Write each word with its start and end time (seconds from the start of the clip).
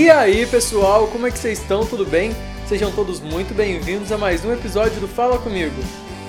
E 0.00 0.08
aí, 0.08 0.46
pessoal, 0.46 1.06
como 1.08 1.26
é 1.26 1.30
que 1.30 1.38
vocês 1.38 1.60
estão? 1.60 1.84
Tudo 1.84 2.06
bem? 2.06 2.30
Sejam 2.66 2.90
todos 2.90 3.20
muito 3.20 3.52
bem-vindos 3.52 4.10
a 4.10 4.16
mais 4.16 4.42
um 4.46 4.50
episódio 4.50 4.98
do 4.98 5.06
Fala 5.06 5.38
Comigo. 5.38 5.76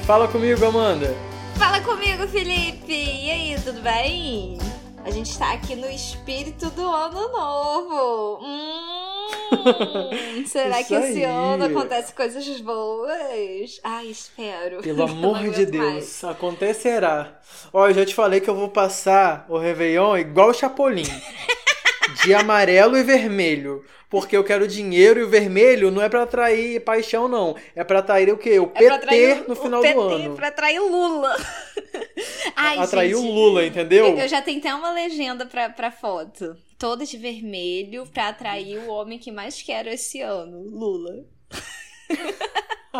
Fala 0.05 0.27
comigo, 0.27 0.65
Amanda. 0.65 1.15
Fala 1.55 1.79
comigo, 1.79 2.27
Felipe! 2.27 2.91
E 2.91 3.31
aí, 3.31 3.55
tudo 3.63 3.81
bem? 3.81 4.57
A 5.05 5.09
gente 5.09 5.39
tá 5.39 5.53
aqui 5.53 5.77
no 5.77 5.89
espírito 5.89 6.69
do 6.71 6.85
ano 6.85 7.31
novo. 7.31 8.43
Hum, 8.43 10.43
será 10.45 10.83
que 10.83 10.93
esse 10.93 11.19
aí. 11.19 11.23
ano 11.23 11.63
acontece 11.63 12.13
coisas 12.13 12.45
boas? 12.59 13.79
Ai, 13.85 14.07
espero. 14.07 14.81
Pelo 14.83 15.03
amor 15.03 15.49
de 15.49 15.65
Deus, 15.65 15.93
mais. 15.93 16.23
acontecerá. 16.25 17.39
Ó, 17.71 17.87
eu 17.87 17.93
já 17.93 18.05
te 18.05 18.13
falei 18.13 18.41
que 18.41 18.49
eu 18.49 18.55
vou 18.55 18.67
passar 18.67 19.45
o 19.47 19.57
Réveillon 19.57 20.17
igual 20.17 20.49
o 20.49 20.53
Chapolin. 20.53 21.03
De 22.23 22.33
amarelo 22.33 22.97
e 22.97 23.03
vermelho. 23.03 23.83
Porque 24.09 24.35
eu 24.35 24.43
quero 24.43 24.67
dinheiro 24.67 25.21
e 25.21 25.23
o 25.23 25.29
vermelho 25.29 25.89
não 25.89 26.01
é 26.01 26.09
pra 26.09 26.23
atrair 26.23 26.81
paixão, 26.81 27.29
não. 27.29 27.55
É 27.73 27.81
pra 27.83 27.99
atrair 27.99 28.29
o 28.31 28.37
quê? 28.37 28.59
O 28.59 28.69
É 28.75 28.89
PT 28.97 29.45
no 29.47 29.55
final 29.55 29.81
PT 29.81 29.93
do 29.93 30.01
ano. 30.01 30.35
Pra 30.35 30.49
atrair 30.49 30.79
o 30.79 30.89
Lula. 30.89 31.33
Ai, 32.55 32.77
atrair 32.77 33.15
gente, 33.15 33.25
o 33.25 33.31
Lula, 33.31 33.65
entendeu? 33.65 34.07
Eu, 34.07 34.17
eu 34.17 34.27
já 34.27 34.41
tenho 34.41 34.59
até 34.59 34.75
uma 34.75 34.91
legenda 34.91 35.45
pra, 35.45 35.69
pra 35.69 35.91
foto. 35.91 36.57
Toda 36.77 37.05
de 37.05 37.17
vermelho 37.17 38.05
pra 38.07 38.27
atrair 38.27 38.79
o 38.79 38.89
homem 38.89 39.17
que 39.17 39.31
mais 39.31 39.61
quero 39.61 39.87
esse 39.87 40.19
ano, 40.19 40.61
Lula. 40.61 41.23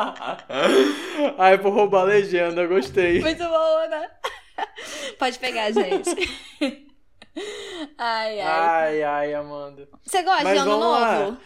Ai, 1.38 1.58
por 1.58 1.74
roubar 1.74 2.02
a 2.02 2.06
legenda, 2.06 2.66
gostei. 2.66 3.20
Muito 3.20 3.44
bom, 3.44 3.90
né? 3.90 4.10
Pode 5.20 5.38
pegar, 5.40 5.72
gente. 5.72 6.10
Ai, 7.98 8.40
ai. 8.42 8.74
Ai, 8.78 9.04
ai, 9.04 9.34
Amanda. 9.34 9.88
Você 10.04 10.22
gosta 10.24 10.46
Mas 10.46 10.54
de 10.54 10.58
ano 10.58 10.78
vamos 10.78 10.92
lá. 10.92 11.32
novo? 11.32 11.42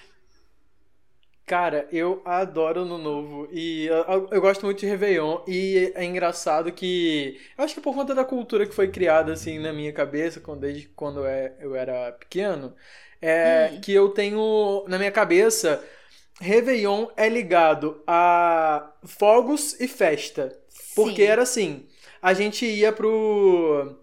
Cara, 1.45 1.87
eu 1.91 2.23
adoro 2.25 2.81
Ano 2.81 2.97
Novo 2.97 3.47
e 3.51 3.85
eu, 3.85 4.27
eu 4.31 4.41
gosto 4.41 4.65
muito 4.65 4.79
de 4.79 4.87
Réveillon 4.87 5.43
e 5.47 5.91
é 5.95 6.03
engraçado 6.03 6.71
que 6.71 7.39
eu 7.55 7.63
acho 7.63 7.75
que 7.75 7.81
por 7.81 7.93
conta 7.93 8.15
da 8.15 8.25
cultura 8.25 8.65
que 8.65 8.73
foi 8.73 8.87
criada 8.89 9.31
assim 9.33 9.59
na 9.59 9.71
minha 9.71 9.93
cabeça 9.93 10.39
quando, 10.39 10.61
desde 10.61 10.87
quando 10.89 11.19
eu, 11.19 11.25
é- 11.27 11.55
eu 11.59 11.75
era 11.75 12.11
pequeno, 12.13 12.75
é 13.21 13.69
Hum. 13.69 13.79
que 13.79 13.91
eu 13.93 14.09
tenho 14.09 14.85
na 14.87 14.97
minha 14.97 15.11
cabeça 15.11 15.83
Réveillon 16.41 17.07
é 17.17 17.29
ligado 17.29 18.03
a 18.07 18.91
fogos 19.05 19.79
e 19.79 19.87
festa. 19.87 20.57
Porque 20.95 21.21
Sim. 21.21 21.23
era 21.23 21.43
assim, 21.43 21.87
a 22.21 22.33
gente 22.33 22.65
ia 22.65 22.91
pro 22.93 23.97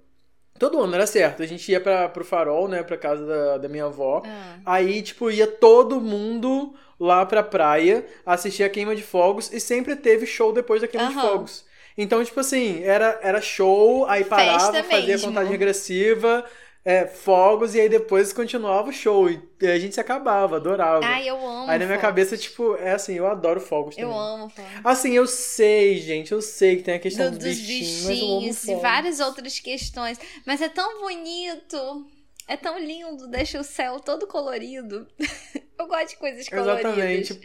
todo 0.58 0.80
ano 0.80 0.94
era 0.94 1.06
certo, 1.06 1.42
a 1.42 1.46
gente 1.46 1.70
ia 1.70 1.80
para 1.80 2.08
pro 2.08 2.24
Farol, 2.24 2.68
né, 2.68 2.82
pra 2.82 2.96
casa 2.96 3.26
da, 3.26 3.58
da 3.58 3.68
minha 3.68 3.84
avó. 3.86 4.22
Ah, 4.24 4.56
Aí, 4.64 5.02
tipo, 5.02 5.30
ia 5.30 5.46
todo 5.46 6.00
mundo 6.00 6.74
lá 6.98 7.26
pra 7.26 7.42
praia 7.42 8.06
assistir 8.24 8.62
a 8.62 8.70
queima 8.70 8.94
de 8.94 9.02
fogos 9.02 9.52
e 9.52 9.58
sempre 9.60 9.96
teve 9.96 10.24
show 10.26 10.52
depois 10.52 10.80
da 10.80 10.86
queima 10.88 11.08
de 11.08 11.14
Aham. 11.14 11.28
fogos. 11.30 11.64
Então, 11.98 12.24
tipo 12.24 12.40
assim, 12.40 12.82
era, 12.84 13.18
era 13.22 13.40
show, 13.40 14.06
aí 14.06 14.24
parava, 14.24 14.72
Festa 14.72 14.82
fazia 14.84 15.06
mesmo. 15.08 15.28
contagem 15.28 15.50
regressiva, 15.52 16.44
é, 16.84 17.06
fogos, 17.06 17.74
e 17.74 17.80
aí 17.80 17.88
depois 17.88 18.32
continuava 18.32 18.90
o 18.90 18.92
show. 18.92 19.30
E 19.30 19.40
a 19.66 19.78
gente 19.78 19.94
se 19.94 20.00
acabava, 20.00 20.56
adorava. 20.56 21.04
Ai, 21.04 21.28
eu 21.28 21.36
amo. 21.36 21.70
aí 21.70 21.78
na 21.78 21.84
minha 21.86 21.88
fogos. 21.88 22.00
cabeça, 22.02 22.36
tipo, 22.36 22.74
é 22.76 22.92
assim, 22.92 23.14
eu 23.14 23.26
adoro 23.26 23.60
fogos 23.60 23.96
Eu 23.96 24.08
também. 24.08 24.20
amo 24.22 24.50
fogos. 24.50 24.70
Assim, 24.84 25.12
eu 25.12 25.26
sei, 25.26 25.98
gente, 25.98 26.32
eu 26.32 26.42
sei 26.42 26.76
que 26.76 26.82
tem 26.82 26.94
a 26.94 26.98
questão 26.98 27.30
Do- 27.30 27.38
dos 27.38 27.44
dos 27.46 27.58
bichinhos, 27.58 28.02
eu 28.04 28.08
bichinhos 28.10 28.64
e 28.68 28.74
várias 28.76 29.20
outras 29.20 29.60
questões. 29.60 30.18
Mas 30.44 30.60
é 30.60 30.68
tão 30.68 31.00
bonito. 31.00 32.06
É 32.48 32.56
tão 32.56 32.76
lindo, 32.78 33.28
deixa 33.28 33.60
o 33.60 33.64
céu 33.64 34.00
todo 34.00 34.26
colorido. 34.26 35.06
Eu 35.78 35.86
gosto 35.86 36.08
de 36.10 36.16
coisas 36.16 36.48
coloridas. 36.48 36.80
Exatamente. 36.84 37.40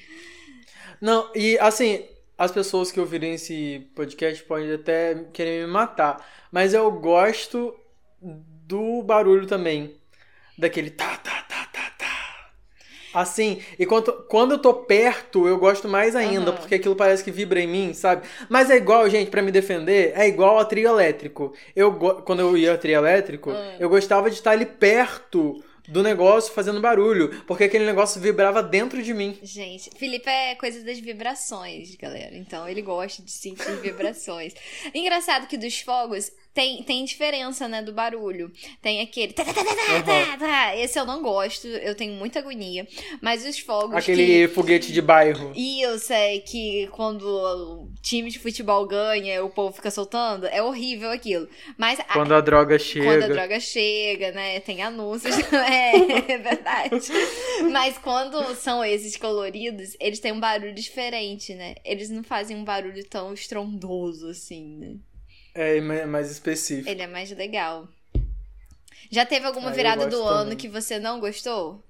Não, 1.00 1.32
e 1.36 1.58
assim, 1.60 2.06
as 2.38 2.52
pessoas 2.52 2.92
que 2.92 3.00
ouvirem 3.00 3.36
esse 3.36 3.88
podcast 3.96 4.44
podem 4.44 4.74
até 4.74 5.26
querer 5.34 5.66
me 5.66 5.72
matar, 5.72 6.24
mas 6.52 6.74
eu 6.74 6.92
gosto 6.92 7.74
do 8.68 9.02
barulho 9.02 9.48
também. 9.48 9.96
Daquele 10.58 10.90
tá, 10.90 11.16
tá, 11.18 11.42
tá, 11.48 11.66
tá, 11.72 11.92
tá. 11.98 12.52
Assim, 13.14 13.62
e 13.80 13.86
quando, 13.86 14.12
quando 14.28 14.52
eu 14.54 14.60
tô 14.60 14.74
perto, 14.74 15.48
eu 15.48 15.58
gosto 15.58 15.88
mais 15.88 16.16
ainda, 16.16 16.52
Aham. 16.52 16.58
porque 16.58 16.76
aquilo 16.76 16.96
parece 16.96 17.24
que 17.24 17.32
vibra 17.32 17.60
em 17.62 17.68
mim, 17.68 17.94
sabe? 17.94 18.28
Mas 18.50 18.70
é 18.70 18.76
igual, 18.76 19.10
gente, 19.10 19.32
pra 19.32 19.42
me 19.42 19.52
defender, 19.52 20.12
é 20.16 20.28
igual 20.28 20.60
a 20.60 20.66
trio 20.66 20.90
elétrico. 20.90 21.54
Eu, 21.76 21.94
quando 21.96 22.42
eu 22.42 22.58
ia 22.58 22.74
a 22.74 22.78
trio 22.78 22.98
elétrico, 22.98 23.52
Hum. 23.52 23.76
eu 23.80 23.90
gostava 23.90 24.30
de 24.30 24.36
estar 24.36 24.52
ali 24.52 24.66
perto 24.66 25.64
do 25.88 26.04
negócio 26.04 26.54
fazendo 26.54 26.82
barulho, 26.82 27.44
porque 27.48 27.64
aquele 27.64 27.86
negócio 27.86 28.20
vibrava 28.20 28.62
dentro 28.62 29.02
de 29.02 29.14
mim. 29.14 29.40
Gente, 29.42 29.90
Felipe 29.98 30.30
é 30.30 30.54
coisa 30.56 30.84
das 30.84 31.00
vibrações, 31.00 31.96
galera. 31.96 32.36
Então 32.36 32.68
ele 32.68 32.82
gosta 32.82 33.22
de 33.24 33.32
sentir 33.32 33.72
vibrações. 33.78 34.54
Engraçado 34.94 35.48
que 35.48 35.58
dos 35.58 35.80
fogos 35.80 36.30
tem, 36.58 36.82
tem 36.82 37.06
diferença, 37.06 37.68
né, 37.68 37.84
do 37.84 37.94
barulho. 37.94 38.52
Tem 38.82 39.00
aquele. 39.00 39.32
tá, 39.32 39.46
tá, 39.46 40.38
tá. 40.40 40.76
Esse 40.76 41.00
eu 41.00 41.06
não 41.06 41.22
gosto, 41.22 41.68
eu 41.68 41.94
tenho 41.94 42.14
muita 42.14 42.40
agonia. 42.40 42.88
Mas 43.22 43.46
os 43.46 43.60
fogos. 43.60 44.04
que... 44.04 44.12
Aquele 44.12 44.48
foguete 44.48 44.92
de 44.92 45.00
bairro. 45.00 45.52
E 45.56 45.80
eu 45.84 46.00
sei 46.00 46.40
que 46.42 46.88
quando 46.88 47.22
o 47.22 47.92
time 48.02 48.32
de 48.32 48.40
futebol 48.40 48.88
ganha, 48.88 49.46
o 49.46 49.52
povo 49.52 49.76
fica 49.76 49.92
soltando, 49.92 50.48
é 50.48 50.60
horrível 50.64 51.12
aquilo. 51.12 51.48
Mas 51.78 52.00
a- 52.00 52.06
Quando 52.06 52.34
a 52.34 52.42
droga 52.42 52.80
chega. 52.80 53.06
quando 53.06 53.24
a 53.26 53.28
droga 53.28 53.60
chega, 53.60 54.32
né? 54.32 54.60
Tem 54.60 54.82
anúncios. 54.82 55.36
é, 55.54 56.32
é 56.34 56.38
verdade. 56.40 57.12
Mas 57.72 58.00
quando 58.00 58.56
são 58.56 58.84
esses 58.84 59.16
coloridos, 59.16 59.96
eles 60.00 60.20
têm 60.20 60.32
um 60.32 60.40
barulho 60.40 60.74
diferente, 60.74 61.54
né? 61.54 61.76
Eles 61.86 62.10
não 62.10 62.24
fazem 62.24 62.58
um 62.58 62.64
barulho 62.64 63.08
tão 63.08 63.32
estrondoso 63.32 64.30
assim, 64.30 64.78
né? 64.78 64.96
É 65.58 65.82
ma- 65.82 66.06
mais 66.06 66.30
específico. 66.32 66.90
Ele 66.90 67.02
é 67.02 67.08
mais 67.08 67.32
legal. 67.32 67.88
Já 69.10 69.26
teve 69.26 69.46
alguma 69.46 69.70
Ah, 69.70 69.74
virada 69.74 70.06
do 70.08 70.18
gosto 70.18 70.30
ano 70.30 70.44
também. 70.44 70.58
que 70.58 70.68
você 70.70 71.00
não 71.00 71.20
gostou? 71.20 71.84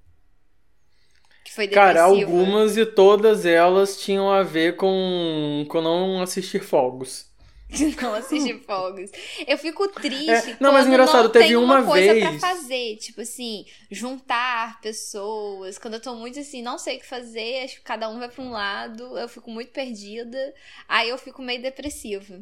Que 1.43 1.53
foi 1.53 1.67
Cara, 1.67 2.03
depressiva? 2.07 2.31
algumas 2.31 2.77
e 2.77 2.85
todas 2.85 3.45
elas 3.45 3.99
tinham 4.01 4.31
a 4.31 4.43
ver 4.43 4.75
com, 4.75 5.65
com 5.69 5.81
não 5.81 6.21
assistir 6.21 6.61
fogos. 6.61 7.25
não 8.01 8.13
assistir 8.13 8.59
fogos. 8.65 9.09
Eu 9.47 9.57
fico 9.57 9.87
triste 9.89 10.51
É, 10.51 10.57
não, 10.59 10.71
mas 10.71 10.87
engraçado, 10.87 11.25
não 11.25 11.31
teve 11.31 11.45
tem 11.47 11.55
uma 11.57 11.83
coisa 11.85 12.15
pra 12.15 12.29
vez- 12.29 12.41
fazer, 12.41 12.97
tipo 12.97 13.21
assim, 13.21 13.65
juntar 13.91 14.79
pessoas. 14.81 15.77
Quando 15.77 15.95
eu 15.95 16.01
tô 16.01 16.15
muito 16.15 16.39
assim, 16.39 16.61
não 16.61 16.77
sei 16.77 16.97
o 16.97 16.99
que 16.99 17.05
fazer, 17.07 17.63
acho 17.65 17.75
que 17.77 17.81
cada 17.81 18.09
um 18.09 18.19
vai 18.19 18.29
pra 18.29 18.43
um 18.43 18.51
lado, 18.51 19.17
eu 19.17 19.27
fico 19.29 19.49
muito 19.51 19.71
perdida, 19.71 20.53
aí 20.87 21.09
eu 21.09 21.17
fico 21.17 21.41
meio 21.41 21.61
depressiva. 21.61 22.39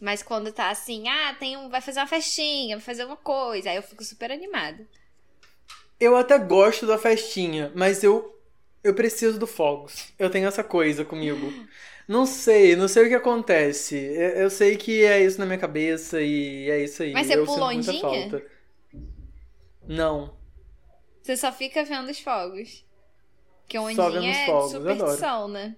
Mas 0.00 0.22
quando 0.22 0.52
tá 0.52 0.70
assim, 0.70 1.08
ah, 1.08 1.34
tem 1.34 1.56
um, 1.56 1.68
vai 1.68 1.80
fazer 1.80 2.00
uma 2.00 2.06
festinha, 2.06 2.76
vai 2.76 2.84
fazer 2.84 3.04
uma 3.04 3.16
coisa, 3.16 3.70
aí 3.70 3.76
eu 3.76 3.82
fico 3.82 4.04
super 4.04 4.30
animada. 4.32 4.86
Eu 5.98 6.16
até 6.16 6.38
gosto 6.38 6.86
da 6.86 6.98
festinha, 6.98 7.72
mas 7.74 8.02
eu 8.04 8.34
eu 8.82 8.94
preciso 8.94 9.38
do 9.38 9.46
fogos. 9.46 10.12
Eu 10.18 10.30
tenho 10.30 10.46
essa 10.48 10.62
coisa 10.64 11.04
comigo. 11.04 11.58
Não 12.06 12.24
sei, 12.24 12.74
não 12.74 12.88
sei 12.88 13.04
o 13.04 13.08
que 13.08 13.14
acontece. 13.14 13.94
Eu, 13.96 14.30
eu 14.44 14.50
sei 14.50 14.76
que 14.78 15.04
é 15.04 15.22
isso 15.22 15.38
na 15.38 15.44
minha 15.44 15.58
cabeça 15.58 16.20
e 16.22 16.70
é 16.70 16.82
isso 16.82 17.02
aí. 17.02 17.12
Mas 17.12 17.26
você 17.26 17.36
eu 17.36 17.44
pula 17.44 17.66
sinto 17.66 17.72
muita 17.72 17.92
ondinha? 17.92 17.92
falta. 17.92 18.42
Não. 19.88 20.36
Você 21.22 21.36
só 21.36 21.52
fica 21.52 21.84
vendo 21.84 22.10
os 22.10 22.18
fogos. 22.20 22.84
Que 23.68 23.78
Só 23.86 24.08
ondinha 24.08 24.10
vendo 24.10 24.30
os 24.30 24.38
é 24.38 24.38
fogos, 24.38 24.86
adoro. 24.86 25.28
superstição, 25.28 25.48
né? 25.48 25.76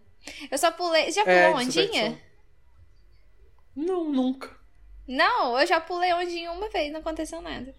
Eu 0.50 0.58
só 0.58 0.72
pulei. 0.72 1.10
Já 1.12 1.24
É, 1.24 1.52
pulou 1.52 1.54
de 1.54 1.58
ondinha? 1.58 2.20
Não, 3.74 4.04
nunca. 4.10 4.50
Não, 5.06 5.58
eu 5.58 5.66
já 5.66 5.80
pulei 5.80 6.12
ondinha 6.12 6.52
uma 6.52 6.68
vez, 6.68 6.92
não 6.92 7.00
aconteceu 7.00 7.40
nada. 7.40 7.74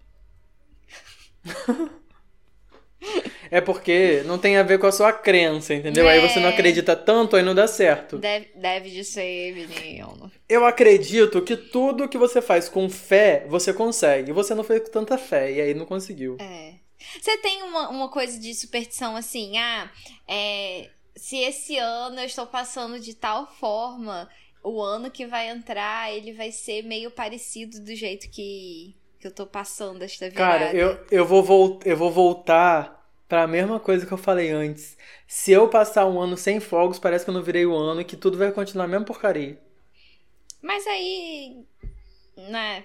É 3.50 3.60
porque 3.60 4.22
não 4.26 4.38
tem 4.38 4.56
a 4.56 4.62
ver 4.62 4.78
com 4.78 4.86
a 4.86 4.92
sua 4.92 5.12
crença, 5.12 5.74
entendeu? 5.74 6.08
Aí 6.08 6.20
você 6.20 6.38
não 6.38 6.48
É. 6.48 6.52
acredita 6.52 6.94
tanto, 6.96 7.36
aí 7.36 7.42
não 7.42 7.54
dá 7.54 7.66
certo. 7.66 8.16
Deve, 8.16 8.50
deve 8.54 8.90
de 8.90 9.04
ser, 9.04 9.52
menino. 9.54 10.30
Eu 10.48 10.64
acredito 10.64 11.42
que 11.42 11.56
tudo 11.56 12.08
que 12.08 12.16
você 12.16 12.40
faz 12.40 12.68
com 12.68 12.88
fé, 12.88 13.44
você 13.48 13.72
consegue. 13.74 14.32
Você 14.32 14.54
não 14.54 14.62
fez 14.64 14.82
com 14.84 14.90
tanta 14.90 15.18
fé, 15.18 15.52
e 15.52 15.60
aí 15.60 15.74
não 15.74 15.84
conseguiu. 15.84 16.36
É. 16.40 16.74
Você 17.20 17.36
tem 17.38 17.62
uma, 17.64 17.88
uma 17.90 18.08
coisa 18.08 18.38
de 18.38 18.54
superstição 18.54 19.16
assim, 19.16 19.58
ah, 19.58 19.90
é, 20.28 20.88
se 21.16 21.36
esse 21.38 21.76
ano 21.76 22.20
eu 22.20 22.24
estou 22.24 22.46
passando 22.46 23.00
de 23.00 23.14
tal 23.14 23.46
forma, 23.58 24.28
o 24.62 24.80
ano 24.80 25.10
que 25.10 25.26
vai 25.26 25.48
entrar, 25.48 26.12
ele 26.12 26.32
vai 26.32 26.52
ser 26.52 26.82
meio 26.82 27.10
parecido 27.10 27.80
do 27.80 27.94
jeito 27.94 28.30
que, 28.30 28.94
que 29.18 29.26
eu 29.26 29.30
tô 29.30 29.46
passando 29.46 30.02
esta 30.02 30.28
virada. 30.30 30.66
Cara, 30.66 30.76
eu, 30.76 30.98
eu, 31.10 31.26
vou 31.26 31.42
vol 31.42 31.80
eu 31.84 31.96
vou 31.96 32.10
voltar 32.10 33.02
pra 33.28 33.46
mesma 33.46 33.80
coisa 33.80 34.06
que 34.06 34.12
eu 34.12 34.18
falei 34.18 34.50
antes. 34.50 34.96
Se 35.26 35.52
eu 35.52 35.68
passar 35.68 36.06
um 36.06 36.20
ano 36.20 36.36
sem 36.36 36.60
fogos, 36.60 36.98
parece 36.98 37.24
que 37.24 37.30
eu 37.30 37.34
não 37.34 37.42
virei 37.42 37.66
o 37.66 37.74
ano 37.74 38.02
e 38.02 38.04
que 38.04 38.16
tudo 38.16 38.38
vai 38.38 38.52
continuar 38.52 38.84
a 38.84 38.88
mesma 38.88 39.06
porcaria. 39.06 39.58
Mas 40.60 40.86
aí, 40.86 41.64
né, 42.36 42.84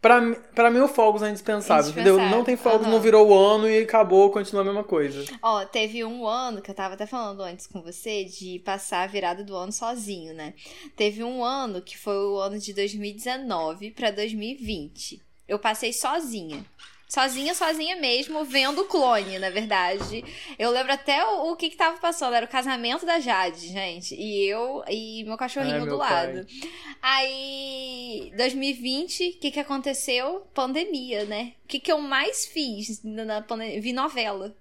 Pra, 0.00 0.20
pra 0.54 0.70
mim, 0.70 0.78
o 0.78 0.86
fogos 0.86 1.22
é 1.22 1.30
indispensável, 1.30 1.90
entendeu? 1.90 2.18
Não 2.18 2.44
tem 2.44 2.56
fogos, 2.56 2.86
uhum. 2.86 2.92
não 2.92 3.00
virou 3.00 3.28
o 3.28 3.34
ano 3.36 3.68
e 3.68 3.82
acabou, 3.82 4.30
continua 4.30 4.62
a 4.62 4.64
mesma 4.64 4.84
coisa. 4.84 5.24
Ó, 5.42 5.64
teve 5.64 6.04
um 6.04 6.26
ano 6.26 6.62
que 6.62 6.70
eu 6.70 6.74
tava 6.74 6.94
até 6.94 7.04
falando 7.04 7.42
antes 7.42 7.66
com 7.66 7.82
você 7.82 8.24
de 8.24 8.60
passar 8.60 9.02
a 9.02 9.06
virada 9.08 9.42
do 9.42 9.56
ano 9.56 9.72
sozinho, 9.72 10.32
né? 10.32 10.54
Teve 10.94 11.24
um 11.24 11.44
ano 11.44 11.82
que 11.82 11.98
foi 11.98 12.16
o 12.16 12.38
ano 12.38 12.58
de 12.58 12.72
2019 12.72 13.90
pra 13.90 14.12
2020. 14.12 15.20
Eu 15.48 15.58
passei 15.58 15.92
sozinha. 15.92 16.64
Sozinha, 17.08 17.54
sozinha 17.54 17.96
mesmo, 17.96 18.44
vendo 18.44 18.82
o 18.82 18.84
clone, 18.84 19.38
na 19.38 19.48
verdade. 19.48 20.22
Eu 20.58 20.70
lembro 20.70 20.92
até 20.92 21.24
o, 21.24 21.52
o 21.52 21.56
que 21.56 21.70
que 21.70 21.76
tava 21.76 21.96
passando. 21.98 22.34
Era 22.34 22.44
o 22.44 22.48
casamento 22.48 23.06
da 23.06 23.18
Jade, 23.18 23.68
gente. 23.68 24.14
E 24.14 24.46
eu 24.46 24.84
e 24.86 25.24
meu 25.24 25.38
cachorrinho 25.38 25.86
do 25.86 25.96
lado. 25.96 26.46
Aí, 27.00 28.30
2020, 28.36 29.28
o 29.28 29.40
que 29.40 29.50
que 29.50 29.60
aconteceu? 29.60 30.46
Pandemia, 30.52 31.24
né? 31.24 31.54
O 31.64 31.68
que 31.68 31.80
que 31.80 31.90
eu 31.90 31.98
mais 31.98 32.44
fiz 32.44 33.02
na 33.02 33.40
pandemia? 33.40 33.80
Vi 33.80 33.94
novela. 33.94 34.54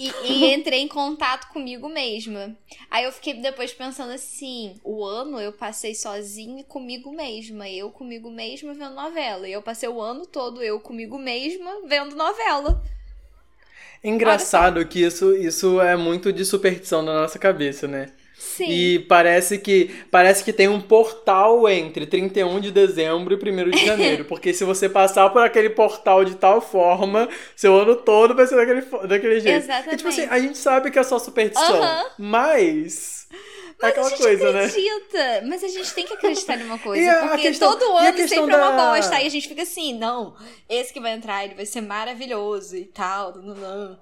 E, 0.00 0.10
e, 0.24 0.46
entrei 0.54 0.80
em 0.80 0.88
contato 0.88 1.48
comigo 1.48 1.86
mesma. 1.86 2.56
Aí 2.90 3.04
eu 3.04 3.12
fiquei 3.12 3.34
depois 3.34 3.70
pensando 3.70 4.12
assim: 4.12 4.80
o 4.82 5.04
ano 5.04 5.38
eu 5.38 5.52
passei 5.52 5.94
sozinha 5.94 6.64
comigo 6.64 7.12
mesma, 7.12 7.68
eu 7.68 7.90
comigo 7.90 8.30
mesma 8.30 8.72
vendo 8.72 8.94
novela. 8.94 9.46
E 9.46 9.52
eu 9.52 9.60
passei 9.60 9.90
o 9.90 10.00
ano 10.00 10.24
todo 10.24 10.62
eu 10.62 10.80
comigo 10.80 11.18
mesma 11.18 11.82
vendo 11.86 12.16
novela. 12.16 12.82
Engraçado 14.02 14.84
que 14.86 15.02
isso, 15.02 15.36
isso 15.36 15.78
é 15.78 15.94
muito 15.94 16.32
de 16.32 16.46
superstição 16.46 17.02
na 17.02 17.12
nossa 17.20 17.38
cabeça, 17.38 17.86
né? 17.86 18.06
Sim. 18.40 18.70
E 18.70 18.98
parece 19.00 19.58
que 19.58 19.94
parece 20.10 20.42
que 20.42 20.50
tem 20.50 20.66
um 20.66 20.80
portal 20.80 21.68
entre 21.68 22.06
31 22.06 22.58
de 22.58 22.72
dezembro 22.72 23.34
e 23.34 23.36
1 23.36 23.70
de 23.70 23.84
janeiro. 23.84 24.24
porque 24.26 24.54
se 24.54 24.64
você 24.64 24.88
passar 24.88 25.28
por 25.28 25.42
aquele 25.42 25.68
portal 25.68 26.24
de 26.24 26.36
tal 26.36 26.62
forma, 26.62 27.28
seu 27.54 27.78
ano 27.78 27.94
todo 27.96 28.34
vai 28.34 28.46
ser 28.46 28.56
daquele, 28.56 28.80
daquele 29.06 29.40
jeito. 29.40 29.58
Exatamente. 29.58 29.92
E, 29.92 29.96
tipo 29.98 30.08
assim, 30.08 30.24
a 30.24 30.38
gente 30.38 30.56
sabe 30.56 30.90
que 30.90 30.98
é 30.98 31.02
só 31.02 31.18
superstição. 31.18 31.82
Mas. 32.16 33.28
É 33.30 33.36
mas 33.78 33.90
aquela 33.90 34.06
a 34.06 34.10
gente 34.10 34.22
coisa, 34.22 34.52
né? 34.52 34.64
acredita. 34.64 35.18
Né? 35.18 35.40
Mas 35.42 35.64
a 35.64 35.68
gente 35.68 35.94
tem 35.94 36.06
que 36.06 36.14
acreditar 36.14 36.56
numa 36.56 36.78
coisa. 36.80 37.28
porque 37.28 37.42
questão, 37.42 37.78
todo 37.78 37.96
ano 37.98 38.18
sempre 38.26 38.52
da... 38.52 38.58
é 38.58 38.68
uma 38.68 38.94
bosta. 38.94 39.16
Aí 39.16 39.26
a 39.26 39.30
gente 39.30 39.48
fica 39.48 39.62
assim, 39.62 39.98
não, 39.98 40.34
esse 40.66 40.94
que 40.94 41.00
vai 41.00 41.12
entrar, 41.12 41.44
ele 41.44 41.54
vai 41.54 41.66
ser 41.66 41.82
maravilhoso 41.82 42.74
e 42.74 42.86
tal. 42.86 43.36
Não, 43.36 43.54
não. 43.54 43.98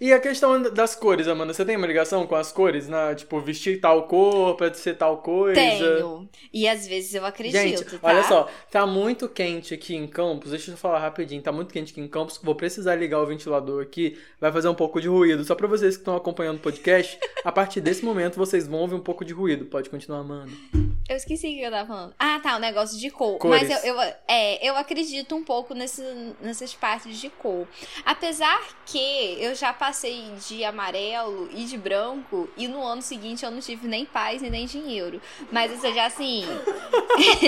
E 0.00 0.12
a 0.12 0.20
questão 0.20 0.60
das 0.62 0.94
cores, 0.94 1.28
Amanda, 1.28 1.52
você 1.52 1.64
tem 1.64 1.76
uma 1.76 1.86
ligação 1.86 2.26
com 2.26 2.34
as 2.34 2.50
cores? 2.52 2.88
Na, 2.88 3.14
tipo, 3.14 3.40
vestir 3.40 3.80
tal 3.80 4.04
cor 4.04 4.56
pra 4.56 4.72
ser 4.74 4.94
tal 4.94 5.18
coisa? 5.18 5.54
Tenho. 5.54 6.28
E 6.52 6.68
às 6.68 6.86
vezes 6.86 7.14
eu 7.14 7.24
acredito, 7.24 7.60
Gente, 7.60 7.84
tá? 7.84 7.98
olha 8.02 8.22
só, 8.24 8.48
tá 8.70 8.86
muito 8.86 9.28
quente 9.28 9.74
aqui 9.74 9.94
em 9.94 10.06
Campos. 10.06 10.50
Deixa 10.50 10.70
eu 10.70 10.76
falar 10.76 10.98
rapidinho. 10.98 11.42
Tá 11.42 11.52
muito 11.52 11.72
quente 11.72 11.92
aqui 11.92 12.00
em 12.00 12.08
Campos. 12.08 12.38
Vou 12.42 12.54
precisar 12.54 12.94
ligar 12.94 13.20
o 13.20 13.26
ventilador 13.26 13.82
aqui. 13.82 14.18
Vai 14.40 14.52
fazer 14.52 14.68
um 14.68 14.74
pouco 14.74 15.00
de 15.00 15.08
ruído. 15.08 15.44
Só 15.44 15.54
pra 15.54 15.66
vocês 15.66 15.96
que 15.96 16.02
estão 16.02 16.16
acompanhando 16.16 16.56
o 16.56 16.60
podcast, 16.60 17.18
a 17.44 17.52
partir 17.52 17.80
desse 17.80 18.04
momento 18.04 18.36
vocês 18.36 18.66
vão 18.66 18.80
ouvir 18.80 18.94
um 18.94 19.00
pouco 19.00 19.24
de 19.24 19.32
ruído. 19.32 19.64
Pode 19.66 19.90
continuar, 19.90 20.20
Amanda. 20.20 20.83
Eu 21.06 21.16
esqueci 21.16 21.48
o 21.48 21.50
que 21.50 21.60
eu 21.60 21.70
tava 21.70 21.86
falando. 21.86 22.14
Ah, 22.18 22.40
tá, 22.42 22.56
o 22.56 22.58
negócio 22.58 22.98
de 22.98 23.10
cor. 23.10 23.38
Cores. 23.38 23.68
Mas 23.68 23.84
eu, 23.84 23.94
eu, 23.94 24.14
é, 24.26 24.66
eu 24.66 24.74
acredito 24.74 25.34
um 25.36 25.44
pouco 25.44 25.74
nesse, 25.74 26.02
nessas 26.40 26.72
partes 26.74 27.18
de 27.18 27.28
cor. 27.28 27.68
Apesar 28.06 28.58
que 28.86 29.36
eu 29.38 29.54
já 29.54 29.72
passei 29.72 30.32
de 30.48 30.64
amarelo 30.64 31.50
e 31.52 31.64
de 31.66 31.76
branco 31.76 32.48
e 32.56 32.66
no 32.66 32.82
ano 32.82 33.02
seguinte 33.02 33.44
eu 33.44 33.50
não 33.50 33.60
tive 33.60 33.86
nem 33.86 34.06
paz 34.06 34.42
e 34.42 34.48
nem 34.48 34.64
dinheiro. 34.64 35.20
Mas 35.52 35.72
isso 35.72 35.92
já 35.92 36.06
assim. 36.06 36.44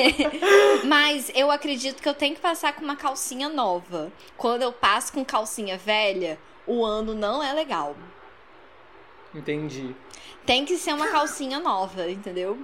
Mas 0.84 1.30
eu 1.34 1.50
acredito 1.50 2.02
que 2.02 2.08
eu 2.08 2.14
tenho 2.14 2.34
que 2.34 2.40
passar 2.40 2.74
com 2.74 2.84
uma 2.84 2.96
calcinha 2.96 3.48
nova. 3.48 4.12
Quando 4.36 4.62
eu 4.62 4.72
passo 4.72 5.14
com 5.14 5.24
calcinha 5.24 5.78
velha, 5.78 6.38
o 6.66 6.84
ano 6.84 7.14
não 7.14 7.42
é 7.42 7.54
legal. 7.54 7.96
Entendi. 9.36 9.94
Tem 10.46 10.64
que 10.64 10.78
ser 10.78 10.94
uma 10.94 11.08
calcinha 11.08 11.58
nova, 11.58 12.08
entendeu? 12.08 12.56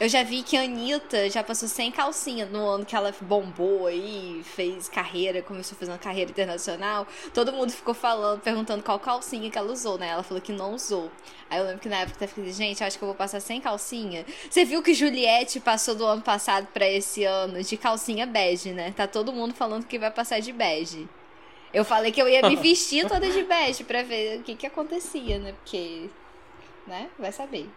Eu 0.00 0.08
já 0.08 0.22
vi 0.22 0.42
que 0.42 0.56
a 0.56 0.62
Anitta 0.62 1.30
já 1.30 1.44
passou 1.44 1.68
sem 1.68 1.92
calcinha 1.92 2.46
no 2.46 2.66
ano 2.66 2.84
que 2.84 2.96
ela 2.96 3.14
bombou 3.20 3.86
aí, 3.86 4.40
fez 4.42 4.88
carreira, 4.88 5.42
começou 5.42 5.76
uma 5.86 5.98
carreira 5.98 6.30
internacional. 6.30 7.06
Todo 7.32 7.52
mundo 7.52 7.70
ficou 7.70 7.94
falando, 7.94 8.40
perguntando 8.40 8.82
qual 8.82 8.98
calcinha 8.98 9.50
que 9.50 9.58
ela 9.58 9.70
usou, 9.70 9.98
né? 9.98 10.08
Ela 10.08 10.22
falou 10.22 10.40
que 10.40 10.52
não 10.52 10.74
usou. 10.74 11.10
Aí 11.48 11.58
eu 11.58 11.66
lembro 11.66 11.80
que 11.80 11.88
na 11.88 11.98
época 11.98 12.24
eu 12.24 12.28
falei, 12.28 12.52
gente, 12.52 12.82
acho 12.82 12.98
que 12.98 13.04
eu 13.04 13.08
vou 13.08 13.16
passar 13.16 13.40
sem 13.40 13.60
calcinha. 13.60 14.24
Você 14.50 14.64
viu 14.64 14.82
que 14.82 14.94
Juliette 14.94 15.60
passou 15.60 15.94
do 15.94 16.04
ano 16.04 16.22
passado 16.22 16.66
para 16.72 16.88
esse 16.88 17.24
ano 17.24 17.62
de 17.62 17.76
calcinha 17.76 18.26
bege, 18.26 18.72
né? 18.72 18.92
Tá 18.96 19.06
todo 19.06 19.32
mundo 19.32 19.54
falando 19.54 19.84
que 19.84 19.98
vai 19.98 20.10
passar 20.10 20.40
de 20.40 20.52
bege. 20.52 21.06
Eu 21.72 21.84
falei 21.84 22.10
que 22.10 22.20
eu 22.20 22.28
ia 22.28 22.48
me 22.48 22.56
vestir 22.56 23.06
toda 23.06 23.30
de 23.30 23.42
bege 23.42 23.84
pra 23.84 24.02
ver 24.02 24.40
o 24.40 24.42
que 24.42 24.54
que 24.54 24.66
acontecia, 24.66 25.38
né? 25.38 25.52
Porque 25.52 26.08
né? 26.88 27.08
Vai 27.18 27.30
saber. 27.30 27.68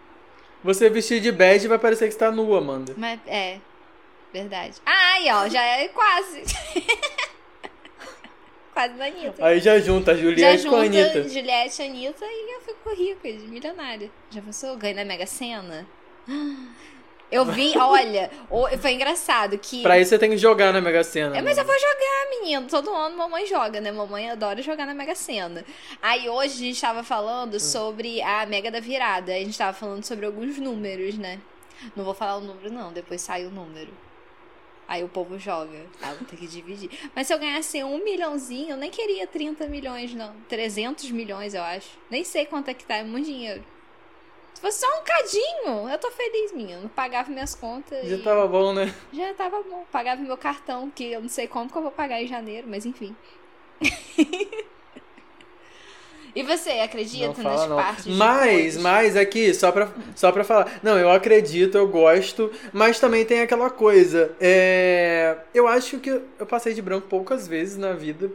Você 0.63 0.89
vestir 0.89 1.19
de 1.19 1.31
bege 1.31 1.67
vai 1.67 1.77
parecer 1.77 2.07
que 2.07 2.13
está 2.13 2.31
nua, 2.31 2.59
Amanda. 2.59 2.93
Mas, 2.97 3.19
é. 3.27 3.59
Verdade. 4.31 4.75
Ai, 4.85 5.29
ó, 5.29 5.49
já 5.49 5.61
é 5.61 5.89
quase. 5.89 6.41
quase 8.73 8.93
da 8.93 9.05
Anitta. 9.05 9.45
Aí 9.45 9.59
já 9.59 9.77
junta 9.79 10.11
a 10.11 10.15
Juliette 10.15 10.63
já 10.63 10.69
com 10.69 10.77
a 10.77 10.83
Anitta. 10.83 11.27
Juliette, 11.27 11.81
Anitta 11.81 12.25
e 12.25 12.55
eu 12.55 12.61
fico 12.61 12.95
rica, 12.95 13.27
milionária. 13.49 14.09
Já 14.29 14.41
pensou? 14.41 14.77
Ganho 14.77 14.95
na 14.95 15.03
Mega 15.03 15.25
Sena? 15.25 15.85
Eu 17.31 17.45
vi, 17.45 17.77
olha, 17.77 18.29
foi 18.79 18.91
engraçado 18.91 19.57
que. 19.57 19.81
Pra 19.81 19.97
isso 19.97 20.09
você 20.09 20.19
tem 20.19 20.31
que 20.31 20.37
jogar 20.37 20.73
na 20.73 20.81
Mega 20.81 21.03
Sena. 21.03 21.37
É, 21.37 21.41
mas 21.41 21.57
eu 21.57 21.63
vou 21.63 21.75
jogar, 21.75 22.41
menino. 22.41 22.67
Todo 22.67 22.93
ano 22.93 23.17
mamãe 23.17 23.45
joga, 23.45 23.79
né? 23.79 23.91
Mamãe 23.91 24.29
adora 24.29 24.61
jogar 24.61 24.85
na 24.85 24.93
Mega 24.93 25.15
Sena. 25.15 25.63
Aí 26.01 26.27
hoje 26.27 26.55
a 26.55 26.67
gente 26.67 26.81
tava 26.81 27.03
falando 27.03 27.55
hum. 27.55 27.59
sobre 27.59 28.21
a 28.21 28.45
Mega 28.45 28.69
da 28.69 28.81
Virada. 28.81 29.31
A 29.33 29.39
gente 29.39 29.57
tava 29.57 29.71
falando 29.71 30.03
sobre 30.03 30.25
alguns 30.25 30.57
números, 30.57 31.17
né? 31.17 31.39
Não 31.95 32.03
vou 32.03 32.13
falar 32.13 32.35
o 32.35 32.41
número, 32.41 32.71
não. 32.71 32.91
Depois 32.91 33.21
sai 33.21 33.45
o 33.45 33.49
número. 33.49 33.91
Aí 34.87 35.05
o 35.05 35.07
povo 35.07 35.39
joga. 35.39 35.85
Ah, 36.01 36.13
vou 36.13 36.27
ter 36.27 36.35
que 36.35 36.45
dividir. 36.45 36.89
Mas 37.15 37.27
se 37.27 37.33
eu 37.33 37.39
ganhasse 37.39 37.81
um 37.81 38.03
milhãozinho, 38.03 38.71
eu 38.71 38.77
nem 38.77 38.91
queria 38.91 39.25
30 39.25 39.67
milhões, 39.67 40.13
não. 40.13 40.35
300 40.49 41.09
milhões, 41.11 41.53
eu 41.53 41.63
acho. 41.63 41.97
Nem 42.09 42.25
sei 42.25 42.45
quanto 42.45 42.67
é 42.67 42.73
que 42.73 42.83
tá, 42.83 42.97
é 42.97 43.03
muito 43.03 43.25
dinheiro. 43.25 43.63
Se 44.53 44.61
fosse 44.61 44.79
só 44.79 44.87
um 44.99 45.03
cadinho, 45.03 45.89
eu 45.89 45.97
tô 45.97 46.11
feliz, 46.11 46.51
menino. 46.51 46.89
Pagava 46.89 47.29
minhas 47.31 47.55
contas. 47.55 48.07
Já 48.07 48.15
e... 48.15 48.21
tava 48.21 48.47
bom, 48.47 48.73
né? 48.73 48.93
Já 49.11 49.33
tava 49.33 49.61
bom. 49.63 49.85
Pagava 49.91 50.21
meu 50.21 50.37
cartão, 50.37 50.89
que 50.89 51.11
eu 51.11 51.21
não 51.21 51.29
sei 51.29 51.47
como 51.47 51.69
que 51.69 51.77
eu 51.77 51.81
vou 51.81 51.91
pagar 51.91 52.21
em 52.21 52.27
janeiro, 52.27 52.67
mas 52.69 52.85
enfim. 52.85 53.15
E 56.35 56.43
você 56.43 56.69
acredita 56.71 57.43
nas 57.43 57.67
não. 57.67 57.75
partes 57.75 58.07
Mas, 58.07 58.77
mas 58.77 59.17
aqui, 59.17 59.53
só 59.53 59.71
pra, 59.71 59.89
só 60.15 60.31
pra 60.31 60.43
falar. 60.43 60.79
Não, 60.81 60.97
eu 60.97 61.11
acredito, 61.11 61.77
eu 61.77 61.87
gosto, 61.87 62.51
mas 62.71 62.99
também 62.99 63.25
tem 63.25 63.41
aquela 63.41 63.69
coisa. 63.69 64.31
É, 64.39 65.37
eu 65.53 65.67
acho 65.67 65.99
que 65.99 66.09
eu 66.09 66.45
passei 66.45 66.73
de 66.73 66.81
branco 66.81 67.07
poucas 67.07 67.47
vezes 67.47 67.77
na 67.77 67.93
vida. 67.93 68.31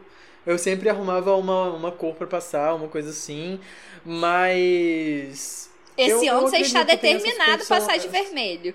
Eu 0.47 0.59
sempre 0.59 0.89
arrumava 0.89 1.35
uma, 1.35 1.71
uma 1.71 1.91
cor 1.91 2.15
para 2.15 2.27
passar, 2.27 2.75
uma 2.75 2.89
coisa 2.89 3.11
assim. 3.11 3.59
Mas 4.05 5.71
esse 5.97 6.27
eu, 6.27 6.39
ano 6.39 6.49
você 6.49 6.59
está 6.59 6.83
determinado 6.83 7.63
a 7.63 7.67
passar 7.67 7.97
de 7.99 8.09
vermelho. 8.09 8.75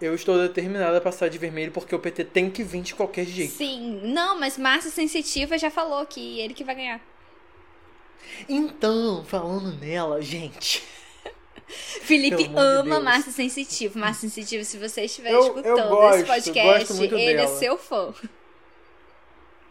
Eu 0.00 0.14
estou 0.14 0.38
determinada 0.38 0.98
a 0.98 1.00
passar 1.00 1.28
de 1.28 1.38
vermelho 1.38 1.72
porque 1.72 1.94
o 1.94 1.98
PT 1.98 2.24
tem 2.24 2.50
que 2.50 2.62
vir 2.62 2.82
de 2.82 2.94
qualquer 2.94 3.24
jeito. 3.24 3.54
Sim, 3.54 4.00
não, 4.04 4.38
mas 4.38 4.58
Márcia 4.58 4.90
Sensitiva 4.90 5.56
já 5.56 5.70
falou 5.70 6.04
que 6.04 6.38
ele 6.38 6.52
que 6.52 6.64
vai 6.64 6.74
ganhar. 6.74 7.00
Então, 8.48 9.24
falando 9.24 9.72
nela, 9.78 10.20
gente. 10.20 10.82
Felipe 11.66 12.50
ama 12.54 12.98
de 12.98 13.04
Márcia 13.04 13.32
Sensitiva. 13.32 13.98
Márcia 13.98 14.28
Sensitiva, 14.28 14.64
se 14.64 14.76
você 14.76 15.02
estiver 15.04 15.32
eu, 15.32 15.40
escutando 15.40 15.78
eu 15.78 15.88
gosto, 15.88 16.16
esse 16.18 16.26
podcast, 16.26 17.02
ele 17.02 17.24
é 17.24 17.34
dela. 17.36 17.42
é 17.42 17.58
seu 17.58 17.78
fã. 17.78 18.14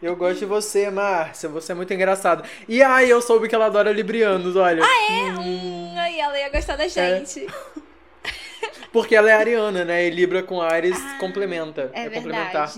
Eu 0.02 0.14
gosto 0.14 0.40
de 0.40 0.44
você, 0.44 0.90
Márcia. 0.90 1.48
Você 1.48 1.72
é 1.72 1.74
muito 1.74 1.92
engraçado. 1.92 2.46
E 2.68 2.82
ai, 2.82 3.10
eu 3.10 3.22
soube 3.22 3.48
que 3.48 3.54
ela 3.54 3.66
adora 3.66 3.92
librianos, 3.92 4.54
olha. 4.54 4.84
Ah, 4.84 5.12
é? 5.12 5.22
Hum, 5.40 5.94
aí 5.96 6.20
ela 6.20 6.38
ia 6.38 6.50
gostar 6.50 6.76
da 6.76 6.84
é. 6.84 6.88
gente. 6.88 7.46
É. 7.46 8.30
Porque 8.92 9.16
ela 9.16 9.30
é 9.30 9.34
ariana, 9.34 9.84
né? 9.84 10.06
E 10.06 10.10
Libra 10.10 10.42
com 10.42 10.60
Ares 10.60 10.98
ah, 10.98 11.18
complementa. 11.18 11.90
É, 11.92 12.06
é 12.06 12.10
complementar. 12.10 12.72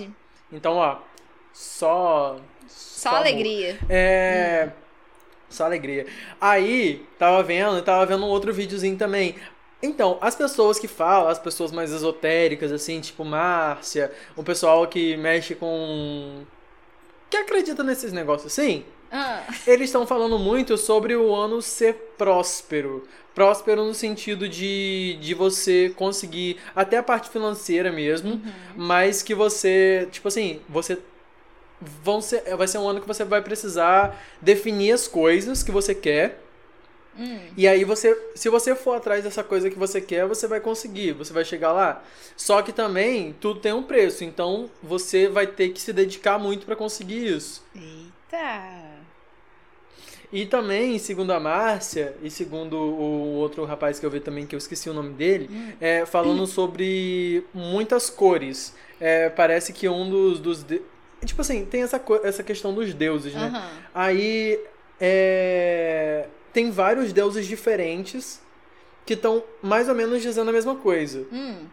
Então, 0.53 0.77
ó, 0.77 0.99
só. 1.53 2.39
Só, 2.67 3.11
só 3.11 3.17
alegria. 3.17 3.71
Amor. 3.71 3.87
É. 3.91 4.69
Hum. 4.69 4.73
Só 5.49 5.65
alegria. 5.65 6.07
Aí, 6.41 7.07
tava 7.19 7.43
vendo, 7.43 7.83
tava 7.83 8.05
vendo 8.07 8.25
um 8.25 8.29
outro 8.29 8.53
videozinho 8.53 8.97
também. 8.97 9.35
Então, 9.83 10.19
as 10.21 10.35
pessoas 10.35 10.79
que 10.79 10.89
falam, 10.89 11.29
as 11.29 11.39
pessoas 11.39 11.73
mais 11.73 11.91
esotéricas, 11.91 12.71
assim, 12.71 13.01
tipo 13.01 13.25
Márcia, 13.25 14.13
o 14.37 14.43
pessoal 14.43 14.87
que 14.87 15.17
mexe 15.17 15.55
com 15.55 16.45
que 17.31 17.37
acredita 17.37 17.83
nesses 17.83 18.13
negócios 18.13 18.53
assim, 18.53 18.85
Ah. 19.11 19.43
Eles 19.67 19.87
estão 19.89 20.07
falando 20.07 20.39
muito 20.39 20.77
sobre 20.77 21.17
o 21.17 21.35
ano 21.35 21.63
ser 21.63 21.95
próspero. 22.19 23.09
Próspero 23.35 23.85
no 23.85 23.95
sentido 23.95 24.47
de, 24.49 25.17
de 25.21 25.33
você 25.33 25.91
conseguir 25.97 26.59
até 26.77 26.99
a 26.99 27.03
parte 27.03 27.31
financeira 27.31 27.91
mesmo, 27.91 28.33
Uhum. 28.33 28.43
mas 28.77 29.23
que 29.23 29.35
você, 29.35 30.07
tipo 30.11 30.29
assim, 30.29 30.61
você 30.69 30.99
vão 31.81 32.21
ser, 32.21 32.43
vai 32.57 32.67
ser 32.69 32.79
um 32.79 32.89
ano 32.89 33.01
que 33.01 33.07
você 33.07 33.25
vai 33.25 33.41
precisar 33.41 34.21
definir 34.43 34.93
as 34.93 35.09
coisas 35.09 35.63
que 35.63 35.71
você 35.71 35.95
quer. 35.95 36.43
Hum. 37.19 37.39
E 37.57 37.67
aí 37.67 37.83
você, 37.85 38.17
se 38.35 38.49
você 38.49 38.75
for 38.75 38.97
atrás 38.97 39.25
dessa 39.25 39.43
coisa 39.43 39.69
que 39.69 39.79
você 39.79 40.01
quer, 40.01 40.25
você 40.27 40.47
vai 40.47 40.61
conseguir, 40.61 41.13
você 41.13 41.33
vai 41.33 41.45
chegar 41.45 41.73
lá. 41.73 42.03
Só 42.37 42.63
que 42.63 42.73
também 42.73 43.35
tudo 43.41 43.59
tem 43.61 43.73
um 43.73 43.83
preço, 43.83 44.23
então 44.23 44.71
você 44.83 45.29
vai 45.29 45.47
ter 45.47 45.71
que 45.71 45.81
se 45.81 45.93
dedicar 45.93 46.39
muito 46.39 46.65
para 46.65 46.77
conseguir 46.77 47.27
isso. 47.27 47.65
Eita. 47.75 48.99
E 50.31 50.45
também, 50.45 50.99
segundo 50.99 51.33
a 51.33 51.41
Márcia, 51.41 52.15
e 52.23 52.31
segundo 52.31 52.77
o 52.77 53.35
outro 53.37 53.65
rapaz 53.65 53.99
que 53.99 54.05
eu 54.05 54.11
vi 54.11 54.21
também, 54.21 54.47
que 54.47 54.55
eu 54.55 54.59
esqueci 54.59 54.89
o 54.91 54.93
nome 54.93 55.15
dele, 55.15 55.49
é, 55.81 56.05
falando 56.05 56.45
sobre 56.47 57.43
muitas 57.55 58.11
cores. 58.11 58.75
É, 59.01 59.31
parece 59.31 59.73
que 59.73 59.89
um 59.89 60.09
dos. 60.09 60.39
dos 60.39 60.63
de- 60.63 60.83
Tipo 61.25 61.41
assim, 61.41 61.65
tem 61.65 61.83
essa, 61.83 62.01
essa 62.23 62.43
questão 62.45 62.73
dos 62.73 62.93
deuses, 62.95 63.35
né? 63.35 63.47
Aham. 63.53 63.71
Aí. 63.95 64.61
É, 65.01 66.27
tem 66.53 66.71
vários 66.71 67.13
deuses 67.13 67.47
diferentes 67.47 68.41
que 69.07 69.15
estão 69.15 69.43
mais 69.63 69.89
ou 69.89 69.95
menos 69.95 70.23
dizendo 70.23 70.51
a 70.51 70.53
mesma 70.53 70.77
coisa. 70.77 71.27
Hum. 71.33 71.67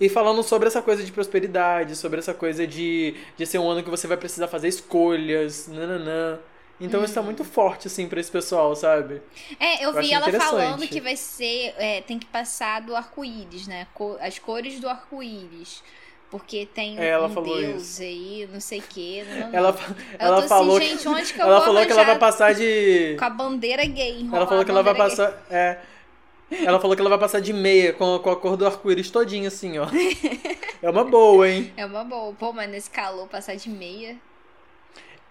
E 0.00 0.08
falando 0.08 0.42
sobre 0.42 0.66
essa 0.66 0.82
coisa 0.82 1.04
de 1.04 1.12
prosperidade, 1.12 1.94
sobre 1.94 2.18
essa 2.18 2.34
coisa 2.34 2.66
de, 2.66 3.14
de 3.36 3.46
ser 3.46 3.58
um 3.58 3.68
ano 3.68 3.82
que 3.82 3.90
você 3.90 4.06
vai 4.06 4.16
precisar 4.16 4.48
fazer 4.48 4.68
escolhas, 4.68 5.68
nananã. 5.68 6.40
Então 6.80 7.04
isso 7.04 7.14
tá 7.14 7.22
muito 7.22 7.44
forte, 7.44 7.86
assim, 7.86 8.08
pra 8.08 8.18
esse 8.18 8.30
pessoal, 8.30 8.74
sabe? 8.74 9.22
É, 9.60 9.84
eu, 9.84 9.92
Eu 9.92 10.02
vi 10.02 10.12
ela 10.12 10.30
falando 10.32 10.86
que 10.88 11.00
vai 11.00 11.16
ser. 11.16 11.72
é, 11.78 12.00
tem 12.00 12.18
que 12.18 12.26
passar 12.26 12.80
do 12.80 12.96
arco-íris, 12.96 13.68
né? 13.68 13.86
As 14.20 14.38
cores 14.40 14.80
do 14.80 14.88
arco-íris. 14.88 15.82
Porque 16.30 16.66
tem 16.66 16.98
É, 16.98 17.18
um 17.18 17.28
deus 17.42 17.82
isso. 17.82 18.02
aí, 18.02 18.48
não 18.52 18.60
sei 18.60 18.80
o 18.80 18.82
quê. 18.82 19.24
Não, 19.28 19.38
não, 19.50 19.54
Ela, 19.54 19.76
ela 20.18 20.42
tô 20.42 20.48
falou 20.48 20.76
assim, 20.78 20.86
que, 20.88 20.92
gente, 20.96 21.08
onde 21.08 21.32
que 21.32 21.38
eu 21.40 21.44
ela 21.46 21.56
vou 21.56 21.64
falou 21.66 21.86
que 21.86 21.92
ela 21.92 22.04
vai 22.04 22.18
passar 22.18 22.54
de. 22.54 23.14
Com 23.18 23.24
a 23.24 23.30
bandeira 23.30 23.84
gay, 23.84 24.26
Ela 24.32 24.46
falou 24.46 24.64
que 24.64 24.70
ela 24.70 24.82
vai 24.82 24.94
gay. 24.94 25.02
passar. 25.02 25.46
É. 25.50 25.78
Ela 26.50 26.78
falou 26.80 26.94
que 26.94 27.00
ela 27.02 27.10
vai 27.10 27.18
passar 27.18 27.40
de 27.40 27.52
meia 27.52 27.92
com, 27.92 28.18
com 28.18 28.30
a 28.30 28.36
cor 28.36 28.56
do 28.56 28.66
arco-íris 28.66 29.10
todinho, 29.10 29.48
assim, 29.48 29.78
ó. 29.78 29.86
É 30.82 30.90
uma 30.90 31.04
boa, 31.04 31.48
hein? 31.48 31.72
É 31.76 31.86
uma 31.86 32.04
boa. 32.04 32.32
Pô, 32.34 32.52
mas 32.52 32.68
nesse 32.70 32.90
calor 32.90 33.26
passar 33.28 33.56
de 33.56 33.70
meia. 33.70 34.16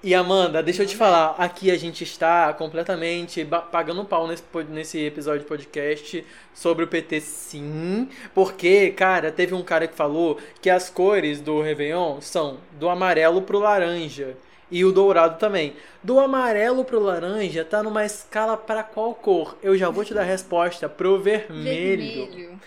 E 0.06 0.14
Amanda, 0.14 0.62
deixa 0.62 0.84
eu 0.84 0.86
te 0.86 0.98
falar, 0.98 1.34
aqui 1.38 1.72
a 1.72 1.78
gente 1.78 2.04
está 2.04 2.52
completamente 2.52 3.48
pagando 3.72 4.04
pau 4.04 4.28
nesse, 4.28 4.44
nesse 4.70 5.00
episódio 5.00 5.40
de 5.40 5.46
podcast 5.46 6.26
sobre 6.54 6.84
o 6.84 6.88
PT 6.90 7.22
sim, 7.22 8.10
porque, 8.34 8.90
cara, 8.92 9.32
teve 9.32 9.54
um 9.54 9.64
cara 9.64 9.88
que 9.88 9.96
falou 9.96 10.38
que 10.62 10.70
as 10.70 10.90
cores 10.90 11.40
do 11.40 11.62
Réveillon 11.62 12.20
são 12.20 12.58
do 12.74 12.90
amarelo 12.90 13.44
pro 13.44 13.60
laranja 13.60 14.36
e 14.70 14.84
o 14.84 14.92
dourado 14.92 15.40
também. 15.40 15.74
Do 16.04 16.20
amarelo 16.20 16.84
pro 16.84 17.00
laranja 17.00 17.64
tá 17.64 17.82
numa 17.82 18.04
escala 18.06 18.58
para 18.58 18.84
qual 18.84 19.16
cor? 19.16 19.58
Eu 19.64 19.78
já 19.78 19.90
vou 19.90 20.04
te 20.04 20.14
dar 20.14 20.24
a 20.24 20.26
resposta, 20.26 20.90
pro 20.90 21.18
vermelho. 21.22 22.28
Vermelho. 22.28 22.60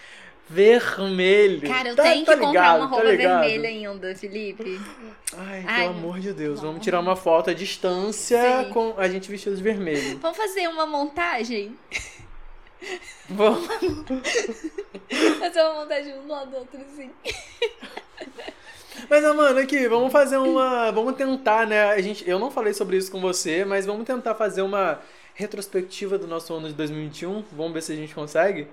Vermelho. 0.49 1.67
Cara, 1.69 1.89
eu 1.89 1.97
Tá- 1.97 2.03
tenho 2.05 2.25
tá 2.25 2.33
que 2.35 2.39
comprar 2.39 2.49
ligado, 2.49 2.79
uma 2.79 2.89
tá 2.89 2.95
roupa 2.95 3.11
ligado? 3.11 3.41
vermelha 3.41 3.69
ainda, 3.69 4.15
Felipe. 4.15 4.81
Ai, 5.37 5.65
Ai, 5.67 5.81
pelo 5.89 5.99
amor 5.99 6.21
de 6.21 6.33
Deus, 6.33 6.61
não. 6.63 6.69
vamos 6.69 6.85
tirar 6.85 7.01
uma 7.01 7.17
foto 7.17 7.51
à 7.51 7.53
distância 7.53 8.65
Sim. 8.65 8.71
com 8.71 8.95
a 8.97 9.09
gente 9.09 9.29
vestido 9.31 9.57
de 9.57 9.63
vermelho. 9.63 10.19
Vamos 10.23 10.37
fazer 10.37 10.69
uma 10.69 10.87
montagem? 10.87 11.77
Vamos. 13.29 13.67
Fazer 15.41 15.63
uma 15.63 15.75
montagem 15.81 16.17
um 16.19 16.23
do 16.23 16.29
lado 16.29 16.51
do 16.51 16.57
outro, 16.59 16.81
assim. 16.81 17.11
Mas, 19.09 19.25
Amanda, 19.25 19.61
aqui, 19.61 19.89
vamos 19.89 20.13
fazer 20.13 20.37
uma. 20.37 20.91
Vamos 20.93 21.15
tentar, 21.17 21.67
né? 21.67 21.85
A 21.91 22.01
gente, 22.01 22.29
eu 22.29 22.39
não 22.39 22.51
falei 22.51 22.73
sobre 22.75 22.97
isso 22.97 23.11
com 23.11 23.21
você, 23.21 23.65
mas 23.65 23.87
vamos 23.87 24.05
tentar 24.07 24.35
fazer 24.35 24.63
uma 24.63 25.01
retrospectiva 25.35 26.19
do 26.19 26.27
nosso 26.27 26.53
ano 26.55 26.69
de 26.69 26.75
2021. 26.75 27.43
Vamos 27.53 27.73
ver 27.73 27.83
se 27.83 27.93
a 27.93 27.97
gente 27.97 28.15
consegue. 28.15 28.67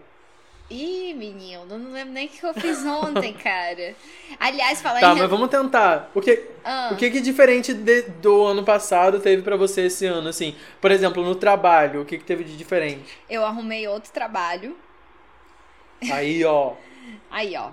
Ih, 0.75 1.13
menino, 1.13 1.67
eu 1.69 1.77
não 1.77 1.91
lembro 1.91 2.13
nem 2.13 2.25
o 2.25 2.29
que 2.29 2.43
eu 2.43 2.53
fiz 2.53 2.83
ontem, 2.83 3.31
cara. 3.33 3.95
Aliás, 4.39 4.81
falar 4.81 4.99
Tá, 5.01 5.13
em. 5.13 5.19
mas 5.19 5.29
vamos 5.29 5.49
tentar. 5.49 6.09
O 6.15 6.19
que, 6.21 6.49
Ah, 6.63 6.89
o 6.91 6.95
que, 6.95 7.11
que 7.11 7.21
diferente 7.21 7.73
de- 7.73 8.01
do 8.03 8.43
ano 8.45 8.63
passado 8.63 9.19
teve 9.19 9.43
pra 9.43 9.55
você 9.55 9.81
esse 9.81 10.05
ano, 10.05 10.29
assim? 10.29 10.55
Por 10.81 10.89
exemplo, 10.89 11.23
no 11.23 11.35
trabalho, 11.35 12.01
o 12.01 12.05
que, 12.05 12.17
que 12.17 12.23
teve 12.23 12.43
de 12.43 12.57
diferente? 12.57 13.19
Eu 13.29 13.45
arrumei 13.45 13.87
outro 13.87 14.11
trabalho. 14.11 14.75
Aí, 16.11 16.43
ó. 16.43 16.73
Aí, 17.29 17.55
ó. 17.55 17.69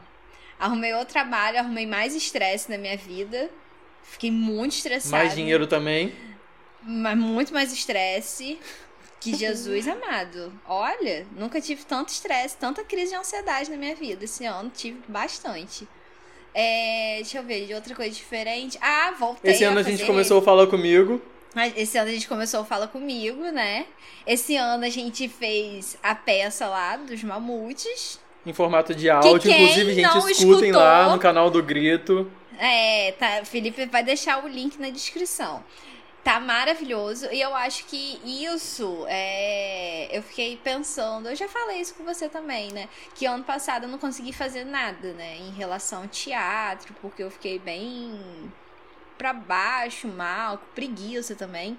Arrumei 0.58 0.92
outro 0.92 1.12
trabalho, 1.14 1.58
arrumei 1.58 1.86
mais 1.86 2.14
estresse 2.14 2.70
na 2.70 2.76
minha 2.76 2.96
vida. 2.96 3.48
Fiquei 4.02 4.30
muito 4.30 4.72
estressada. 4.72 5.16
Mais 5.22 5.34
dinheiro 5.34 5.66
também. 5.66 6.12
Mas 6.82 7.16
muito 7.16 7.52
mais 7.54 7.72
estresse. 7.72 8.58
Que 9.20 9.36
Jesus 9.36 9.86
amado. 9.86 10.52
Olha, 10.66 11.26
nunca 11.36 11.60
tive 11.60 11.84
tanto 11.84 12.08
estresse, 12.08 12.56
tanta 12.56 12.82
crise 12.82 13.10
de 13.12 13.16
ansiedade 13.16 13.70
na 13.70 13.76
minha 13.76 13.94
vida. 13.94 14.24
Esse 14.24 14.46
ano 14.46 14.70
tive 14.74 14.98
bastante. 15.06 15.86
É, 16.54 17.16
deixa 17.16 17.38
eu 17.38 17.42
ver, 17.44 17.66
de 17.66 17.74
outra 17.74 17.94
coisa 17.94 18.10
diferente. 18.14 18.78
Ah, 18.80 19.14
voltei. 19.18 19.52
Esse 19.52 19.62
ano 19.64 19.78
a 19.78 19.82
gente 19.82 19.98
fazer- 20.00 20.06
começou 20.10 20.38
a 20.38 20.42
falar 20.42 20.66
comigo. 20.66 21.20
Mas 21.54 21.72
Esse 21.76 21.98
ano 21.98 22.08
a 22.08 22.12
gente 22.12 22.28
começou 22.28 22.60
a 22.60 22.64
Fala 22.64 22.86
Comigo, 22.86 23.42
né? 23.50 23.84
Esse 24.24 24.56
ano 24.56 24.84
a 24.84 24.88
gente 24.88 25.28
fez 25.28 25.98
a 26.00 26.14
peça 26.14 26.68
lá 26.68 26.96
dos 26.96 27.22
mamutes. 27.24 28.20
Em 28.46 28.52
formato 28.52 28.94
de 28.94 29.10
áudio. 29.10 29.36
Inclusive, 29.36 29.94
gente, 29.94 30.30
escutem 30.30 30.70
lá 30.70 30.98
escutou- 31.00 31.12
no 31.16 31.18
canal 31.18 31.50
do 31.50 31.60
Grito. 31.60 32.30
É, 32.56 33.12
tá. 33.18 33.44
Felipe 33.44 33.84
vai 33.86 34.02
deixar 34.04 34.44
o 34.44 34.48
link 34.48 34.78
na 34.78 34.90
descrição. 34.90 35.64
Tá 36.22 36.38
maravilhoso. 36.38 37.28
E 37.32 37.40
eu 37.40 37.54
acho 37.54 37.86
que 37.86 38.20
isso 38.24 39.06
é. 39.08 40.08
Eu 40.16 40.22
fiquei 40.22 40.56
pensando, 40.56 41.28
eu 41.28 41.36
já 41.36 41.48
falei 41.48 41.80
isso 41.80 41.94
com 41.94 42.04
você 42.04 42.28
também, 42.28 42.70
né? 42.72 42.88
Que 43.14 43.24
ano 43.26 43.42
passado 43.42 43.84
eu 43.84 43.88
não 43.88 43.98
consegui 43.98 44.32
fazer 44.32 44.64
nada, 44.64 45.12
né? 45.14 45.36
Em 45.38 45.50
relação 45.52 46.02
ao 46.02 46.08
teatro, 46.08 46.94
porque 47.00 47.22
eu 47.22 47.30
fiquei 47.30 47.58
bem 47.58 48.52
pra 49.16 49.32
baixo, 49.32 50.08
mal, 50.08 50.58
com 50.58 50.66
preguiça 50.74 51.34
também. 51.34 51.78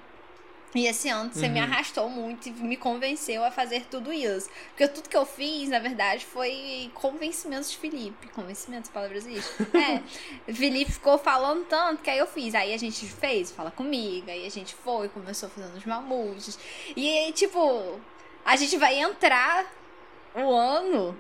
E 0.74 0.88
esse 0.88 1.10
ano 1.10 1.30
você 1.34 1.50
me 1.50 1.60
Uhum. 1.60 1.66
arrastou 1.66 2.08
muito 2.10 2.48
e 2.48 2.52
me 2.52 2.78
convenceu 2.78 3.44
a 3.44 3.52
fazer 3.52 3.86
tudo 3.92 4.12
isso. 4.14 4.50
Porque 4.70 4.88
tudo 4.88 5.10
que 5.10 5.18
eu 5.18 5.26
fiz, 5.26 5.68
na 5.68 5.80
verdade, 5.80 6.26
foi 6.26 6.90
convencimentos 6.94 7.70
de 7.72 7.78
Felipe. 7.78 8.28
Convencimentos, 8.30 8.90
palavras 8.90 9.26
existem. 9.26 9.68
É. 10.48 10.54
Felipe 10.54 10.92
ficou 10.94 11.18
falando 11.18 11.66
tanto 11.66 12.02
que 12.02 12.10
aí 12.10 12.18
eu 12.20 12.28
fiz. 12.28 12.56
Aí 12.56 12.74
a 12.74 12.78
gente 12.78 13.06
fez, 13.06 13.52
fala 13.52 13.70
comigo. 13.70 14.32
Aí 14.32 14.46
a 14.46 14.50
gente 14.50 14.74
foi, 14.74 15.10
começou 15.10 15.50
fazendo 15.50 15.76
os 15.76 15.86
mamutes. 15.86 16.58
E 16.96 17.10
aí, 17.20 17.34
tipo, 17.34 18.00
a 18.46 18.56
gente 18.56 18.78
vai 18.78 18.98
entrar 18.98 19.66
o 20.34 20.54
ano 20.54 21.18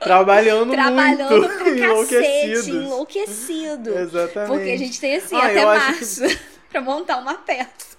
Trabalhando, 0.00 0.72
trabalhando 0.72 1.30
muito. 1.40 1.78
pra 1.78 1.94
cacete, 2.20 2.70
enlouquecido. 2.70 3.90
Exatamente. 3.96 4.50
Porque 4.50 4.70
a 4.70 4.76
gente 4.76 5.00
tem 5.00 5.16
assim 5.16 5.36
Ah, 5.36 5.46
até 5.46 5.64
março 5.64 6.22
pra 6.68 6.80
montar 6.80 7.18
uma 7.18 7.34
peça. 7.34 7.93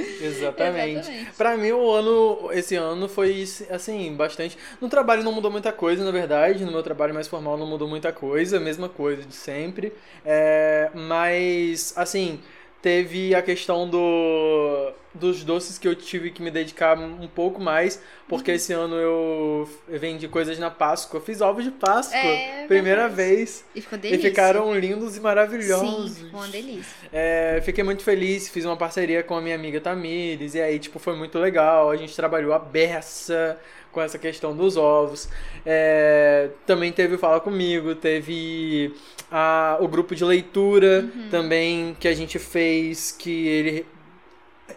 Exatamente. 0.22 0.98
Exatamente. 0.98 1.32
Pra 1.36 1.56
mim, 1.56 1.72
o 1.72 1.90
ano, 1.90 2.50
esse 2.52 2.76
ano 2.76 3.08
foi, 3.08 3.44
assim, 3.70 4.14
bastante. 4.14 4.56
No 4.80 4.88
trabalho 4.88 5.22
não 5.22 5.32
mudou 5.32 5.50
muita 5.50 5.72
coisa, 5.72 6.04
na 6.04 6.10
verdade. 6.10 6.64
No 6.64 6.72
meu 6.72 6.82
trabalho 6.82 7.14
mais 7.14 7.28
formal 7.28 7.56
não 7.56 7.66
mudou 7.66 7.88
muita 7.88 8.12
coisa, 8.12 8.60
mesma 8.60 8.88
coisa 8.88 9.22
de 9.22 9.34
sempre. 9.34 9.92
É, 10.24 10.90
mas, 10.94 11.92
assim, 11.96 12.40
teve 12.82 13.34
a 13.34 13.42
questão 13.42 13.88
do, 13.88 14.92
dos 15.12 15.42
doces 15.42 15.76
que 15.76 15.88
eu 15.88 15.94
tive 15.94 16.30
que 16.30 16.40
me 16.40 16.50
dedicar 16.52 16.96
um 16.98 17.26
pouco 17.26 17.60
mais, 17.60 17.96
Uhum. 17.96 18.00
porque 18.28 18.52
esse 18.52 18.72
ano 18.72 18.94
eu 18.94 19.68
vendi 19.88 20.28
coisas 20.28 20.58
na 20.58 20.70
Páscoa. 20.70 21.18
Eu 21.18 21.22
fiz 21.24 21.40
ovos 21.40 21.64
de 21.64 21.70
Páscoa, 21.72 22.16
É, 22.16 22.66
primeira 22.68 23.08
verdade. 23.08 23.16
vez. 23.36 23.64
E 23.74 23.80
ficou 23.80 23.98
E 23.98 24.02
delícia. 24.02 24.30
ficaram 24.30 24.72
lindos 24.78 25.16
e 25.16 25.20
maravilhosos. 25.20 26.12
Sim, 26.12 26.24
ficou 26.26 26.40
uma 26.40 26.48
delícia. 26.48 27.08
É, 27.12 27.60
fiquei 27.64 27.82
muito 27.82 28.02
feliz, 28.04 28.48
fiz 28.48 28.64
uma 28.64 28.76
parceria 28.76 29.22
com 29.24 29.34
a 29.36 29.40
minha 29.40 29.56
amiga 29.56 29.80
Tamires, 29.80 30.54
e 30.54 30.60
aí, 30.60 30.78
tipo, 30.78 30.98
foi 31.00 31.16
muito 31.16 31.38
legal. 31.40 31.90
A 31.90 31.96
gente 31.96 32.14
trabalhou 32.14 32.52
a 32.52 32.58
beça 32.60 33.58
com 33.90 34.00
essa 34.00 34.16
questão 34.16 34.56
dos 34.56 34.76
ovos. 34.76 35.28
É, 35.66 36.50
também 36.66 36.92
teve 36.92 37.16
o 37.16 37.18
Fala 37.18 37.40
Comigo, 37.40 37.96
teve 37.96 38.94
a, 39.30 39.76
o 39.80 39.88
grupo 39.88 40.14
de 40.14 40.24
leitura 40.24 41.08
também 41.32 41.96
que 41.98 42.06
a 42.06 42.14
gente 42.14 42.38
fez, 42.38 43.10
que 43.10 43.48
ele 43.48 43.86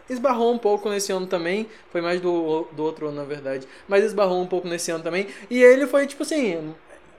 esbarrou 0.09 0.53
um 0.53 0.57
pouco 0.57 0.89
nesse 0.89 1.11
ano 1.11 1.25
também. 1.27 1.67
Foi 1.91 2.01
mais 2.01 2.19
do, 2.21 2.67
do 2.71 2.83
outro 2.83 3.07
ano, 3.07 3.17
na 3.17 3.23
verdade. 3.23 3.67
Mas 3.87 4.03
esbarrou 4.03 4.41
um 4.41 4.47
pouco 4.47 4.67
nesse 4.67 4.91
ano 4.91 5.03
também. 5.03 5.27
E 5.49 5.61
ele 5.61 5.87
foi, 5.87 6.05
tipo 6.07 6.23
assim, 6.23 6.73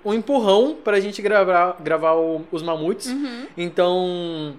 um 0.05 0.12
empurrão 0.14 0.76
pra 0.83 1.00
gente 1.00 1.23
gravar, 1.23 1.76
gravar 1.81 2.14
o- 2.14 2.45
os 2.53 2.62
mamutes. 2.62 3.07
Uhum. 3.07 3.47
Então, 3.57 4.55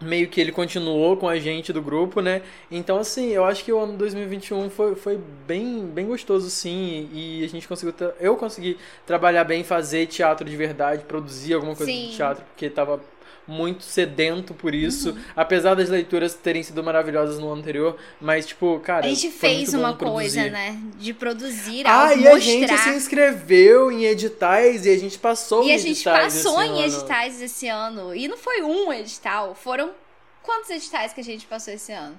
meio 0.00 0.28
que 0.28 0.40
ele 0.40 0.52
continuou 0.52 1.16
com 1.16 1.28
a 1.28 1.38
gente 1.38 1.72
do 1.72 1.80
grupo, 1.80 2.20
né? 2.20 2.42
Então, 2.70 2.98
assim, 2.98 3.30
eu 3.30 3.44
acho 3.44 3.64
que 3.64 3.72
o 3.72 3.78
ano 3.78 3.94
2021 3.96 4.68
foi, 4.68 4.94
foi 4.94 5.18
bem, 5.46 5.80
bem 5.86 6.06
gostoso, 6.06 6.50
sim. 6.50 7.08
E 7.12 7.44
a 7.44 7.48
gente 7.48 7.66
conseguiu. 7.66 7.94
Eu 8.20 8.36
consegui 8.36 8.76
trabalhar 9.06 9.44
bem, 9.44 9.64
fazer 9.64 10.06
teatro 10.06 10.48
de 10.48 10.56
verdade, 10.56 11.04
produzir 11.04 11.54
alguma 11.54 11.74
coisa 11.74 11.90
sim. 11.90 12.08
de 12.10 12.16
teatro, 12.16 12.44
porque 12.44 12.68
tava 12.68 13.00
muito 13.46 13.84
sedento 13.84 14.52
por 14.54 14.74
isso. 14.74 15.10
Uhum. 15.10 15.20
Apesar 15.34 15.74
das 15.74 15.88
leituras 15.88 16.34
terem 16.34 16.62
sido 16.62 16.82
maravilhosas 16.82 17.38
no 17.38 17.50
ano 17.50 17.60
anterior, 17.60 17.96
mas, 18.20 18.46
tipo, 18.46 18.78
cara. 18.80 19.06
A 19.06 19.08
gente 19.08 19.30
fez 19.30 19.72
uma 19.72 19.94
coisa, 19.94 20.48
né? 20.50 20.78
De 20.98 21.12
produzir 21.14 21.86
Ah, 21.86 22.12
e 22.12 22.16
mostrar. 22.16 22.34
a 22.34 22.38
gente 22.38 22.78
se 22.78 22.90
inscreveu 22.90 23.90
em 23.92 24.04
editais 24.04 24.86
e 24.86 24.90
a 24.90 24.98
gente 24.98 25.18
passou 25.18 25.62
e 25.64 25.70
em 25.70 25.74
editais. 25.74 26.04
E 26.04 26.08
a 26.08 26.28
gente 26.28 26.44
passou 26.44 26.62
em 26.62 26.68
ano. 26.68 26.80
editais 26.80 27.42
esse 27.42 27.68
ano. 27.68 28.14
E 28.14 28.28
não 28.28 28.36
foi 28.36 28.62
um 28.62 28.92
edital, 28.92 29.54
foram. 29.54 29.90
Quantos 30.42 30.70
editais 30.70 31.12
que 31.12 31.20
a 31.20 31.24
gente 31.24 31.44
passou 31.46 31.74
esse 31.74 31.90
ano? 31.92 32.16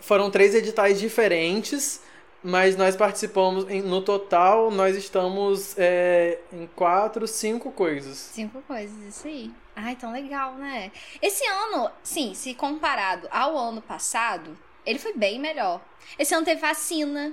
Foram 0.00 0.30
três 0.30 0.54
editais 0.54 0.98
diferentes 0.98 2.00
mas 2.42 2.76
nós 2.76 2.96
participamos, 2.96 3.64
no 3.84 4.02
total, 4.02 4.70
nós 4.70 4.96
estamos 4.96 5.74
é, 5.78 6.38
em 6.52 6.66
quatro, 6.74 7.26
cinco 7.28 7.70
coisas. 7.70 8.16
Cinco 8.16 8.60
coisas, 8.62 8.96
isso 9.04 9.28
aí. 9.28 9.50
Ai, 9.76 9.96
tão 9.96 10.12
legal, 10.12 10.54
né? 10.54 10.90
Esse 11.20 11.46
ano, 11.46 11.90
sim, 12.02 12.34
se 12.34 12.54
comparado 12.54 13.28
ao 13.30 13.56
ano 13.56 13.80
passado, 13.80 14.58
ele 14.84 14.98
foi 14.98 15.14
bem 15.14 15.38
melhor. 15.38 15.80
Esse 16.18 16.34
ano 16.34 16.44
teve 16.44 16.60
vacina. 16.60 17.32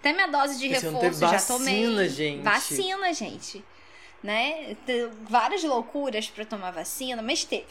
Até 0.00 0.12
minha 0.12 0.26
dose 0.26 0.58
de 0.58 0.66
Esse 0.66 0.86
reforço 0.86 1.20
já 1.20 1.40
tomei. 1.40 1.84
Vacina, 1.84 2.08
gente. 2.08 2.42
Vacina, 2.42 3.12
gente. 3.14 3.64
Né? 4.22 4.76
várias 5.28 5.62
loucuras 5.62 6.28
para 6.28 6.46
tomar 6.46 6.70
vacina, 6.70 7.20
mas 7.20 7.44
teve 7.44 7.66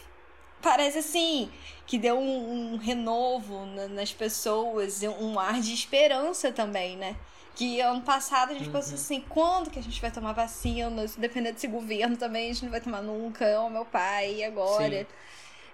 parece 0.64 1.00
assim 1.00 1.52
que 1.86 1.98
deu 1.98 2.18
um, 2.18 2.74
um 2.74 2.78
renovo 2.78 3.66
na, 3.66 3.88
nas 3.90 4.14
pessoas, 4.14 5.04
um 5.04 5.38
ar 5.38 5.60
de 5.60 5.74
esperança 5.74 6.52
também, 6.52 6.96
né? 6.96 7.16
Que 7.56 7.82
ano 7.82 8.02
passado 8.02 8.52
a 8.52 8.54
gente 8.54 8.68
uhum. 8.68 8.74
pensou 8.74 8.96
assim, 8.96 9.24
quando 9.30 9.70
que 9.70 9.78
a 9.78 9.84
gente 9.84 10.02
vai 10.02 10.10
tomar 10.10 10.32
vacina? 10.34 11.06
Dependendo 11.18 11.54
desse 11.54 11.68
governo 11.68 12.18
também, 12.18 12.50
a 12.50 12.54
gente 12.54 12.64
não 12.64 12.72
vai 12.72 12.82
tomar 12.82 13.02
nunca, 13.02 13.60
o 13.60 13.70
meu 13.70 13.86
pai, 13.86 14.38
e 14.38 14.44
agora? 14.44 15.02
Sim. 15.02 15.06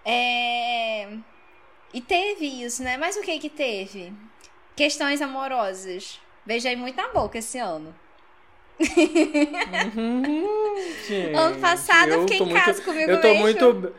É... 0.03 1.07
E 1.93 2.01
teve 2.01 2.45
isso, 2.63 2.83
né? 2.83 2.97
Mas 2.97 3.15
o 3.15 3.21
que 3.21 3.39
que 3.39 3.49
teve? 3.49 4.11
Questões 4.75 5.21
amorosas. 5.21 6.19
Beijei 6.45 6.75
muito 6.75 6.97
na 6.97 7.07
boca 7.09 7.37
esse 7.37 7.57
ano. 7.59 7.95
Uhum, 9.95 10.45
gente, 11.07 11.35
ano 11.35 11.59
passado 11.59 12.11
eu 12.11 12.21
fiquei 12.21 12.39
em 12.39 12.53
casa 12.53 12.73
muito, 12.73 12.85
comigo 12.85 13.11
Eu 13.11 13.21
tô 13.21 13.27
mesmo. 13.27 13.41
muito 13.41 13.93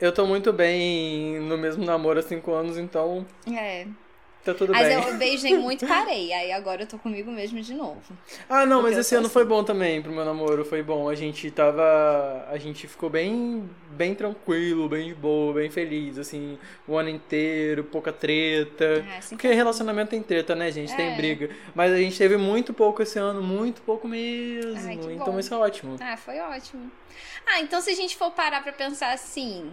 eu 0.00 0.12
tô 0.12 0.26
muito 0.26 0.52
bem 0.52 1.40
no 1.40 1.56
mesmo 1.56 1.84
namoro 1.84 2.18
há 2.18 2.22
cinco 2.22 2.52
anos, 2.52 2.76
então. 2.78 3.26
É. 3.50 3.86
Tá 4.44 4.52
tudo 4.52 4.72
mas 4.72 4.86
bem. 4.86 4.98
Mas 4.98 5.06
eu 5.06 5.14
beijei 5.16 5.56
muito 5.56 5.86
e 5.86 5.88
parei. 5.88 6.32
Aí 6.32 6.52
agora 6.52 6.82
eu 6.82 6.86
tô 6.86 6.98
comigo 6.98 7.30
mesmo 7.30 7.62
de 7.62 7.72
novo. 7.72 8.02
Ah, 8.48 8.66
não, 8.66 8.82
mas 8.82 8.98
esse 8.98 9.14
ano 9.14 9.26
assim. 9.26 9.32
foi 9.32 9.44
bom 9.44 9.64
também 9.64 10.02
pro 10.02 10.12
meu 10.12 10.24
namoro. 10.24 10.64
Foi 10.66 10.82
bom. 10.82 11.08
A 11.08 11.14
gente 11.14 11.50
tava. 11.50 12.46
A 12.50 12.58
gente 12.58 12.86
ficou 12.86 13.08
bem, 13.08 13.68
bem 13.92 14.14
tranquilo, 14.14 14.86
bem 14.86 15.08
de 15.08 15.14
boa, 15.14 15.54
bem 15.54 15.70
feliz, 15.70 16.18
assim, 16.18 16.58
o 16.86 16.96
ano 16.96 17.08
inteiro, 17.08 17.84
pouca 17.84 18.12
treta. 18.12 19.02
Ah, 19.08 19.18
assim 19.18 19.36
Porque 19.36 19.48
relacionamento 19.48 20.10
tem 20.10 20.22
treta, 20.22 20.54
né, 20.54 20.70
gente? 20.70 20.92
É. 20.92 20.96
Tem 20.96 21.16
briga. 21.16 21.48
Mas 21.74 21.92
a 21.92 21.96
gente 21.96 22.18
teve 22.18 22.36
muito 22.36 22.74
pouco 22.74 23.02
esse 23.02 23.18
ano, 23.18 23.42
muito 23.42 23.80
pouco 23.80 24.06
mesmo. 24.06 24.76
Ai, 24.86 24.98
então 25.14 25.40
isso 25.40 25.54
é 25.54 25.56
ótimo. 25.56 25.96
Ah, 26.00 26.18
foi 26.18 26.38
ótimo. 26.38 26.90
Ah, 27.46 27.60
então 27.60 27.80
se 27.80 27.90
a 27.90 27.94
gente 27.94 28.14
for 28.16 28.30
parar 28.30 28.62
pra 28.62 28.72
pensar 28.72 29.12
assim, 29.12 29.70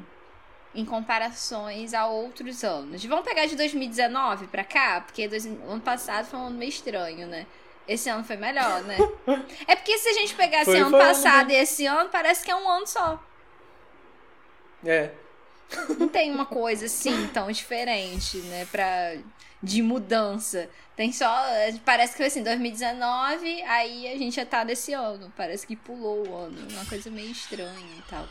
em 0.74 0.86
comparações 0.86 1.94
a 1.94 2.08
outros 2.08 2.64
anos. 2.64 3.04
Vamos 3.06 3.26
pegar 3.26 3.46
de 3.46 3.56
2019 3.56 4.48
pra 4.48 4.64
cá, 4.64 5.02
porque 5.02 5.28
dois, 5.28 5.46
ano 5.46 5.82
passado 5.82 6.26
foi 6.26 6.40
um 6.40 6.48
ano 6.48 6.58
meio 6.58 6.70
estranho, 6.70 7.28
né? 7.28 7.46
Esse 7.88 8.10
ano 8.10 8.24
foi 8.24 8.38
melhor, 8.38 8.82
né? 8.84 8.98
é 9.68 9.76
porque 9.76 9.98
se 9.98 10.10
a 10.10 10.14
gente 10.14 10.34
pegasse 10.36 10.66
foi, 10.66 10.80
ano 10.80 10.98
passado 10.98 11.50
ano, 11.50 11.52
e 11.52 11.56
esse 11.56 11.86
ano, 11.86 12.10
parece 12.10 12.46
que 12.46 12.52
é 12.52 12.56
um 12.56 12.70
ano 12.70 12.88
só. 12.88 13.22
É. 14.86 15.12
Não 15.98 16.08
tem 16.08 16.32
uma 16.32 16.46
coisa 16.46 16.86
assim 16.86 17.28
tão 17.34 17.52
diferente, 17.52 18.38
né? 18.38 18.66
Pra, 18.72 19.16
de 19.62 19.82
mudança. 19.82 20.70
Tem 20.96 21.12
só. 21.12 21.30
Parece 21.86 22.14
que 22.14 22.18
foi 22.18 22.28
assim, 22.28 22.44
2019, 22.44 23.62
aí 23.64 24.08
a 24.08 24.18
gente 24.18 24.36
já 24.36 24.46
tá 24.46 24.64
nesse 24.64 24.94
ano. 24.94 25.32
Parece 25.36 25.66
que 25.66 25.76
pulou 25.76 26.28
o 26.28 26.36
ano. 26.36 26.68
Uma 26.72 26.86
coisa 26.86 27.10
meio 27.10 27.32
estranha 27.32 27.98
e 27.98 28.02
tal. 28.10 28.28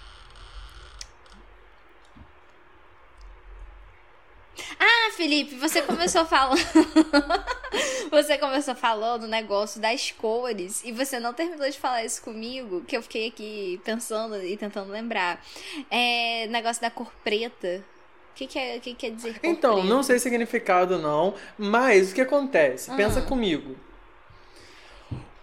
Ah, 4.78 5.10
Felipe, 5.12 5.54
você 5.56 5.82
começou 5.82 6.24
falando. 6.24 6.58
você 8.10 8.36
começou 8.38 8.74
falando 8.74 9.24
o 9.24 9.28
negócio 9.28 9.80
das 9.80 10.10
cores 10.10 10.82
e 10.84 10.92
você 10.92 11.18
não 11.20 11.32
terminou 11.32 11.68
de 11.68 11.78
falar 11.78 12.04
isso 12.04 12.22
comigo, 12.22 12.82
que 12.82 12.96
eu 12.96 13.02
fiquei 13.02 13.28
aqui 13.28 13.80
pensando 13.84 14.42
e 14.42 14.56
tentando 14.56 14.90
lembrar. 14.90 15.44
É 15.90 16.46
negócio 16.48 16.82
da 16.82 16.90
cor 16.90 17.12
preta. 17.22 17.84
O 18.32 18.34
que, 18.34 18.46
que, 18.46 18.58
é, 18.58 18.78
que 18.78 18.94
quer 18.94 19.10
dizer 19.10 19.38
cor 19.38 19.50
Então, 19.50 19.74
preta? 19.74 19.88
não 19.88 20.02
sei 20.02 20.18
significado 20.18 20.98
não, 20.98 21.34
mas 21.58 22.10
o 22.10 22.14
que 22.14 22.20
acontece? 22.20 22.90
Pensa 22.92 23.20
ah. 23.20 23.22
comigo. 23.22 23.76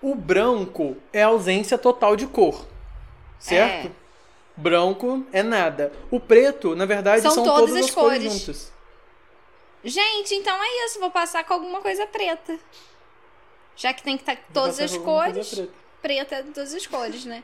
O 0.01 0.15
branco 0.15 0.95
é 1.11 1.23
ausência 1.23 1.77
total 1.77 2.15
de 2.15 2.27
cor, 2.27 2.67
certo? 3.39 3.87
É. 3.87 4.07
Branco 4.55 5.23
é 5.31 5.43
nada. 5.43 5.91
O 6.09 6.19
preto, 6.19 6.75
na 6.75 6.85
verdade, 6.85 7.21
são, 7.21 7.31
são 7.31 7.43
todas, 7.43 7.69
todas, 7.69 7.85
as, 7.85 7.91
cores. 7.91 8.23
cores 8.23 8.39
juntas. 8.39 8.76
Gente, 9.87 10.35
então 10.35 10.53
é 10.61 10.85
isso. 10.85 10.99
Vou 10.99 11.09
passar 11.09 11.45
com 11.45 11.53
alguma 11.53 11.81
coisa 11.81 12.05
preta. 12.05 12.59
Já 13.75 13.93
que 13.93 14.03
tem 14.03 14.17
que 14.17 14.23
estar 14.23 14.35
tá 14.35 14.41
todas 14.53 14.79
as 14.81 14.97
cores. 14.97 15.49
Preta. 15.49 15.71
preta 16.01 16.35
é 16.35 16.41
de 16.41 16.51
todas 16.51 16.73
as 16.73 16.85
cores, 16.85 17.23
né? 17.23 17.41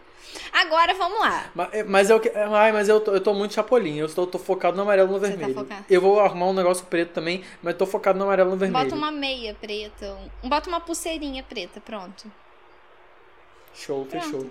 Agora 0.51 0.93
vamos 0.93 1.19
lá. 1.19 1.51
Mas, 1.55 1.73
é, 1.73 1.83
mas 1.83 2.09
eu, 2.09 2.21
ai, 2.53 2.71
mas 2.73 2.89
eu, 2.89 2.99
tô, 2.99 3.13
eu 3.13 3.21
tô 3.21 3.33
muito 3.33 3.53
chapolim. 3.53 3.97
Eu 3.97 4.13
tô, 4.13 4.27
tô 4.27 4.37
focado 4.37 4.75
no 4.75 4.83
amarelo 4.83 5.09
e 5.09 5.13
no 5.13 5.19
tá 5.21 5.27
vermelho. 5.27 5.63
Tá 5.63 5.85
eu 5.89 6.01
vou 6.01 6.19
arrumar 6.19 6.47
um 6.47 6.53
negócio 6.53 6.85
preto 6.85 7.13
também, 7.13 7.43
mas 7.61 7.77
tô 7.77 7.85
focado 7.85 8.19
no 8.19 8.25
amarelo 8.25 8.49
e 8.49 8.51
no 8.51 8.57
vermelho. 8.57 8.83
Bota 8.83 8.95
uma 8.95 9.11
meia 9.11 9.53
preta. 9.53 10.17
Um, 10.43 10.49
bota 10.49 10.67
uma 10.67 10.81
pulseirinha 10.81 11.43
preta, 11.43 11.79
pronto. 11.79 12.29
Show, 13.75 14.05
Pronto. 14.05 14.25
fechou. 14.25 14.49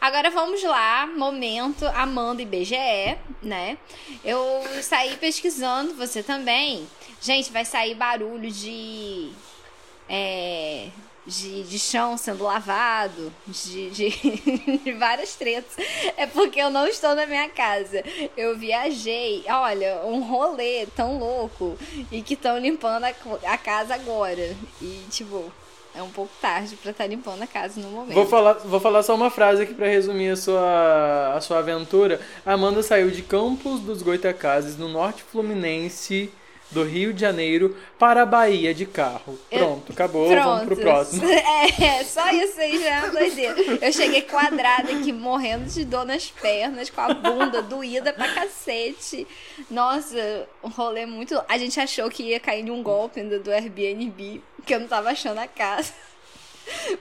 Agora 0.00 0.30
vamos 0.30 0.62
lá, 0.64 1.06
momento 1.06 1.86
Amanda 1.94 2.42
e 2.42 2.44
BGE, 2.44 3.16
né? 3.40 3.78
Eu 4.24 4.40
saí 4.82 5.16
pesquisando, 5.16 5.94
você 5.94 6.22
também. 6.22 6.88
Gente, 7.20 7.52
vai 7.52 7.64
sair 7.64 7.94
barulho 7.94 8.50
de. 8.50 9.30
É, 10.08 10.88
de, 11.26 11.62
de 11.62 11.78
chão 11.78 12.16
sendo 12.16 12.44
lavado, 12.44 13.32
de, 13.46 13.90
de, 13.90 14.10
de, 14.84 14.92
várias 14.92 15.34
tretas. 15.34 15.74
É 16.16 16.26
porque 16.26 16.60
eu 16.60 16.70
não 16.70 16.86
estou 16.86 17.14
na 17.14 17.26
minha 17.26 17.48
casa. 17.48 18.02
Eu 18.36 18.56
viajei, 18.56 19.44
olha, 19.48 20.02
um 20.04 20.22
rolê 20.22 20.86
tão 20.94 21.18
louco 21.18 21.76
e 22.10 22.22
que 22.22 22.34
estão 22.34 22.58
limpando 22.58 23.04
a, 23.04 23.14
a 23.46 23.58
casa 23.58 23.94
agora. 23.94 24.54
E, 24.82 25.04
tipo, 25.10 25.50
é 25.94 26.02
um 26.02 26.10
pouco 26.10 26.32
tarde 26.40 26.76
para 26.76 26.90
estar 26.90 27.04
tá 27.04 27.08
limpando 27.08 27.42
a 27.42 27.46
casa 27.46 27.80
no 27.80 27.88
momento. 27.88 28.14
Vou 28.14 28.26
falar, 28.26 28.54
vou 28.54 28.80
falar 28.80 29.02
só 29.02 29.14
uma 29.14 29.30
frase 29.30 29.62
aqui 29.62 29.72
para 29.72 29.86
resumir 29.86 30.30
a 30.30 30.36
sua, 30.36 31.34
a 31.34 31.40
sua 31.40 31.58
aventura. 31.58 32.20
Amanda 32.44 32.82
saiu 32.82 33.10
de 33.10 33.22
Campos 33.22 33.80
dos 33.80 34.02
Goitacazes, 34.02 34.76
no 34.76 34.88
norte 34.88 35.22
fluminense 35.22 36.30
do 36.74 36.82
Rio 36.82 37.14
de 37.14 37.20
Janeiro 37.20 37.76
para 37.98 38.22
a 38.22 38.26
Bahia 38.26 38.74
de 38.74 38.84
carro. 38.84 39.38
Pronto, 39.48 39.92
acabou, 39.92 40.28
Pronto. 40.28 40.44
vamos 40.44 40.64
pro 40.64 40.76
próximo. 40.76 41.24
É, 41.84 42.04
só 42.04 42.30
isso 42.30 42.60
aí 42.60 42.82
já 42.82 42.88
é 42.88 42.98
uma 43.00 43.10
doideira. 43.10 43.54
Eu 43.80 43.92
cheguei 43.92 44.22
quadrada 44.22 44.92
aqui, 44.92 45.12
morrendo 45.12 45.64
de 45.66 45.84
dor 45.84 46.04
nas 46.04 46.30
pernas, 46.30 46.90
com 46.90 47.00
a 47.00 47.14
bunda 47.14 47.62
doída 47.62 48.12
pra 48.12 48.32
cacete. 48.32 49.26
Nossa, 49.70 50.48
um 50.62 50.68
rolê 50.68 51.06
muito... 51.06 51.40
A 51.48 51.58
gente 51.58 51.78
achou 51.78 52.10
que 52.10 52.22
ia 52.24 52.40
cair 52.40 52.66
em 52.66 52.70
um 52.70 52.82
golpe 52.82 53.22
do, 53.22 53.40
do 53.40 53.50
Airbnb, 53.50 54.42
que 54.66 54.74
eu 54.74 54.80
não 54.80 54.88
tava 54.88 55.10
achando 55.10 55.38
a 55.38 55.46
casa. 55.46 55.92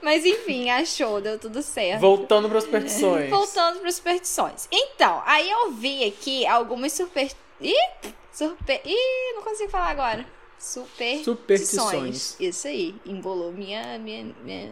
Mas 0.02 0.26
enfim, 0.26 0.70
achou, 0.70 1.22
deu 1.22 1.40
tudo 1.40 1.62
certo. 1.62 2.02
Voltando 2.02 2.50
para 2.50 2.58
as 2.58 2.66
superstições. 2.66 3.30
Voltando 3.30 3.80
para 3.80 3.90
as 3.90 3.96
superstições. 3.96 4.68
Então, 4.72 5.22
aí 5.26 5.50
eu 5.50 5.72
vi 5.72 6.04
aqui 6.06 6.46
algumas 6.46 6.92
superstições. 6.92 7.43
Ih, 7.64 8.14
Super... 8.32 8.82
Ih, 8.84 9.34
não 9.36 9.44
consigo 9.44 9.70
falar 9.70 9.90
agora. 9.90 10.26
Superstições. 10.64 11.26
Superstições. 11.26 12.40
Isso 12.40 12.68
aí. 12.70 12.96
Embolou 13.06 13.52
minha, 13.52 14.00
minha, 14.00 14.34
minha 14.42 14.72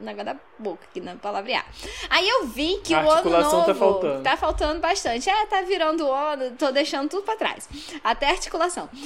negócio 0.00 0.24
da 0.24 0.36
boca 0.56 0.84
aqui 0.88 1.00
na 1.00 1.16
palavrear. 1.16 1.66
Aí 2.08 2.28
eu 2.28 2.46
vi 2.46 2.80
que 2.84 2.94
o 2.94 3.10
ano 3.10 3.30
tá 3.30 3.40
novo. 3.40 3.66
Tá 3.66 3.74
faltando. 3.74 4.22
Tá 4.22 4.36
faltando 4.36 4.80
bastante. 4.80 5.28
É, 5.28 5.46
tá 5.46 5.62
virando 5.62 6.06
o 6.06 6.12
ano, 6.12 6.56
tô 6.56 6.70
deixando 6.70 7.08
tudo 7.08 7.24
pra 7.24 7.34
trás. 7.34 7.68
Até 8.04 8.30
articulação. 8.30 8.88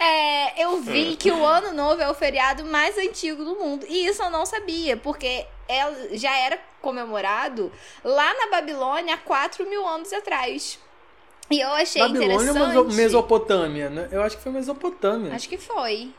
É, 0.00 0.64
eu 0.64 0.80
vi 0.80 1.16
que 1.16 1.30
o 1.30 1.44
ano 1.44 1.72
novo 1.74 2.00
é 2.00 2.08
o 2.08 2.14
feriado 2.14 2.64
mais 2.64 2.96
antigo 2.96 3.44
do 3.44 3.56
mundo. 3.56 3.84
E 3.88 4.06
isso 4.06 4.22
eu 4.22 4.30
não 4.30 4.46
sabia, 4.46 4.96
porque 4.96 5.44
é, 5.68 6.16
já 6.16 6.34
era 6.38 6.58
comemorado 6.80 7.70
lá 8.02 8.32
na 8.34 8.50
Babilônia 8.50 9.14
há 9.14 9.18
4 9.18 9.68
mil 9.68 9.86
anos 9.86 10.12
atrás. 10.12 10.78
E 11.50 11.60
eu 11.60 11.70
achei 11.70 12.02
Babilônia 12.02 12.34
interessante. 12.50 12.76
ou 12.76 12.84
Mesopotâmia? 12.84 13.90
né? 13.90 14.08
Eu 14.12 14.22
acho 14.22 14.36
que 14.36 14.42
foi 14.42 14.52
Mesopotâmia. 14.52 15.34
Acho 15.34 15.48
que 15.48 15.56
foi. 15.58 16.12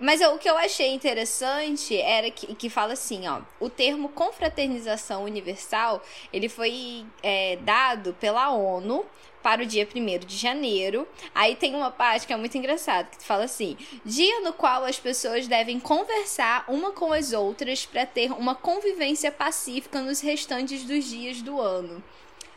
Mas 0.00 0.20
eu- 0.20 0.34
o 0.34 0.38
que 0.38 0.50
eu 0.50 0.58
achei 0.58 0.88
interessante 0.92 1.96
era 1.96 2.28
que, 2.30 2.54
que 2.56 2.68
fala 2.68 2.94
assim, 2.94 3.28
ó, 3.28 3.40
o 3.60 3.70
termo 3.70 4.08
confraternização 4.08 5.24
universal, 5.24 6.02
ele 6.32 6.48
foi 6.48 7.04
é, 7.22 7.56
dado 7.62 8.12
pela 8.18 8.50
ONU 8.50 9.06
para 9.42 9.62
o 9.62 9.66
dia 9.66 9.86
1 9.86 10.18
de 10.26 10.36
janeiro. 10.36 11.06
Aí 11.34 11.54
tem 11.54 11.74
uma 11.74 11.90
parte 11.90 12.26
que 12.26 12.32
é 12.32 12.36
muito 12.36 12.58
engraçada, 12.58 13.08
que 13.16 13.24
fala 13.24 13.44
assim: 13.44 13.76
dia 14.04 14.40
no 14.40 14.52
qual 14.52 14.84
as 14.84 14.98
pessoas 14.98 15.46
devem 15.46 15.78
conversar 15.78 16.64
uma 16.68 16.90
com 16.90 17.12
as 17.12 17.32
outras 17.32 17.86
para 17.86 18.04
ter 18.04 18.32
uma 18.32 18.54
convivência 18.56 19.30
pacífica 19.30 20.02
nos 20.02 20.20
restantes 20.20 20.82
dos 20.82 21.04
dias 21.04 21.40
do 21.40 21.60
ano. 21.60 22.02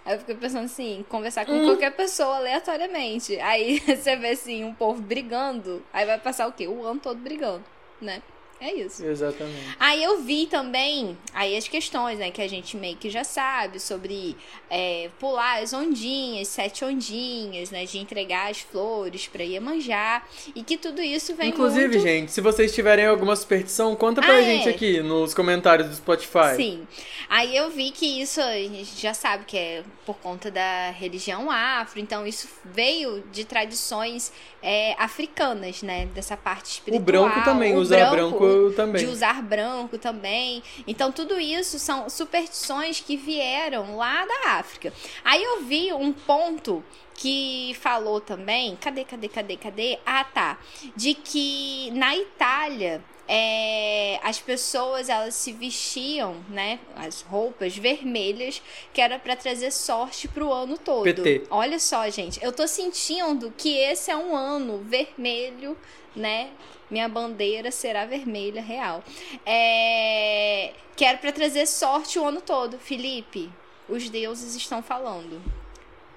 Aí 0.05 0.15
eu 0.15 0.19
fiquei 0.19 0.35
pensando 0.35 0.65
assim, 0.65 1.05
conversar 1.07 1.45
com 1.45 1.63
qualquer 1.63 1.95
pessoa 1.95 2.37
aleatoriamente. 2.37 3.39
Aí 3.39 3.79
você 3.85 4.15
vê 4.15 4.31
assim, 4.31 4.63
um 4.63 4.73
povo 4.73 5.01
brigando, 5.01 5.81
aí 5.93 6.05
vai 6.05 6.19
passar 6.19 6.47
o 6.47 6.51
quê? 6.51 6.67
O 6.67 6.85
ano 6.85 6.99
todo 6.99 7.19
brigando, 7.19 7.63
né? 8.01 8.21
É 8.63 8.73
isso. 8.75 9.05
Exatamente. 9.05 9.75
Aí 9.77 10.01
eu 10.01 10.21
vi 10.21 10.45
também, 10.45 11.17
aí 11.33 11.57
as 11.57 11.67
questões, 11.67 12.17
né, 12.17 12.31
que 12.31 12.41
a 12.41 12.47
gente 12.47 12.77
meio 12.77 12.95
que 12.95 13.09
já 13.09 13.25
sabe, 13.25 13.77
sobre 13.77 14.37
é, 14.69 15.09
pular 15.19 15.61
as 15.61 15.73
ondinhas, 15.73 16.47
sete 16.47 16.85
ondinhas, 16.85 17.71
né, 17.71 17.83
de 17.83 17.97
entregar 17.97 18.49
as 18.49 18.61
flores 18.61 19.27
pra 19.27 19.43
Iemanjá, 19.43 20.23
e 20.55 20.63
que 20.63 20.77
tudo 20.77 21.01
isso 21.01 21.35
vem 21.35 21.49
Inclusive, 21.49 21.87
muito... 21.89 21.99
gente, 22.01 22.31
se 22.31 22.39
vocês 22.39 22.73
tiverem 22.73 23.05
alguma 23.05 23.35
superstição, 23.35 23.93
conta 23.97 24.21
pra 24.21 24.35
Ah, 24.37 24.41
gente 24.41 24.69
é. 24.69 24.71
aqui 24.71 25.01
nos 25.01 25.33
comentários 25.33 25.89
do 25.89 25.95
Spotify. 25.95 26.55
Sim. 26.55 26.87
Aí 27.29 27.55
eu 27.57 27.69
vi 27.69 27.91
que 27.91 28.21
isso 28.21 28.39
a 28.39 28.53
gente 28.53 28.99
já 29.01 29.13
sabe 29.13 29.43
que 29.43 29.57
é 29.57 29.83
por 30.05 30.17
conta 30.17 30.51
da 30.51 30.91
religião 30.91 31.49
afro, 31.49 31.99
então 31.99 32.25
isso 32.25 32.47
veio 32.65 33.23
de 33.31 33.45
tradições 33.45 34.31
é, 34.61 34.95
africanas, 34.97 35.81
né? 35.81 36.05
Dessa 36.07 36.35
parte 36.37 36.65
O 36.65 36.71
espiritual. 36.73 37.03
branco 37.03 37.43
também, 37.43 37.75
o 37.75 37.79
usar 37.79 38.09
branco, 38.09 38.71
também. 38.75 39.05
De 39.05 39.11
usar 39.11 39.41
branco 39.41 39.97
também. 39.97 40.63
Então, 40.87 41.11
tudo 41.11 41.39
isso 41.39 41.79
são 41.79 42.09
superstições 42.09 42.99
que 42.99 43.15
vieram 43.15 43.95
lá 43.95 44.25
da 44.25 44.51
África. 44.51 44.93
Aí 45.23 45.43
eu 45.43 45.63
vi 45.63 45.91
um 45.93 46.11
ponto 46.11 46.83
que 47.15 47.75
falou 47.79 48.19
também. 48.19 48.75
Cadê, 48.77 49.03
cadê, 49.03 49.27
cadê, 49.27 49.57
cadê? 49.57 49.99
Ah, 50.05 50.23
tá. 50.23 50.57
De 50.95 51.13
que 51.13 51.91
na 51.91 52.15
Itália. 52.15 53.01
É, 53.27 54.19
as 54.21 54.39
pessoas 54.39 55.09
elas 55.09 55.35
se 55.35 55.53
vestiam, 55.53 56.35
né, 56.49 56.79
as 56.95 57.21
roupas 57.21 57.75
vermelhas 57.75 58.61
que 58.93 59.01
era 59.01 59.17
pra 59.17 59.35
trazer 59.35 59.71
sorte 59.71 60.27
pro 60.27 60.51
ano 60.51 60.77
todo. 60.77 61.03
PT. 61.03 61.43
Olha 61.49 61.79
só, 61.79 62.09
gente, 62.09 62.43
eu 62.43 62.51
tô 62.51 62.67
sentindo 62.67 63.53
que 63.57 63.77
esse 63.77 64.11
é 64.11 64.17
um 64.17 64.35
ano 64.35 64.79
vermelho, 64.83 65.77
né? 66.15 66.49
Minha 66.89 67.07
bandeira 67.07 67.71
será 67.71 68.05
vermelha, 68.05 68.61
real. 68.61 69.03
É... 69.45 70.73
Que 70.95 71.05
era 71.05 71.17
pra 71.17 71.31
trazer 71.31 71.65
sorte 71.65 72.19
o 72.19 72.25
ano 72.25 72.39
todo. 72.39 72.77
Felipe, 72.77 73.49
os 73.89 74.09
deuses 74.09 74.55
estão 74.55 74.83
falando. 74.83 75.41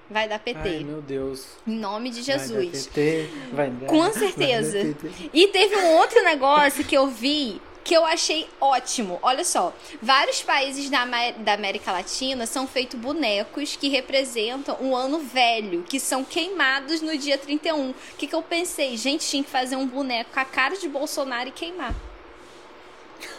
Vai 0.09 0.27
dar 0.27 0.39
PT. 0.39 0.59
Ai, 0.63 0.83
meu 0.83 1.01
Deus. 1.01 1.45
Em 1.67 1.75
nome 1.77 2.09
de 2.09 2.21
Vai 2.21 2.37
dar 2.37 2.47
Jesus. 2.47 2.87
PT, 2.87 3.29
vai 3.51 3.69
dar- 3.69 3.87
Com 3.87 4.11
certeza. 4.13 4.83
dar. 4.83 5.09
E 5.33 5.47
teve 5.47 5.75
um 5.75 5.95
outro 5.97 6.23
negócio 6.23 6.83
que 6.83 6.95
eu 6.95 7.07
vi 7.07 7.61
que 7.83 7.95
eu 7.95 8.05
achei 8.05 8.49
ótimo. 8.59 9.17
Olha 9.21 9.45
só, 9.45 9.73
vários 10.01 10.41
países 10.43 10.89
da, 10.89 11.05
da 11.37 11.53
América 11.53 11.93
Latina 11.93 12.45
são 12.45 12.67
feitos 12.67 12.99
bonecos 12.99 13.77
que 13.77 13.87
representam 13.87 14.77
um 14.81 14.93
ano 14.93 15.19
velho, 15.19 15.83
que 15.83 15.97
são 15.97 16.21
queimados 16.21 17.01
no 17.01 17.17
dia 17.17 17.37
31. 17.37 17.91
O 17.91 17.95
que, 18.17 18.27
que 18.27 18.35
eu 18.35 18.41
pensei? 18.41 18.97
Gente, 18.97 19.25
tinha 19.25 19.41
que 19.41 19.49
fazer 19.49 19.77
um 19.77 19.87
boneco 19.87 20.31
com 20.33 20.39
a 20.39 20.43
cara 20.43 20.75
de 20.77 20.87
Bolsonaro 20.89 21.47
e 21.47 21.51
queimar. 21.53 21.95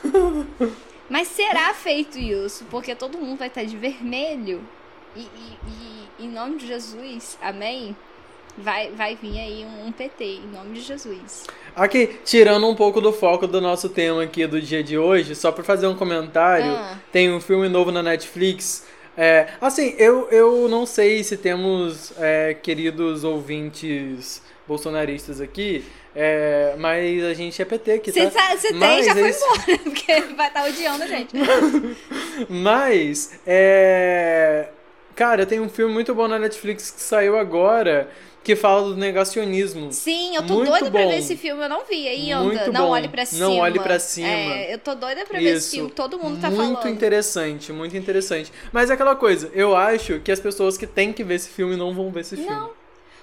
Mas 1.11 1.28
será 1.28 1.72
feito 1.74 2.18
isso? 2.18 2.64
Porque 2.70 2.94
todo 2.94 3.18
mundo 3.18 3.38
vai 3.38 3.48
estar 3.48 3.64
de 3.64 3.76
vermelho. 3.76 4.62
E, 5.18 5.22
e- 5.22 6.22
e 6.22 6.26
em 6.26 6.28
nome 6.28 6.57
de 6.59 6.66
Jesus, 6.66 7.37
amém? 7.42 7.96
Vai, 8.57 8.90
vai 8.90 9.14
vir 9.14 9.38
aí 9.38 9.64
um, 9.64 9.87
um 9.87 9.92
PT, 9.92 10.24
em 10.24 10.46
nome 10.52 10.74
de 10.74 10.81
Jesus. 10.81 11.44
Aqui, 11.76 12.18
tirando 12.24 12.66
um 12.68 12.74
pouco 12.74 13.00
do 13.00 13.12
foco 13.12 13.46
do 13.46 13.61
nosso 13.61 13.88
tema 13.88 14.24
aqui 14.24 14.46
do 14.48 14.61
dia 14.61 14.83
de 14.83 14.98
hoje, 14.98 15.35
só 15.37 15.52
pra 15.52 15.62
fazer 15.62 15.87
um 15.87 15.94
comentário, 15.94 16.72
Ah. 16.72 16.96
tem 17.12 17.33
um 17.33 17.40
filme 17.40 17.68
novo 17.68 17.92
na 17.92 18.02
Netflix. 18.02 18.85
É, 19.16 19.48
assim, 19.61 19.94
eu, 19.98 20.28
eu 20.31 20.68
não 20.68 20.87
sei 20.87 21.22
se 21.24 21.37
temos 21.37 22.12
é, 22.18 22.54
queridos 22.54 23.22
ouvintes 23.24 24.42
bolsonaristas 24.66 25.40
aqui, 25.40 25.85
é, 26.14 26.74
mas 26.78 27.22
a 27.24 27.35
gente 27.35 27.61
é 27.62 27.64
PT 27.64 27.92
aqui, 27.92 28.12
Você 28.12 28.28
tá? 28.31 28.57
tem, 28.57 28.72
Mas 28.74 29.07
já 29.07 29.12
foi 29.14 29.31
embora, 29.31 29.78
porque 29.85 30.20
vai 30.37 30.48
estar 30.48 30.64
odiando 30.66 31.02
a 31.04 31.07
gente. 31.07 31.33
Mas, 32.48 33.38
é. 33.46 34.68
Cara, 35.18 35.44
tem 35.44 35.59
um 35.59 35.68
filme 35.68 35.92
muito 35.92 36.14
bom 36.14 36.28
na 36.28 36.38
Netflix 36.38 36.92
que 36.92 37.00
saiu 37.00 37.37
agora 37.37 38.09
que 38.44 38.54
fala 38.54 38.90
do 38.90 38.96
negacionismo. 38.96 39.92
Sim, 39.92 40.37
eu 40.37 40.46
tô 40.46 40.54
Muito 40.54 40.70
doida 40.70 40.90
pra 40.92 41.02
bom. 41.02 41.09
ver 41.09 41.18
esse 41.18 41.37
filme, 41.37 41.61
eu 41.61 41.68
não 41.68 41.85
vi 41.85 42.07
ainda. 42.07 42.38
Muito 42.40 42.72
não 42.72 42.87
bom. 42.87 42.90
olhe 42.92 43.09
pra 43.09 43.26
cima. 43.26 43.44
Não 43.44 43.59
olhe 43.59 43.81
pra 43.81 43.98
cima. 43.98 44.28
É, 44.28 44.72
eu 44.74 44.78
tô 44.78 44.94
doida 44.94 45.26
pra 45.26 45.40
ver 45.40 45.57
esse 45.57 45.57
Isso. 45.66 45.70
filme, 45.74 45.90
todo 45.90 46.20
mundo 46.20 46.40
tá 46.40 46.48
muito 46.48 46.74
falando. 46.74 46.94
interessante, 46.94 47.72
muito 47.72 47.96
interessante. 47.96 48.52
Mas 48.72 48.90
é 48.90 48.94
aquela 48.94 49.16
coisa, 49.16 49.50
eu 49.54 49.74
acho 49.76 50.20
que 50.20 50.31
as 50.31 50.38
pessoas 50.38 50.78
que 50.78 50.87
têm 50.87 51.12
que 51.12 51.24
ver 51.24 51.35
esse 51.35 51.48
filme 51.48 51.74
não 51.74 51.92
vão 51.92 52.12
ver 52.12 52.20
esse 52.20 52.37
filme. 52.37 52.68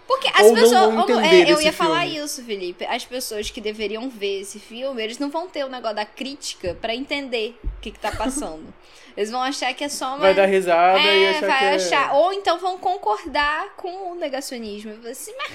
Não. 0.07 0.15
Porque 0.15 0.27
as 0.27 0.41
Ou 0.41 0.53
não 0.53 0.61
pessoas. 0.61 0.71
vão 0.71 0.97
ou- 0.97 1.21
entender 1.21 1.49
é, 1.49 1.51
eu 1.51 1.61
ia 1.61 1.73
falar 1.73 2.01
filme. 2.03 2.17
isso, 2.17 2.43
Felipe. 2.43 2.85
As 2.85 3.03
pessoas 3.05 3.49
que 3.49 3.59
deveriam 3.59 4.09
ver 4.09 4.41
esse 4.41 4.59
filme, 4.59 5.03
eles 5.03 5.17
não 5.17 5.29
vão 5.29 5.47
ter 5.47 5.65
o 5.65 5.69
negócio 5.69 5.95
da 5.95 6.05
crítica 6.05 6.77
pra 6.79 6.93
entender 6.95 7.57
o 7.63 7.81
que, 7.81 7.91
que 7.91 7.99
tá 7.99 8.11
passando. 8.11 8.73
Eles 9.17 9.31
vão 9.31 9.41
achar 9.41 9.73
que 9.73 9.81
é 9.81 9.87
só 9.87 10.09
uma. 10.09 10.17
Vai 10.17 10.33
dar 10.33 10.45
risada 10.45 10.99
é, 10.99 11.19
e 11.19 11.27
achar 11.29 11.47
vai 11.47 11.59
que 11.59 11.65
é... 11.65 11.75
achar. 11.75 12.13
Ou 12.15 12.33
então 12.33 12.59
vão 12.59 12.77
concordar 12.77 13.73
com 13.77 14.11
o 14.11 14.15
negacionismo. 14.15 14.91
Assim, 15.07 15.33
mas 15.37 15.51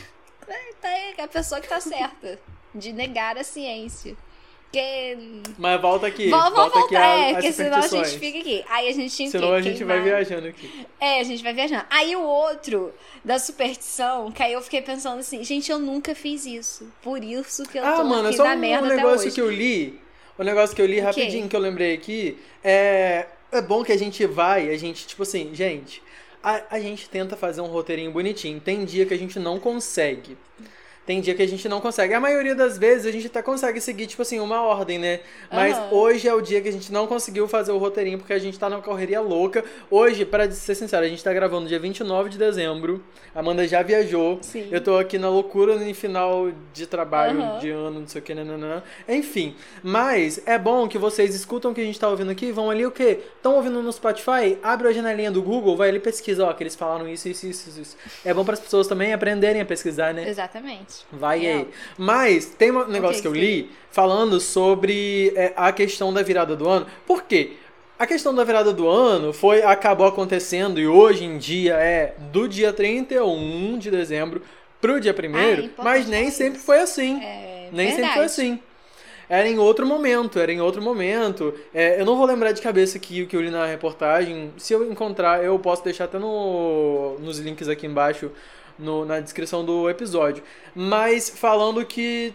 tá 0.80 0.88
aí, 0.88 1.14
é 1.18 1.22
a 1.22 1.28
pessoa 1.28 1.60
que 1.60 1.68
tá 1.68 1.78
certa. 1.78 2.38
De 2.74 2.90
negar 2.90 3.36
a 3.36 3.44
ciência. 3.44 4.16
Porque. 4.70 5.16
Mas 5.58 5.80
volta 5.80 6.06
aqui, 6.06 6.28
Vamos, 6.30 6.50
volta 6.56 6.70
vamos 6.78 6.84
aqui 6.84 6.94
voltar, 6.94 7.12
a, 7.12 7.18
é, 7.28 7.32
porque 7.32 7.52
senão 7.52 7.78
a 7.78 7.86
gente 7.88 8.18
fica 8.18 8.38
aqui. 8.38 8.64
Aí 8.68 8.88
a 8.88 8.92
gente 8.92 9.16
tinha 9.16 9.30
Senão 9.30 9.48
quê? 9.48 9.54
a 9.54 9.60
gente 9.62 9.82
vai 9.84 10.00
Queimar- 10.00 10.18
viajando 10.24 10.46
aqui. 10.48 10.86
É, 11.00 11.20
a 11.20 11.24
gente 11.24 11.42
vai 11.42 11.52
viajando. 11.52 11.84
Aí 11.90 12.14
o 12.14 12.22
outro 12.22 12.94
da 13.24 13.38
superstição, 13.40 14.30
que 14.30 14.42
aí 14.42 14.52
eu 14.52 14.62
fiquei 14.62 14.80
pensando 14.80 15.18
assim, 15.18 15.42
gente, 15.42 15.70
eu 15.72 15.78
nunca 15.80 16.14
fiz 16.14 16.46
isso. 16.46 16.86
Por 17.02 17.22
isso 17.24 17.64
que 17.64 17.78
eu 17.78 17.84
Ah, 17.84 17.94
tô 17.96 18.04
mano, 18.04 18.26
é 18.26 18.28
aqui 18.28 18.36
só 18.36 18.44
na 18.44 18.54
um 18.54 18.58
merda 18.58 18.86
até 18.86 18.96
negócio 18.96 19.26
hoje. 19.26 19.34
que 19.34 19.40
eu 19.40 19.50
li. 19.50 20.00
O 20.38 20.42
negócio 20.44 20.74
que 20.76 20.80
eu 20.80 20.86
li 20.86 20.92
O 20.92 20.96
quê? 20.98 21.00
rapidinho, 21.06 21.48
que 21.48 21.56
eu 21.56 21.60
lembrei 21.60 21.92
aqui. 21.92 22.38
É, 22.62 23.26
é 23.50 23.60
bom 23.60 23.82
que 23.82 23.90
a 23.92 23.98
gente 23.98 24.24
vai, 24.24 24.70
a 24.70 24.76
gente, 24.78 25.04
tipo 25.06 25.24
assim, 25.24 25.50
gente, 25.52 26.00
a, 26.42 26.62
a 26.70 26.80
gente 26.80 27.10
tenta 27.10 27.36
fazer 27.36 27.60
um 27.60 27.66
roteirinho 27.66 28.12
bonitinho. 28.12 28.60
Tem 28.60 28.84
dia 28.84 29.04
que 29.04 29.12
a 29.12 29.18
gente 29.18 29.38
não 29.40 29.58
consegue. 29.58 30.38
Tem 31.06 31.20
dia 31.20 31.34
que 31.34 31.42
a 31.42 31.48
gente 31.48 31.68
não 31.68 31.80
consegue. 31.80 32.14
A 32.14 32.20
maioria 32.20 32.54
das 32.54 32.78
vezes 32.78 33.06
a 33.06 33.10
gente 33.10 33.26
até 33.26 33.42
consegue 33.42 33.80
seguir, 33.80 34.06
tipo 34.06 34.22
assim, 34.22 34.38
uma 34.38 34.62
ordem, 34.62 34.98
né? 34.98 35.20
Mas 35.50 35.76
Aham. 35.76 35.88
hoje 35.92 36.28
é 36.28 36.34
o 36.34 36.40
dia 36.40 36.60
que 36.60 36.68
a 36.68 36.72
gente 36.72 36.92
não 36.92 37.06
conseguiu 37.06 37.48
fazer 37.48 37.72
o 37.72 37.78
roteirinho 37.78 38.18
porque 38.18 38.32
a 38.32 38.38
gente 38.38 38.58
tá 38.58 38.68
numa 38.68 38.82
correria 38.82 39.20
louca. 39.20 39.64
Hoje, 39.90 40.24
pra 40.24 40.50
ser 40.50 40.74
sincero, 40.74 41.04
a 41.04 41.08
gente 41.08 41.22
tá 41.24 41.32
gravando 41.32 41.66
dia 41.66 41.78
29 41.78 42.30
de 42.30 42.38
dezembro. 42.38 43.02
A 43.34 43.40
Amanda 43.40 43.66
já 43.66 43.82
viajou. 43.82 44.38
Sim. 44.42 44.68
Eu 44.70 44.80
tô 44.80 44.98
aqui 44.98 45.18
na 45.18 45.28
loucura 45.28 45.74
em 45.76 45.94
final 45.94 46.52
de 46.72 46.86
trabalho, 46.86 47.40
Aham. 47.40 47.58
de 47.58 47.70
ano, 47.70 48.00
não 48.00 48.06
sei 48.06 48.20
o 48.20 48.24
que, 48.24 48.34
nananã. 48.34 48.82
Enfim, 49.08 49.56
mas 49.82 50.40
é 50.46 50.58
bom 50.58 50.86
que 50.86 50.98
vocês 50.98 51.34
escutam 51.34 51.70
o 51.70 51.74
que 51.74 51.80
a 51.80 51.84
gente 51.84 51.98
tá 51.98 52.08
ouvindo 52.08 52.30
aqui, 52.30 52.52
vão 52.52 52.70
ali 52.70 52.84
o 52.84 52.90
quê? 52.90 53.20
Estão 53.36 53.54
ouvindo 53.56 53.82
no 53.82 53.92
Spotify? 53.92 54.58
Abre 54.62 54.88
a 54.88 54.92
janelinha 54.92 55.30
do 55.30 55.42
Google, 55.42 55.76
vai 55.76 55.88
ali 55.88 55.98
e 55.98 56.00
pesquisa, 56.00 56.44
ó, 56.46 56.52
que 56.52 56.62
eles 56.62 56.74
falaram 56.74 57.08
isso, 57.08 57.28
isso, 57.28 57.46
isso, 57.46 57.80
isso. 57.80 57.96
É 58.24 58.32
bom 58.34 58.44
para 58.44 58.54
as 58.54 58.60
pessoas 58.60 58.86
também 58.86 59.12
aprenderem 59.12 59.60
a 59.62 59.64
pesquisar, 59.64 60.12
né? 60.12 60.28
Exatamente. 60.28 60.89
Vai 61.12 61.46
É. 61.46 61.52
aí. 61.52 61.68
Mas 61.98 62.46
tem 62.46 62.70
um 62.70 62.86
negócio 62.88 63.20
Ok, 63.20 63.22
que 63.22 63.28
eu 63.28 63.34
sim. 63.34 63.40
li 63.40 63.70
falando 63.90 64.40
sobre 64.40 65.32
é, 65.36 65.52
a 65.56 65.72
questão 65.72 66.12
da 66.12 66.22
virada 66.22 66.54
do 66.56 66.68
ano. 66.68 66.86
Por 67.06 67.22
quê? 67.24 67.52
A 67.98 68.06
questão 68.06 68.34
da 68.34 68.44
virada 68.44 68.72
do 68.72 68.88
ano 68.88 69.32
foi 69.32 69.62
acabou 69.62 70.06
acontecendo 70.06 70.80
e 70.80 70.86
hoje 70.88 71.24
em 71.24 71.36
dia 71.36 71.74
é 71.74 72.14
do 72.32 72.48
dia 72.48 72.72
31 72.72 73.78
de 73.78 73.90
dezembro 73.90 74.40
pro 74.80 74.98
dia 74.98 75.12
1 75.14 75.36
Ah, 75.36 75.40
é 75.42 75.70
mas 75.82 76.06
nem 76.08 76.30
sempre 76.30 76.58
foi 76.58 76.78
assim. 76.78 77.22
É, 77.22 77.68
nem 77.72 77.88
sempre 77.88 77.96
verdade. 78.02 78.14
foi 78.14 78.24
assim. 78.24 78.58
Era 79.28 79.46
em 79.48 79.58
outro 79.58 79.86
momento, 79.86 80.40
era 80.40 80.50
em 80.52 80.60
outro 80.60 80.82
momento. 80.82 81.54
É, 81.72 82.00
eu 82.00 82.04
não 82.04 82.16
vou 82.16 82.26
lembrar 82.26 82.50
de 82.52 82.60
cabeça 82.60 82.96
aqui 82.98 83.22
o 83.22 83.26
que 83.28 83.36
eu 83.36 83.40
li 83.40 83.50
na 83.50 83.64
reportagem. 83.64 84.50
Se 84.56 84.72
eu 84.72 84.90
encontrar, 84.90 85.44
eu 85.44 85.56
posso 85.58 85.84
deixar 85.84 86.04
até 86.04 86.18
no, 86.18 87.16
nos 87.20 87.38
links 87.38 87.68
aqui 87.68 87.86
embaixo, 87.86 88.30
no- 88.80 89.04
na 89.04 89.20
descrição 89.20 89.64
do 89.64 89.88
episódio. 89.88 90.42
Mas 90.74 91.30
falando 91.30 91.84
que 91.84 92.34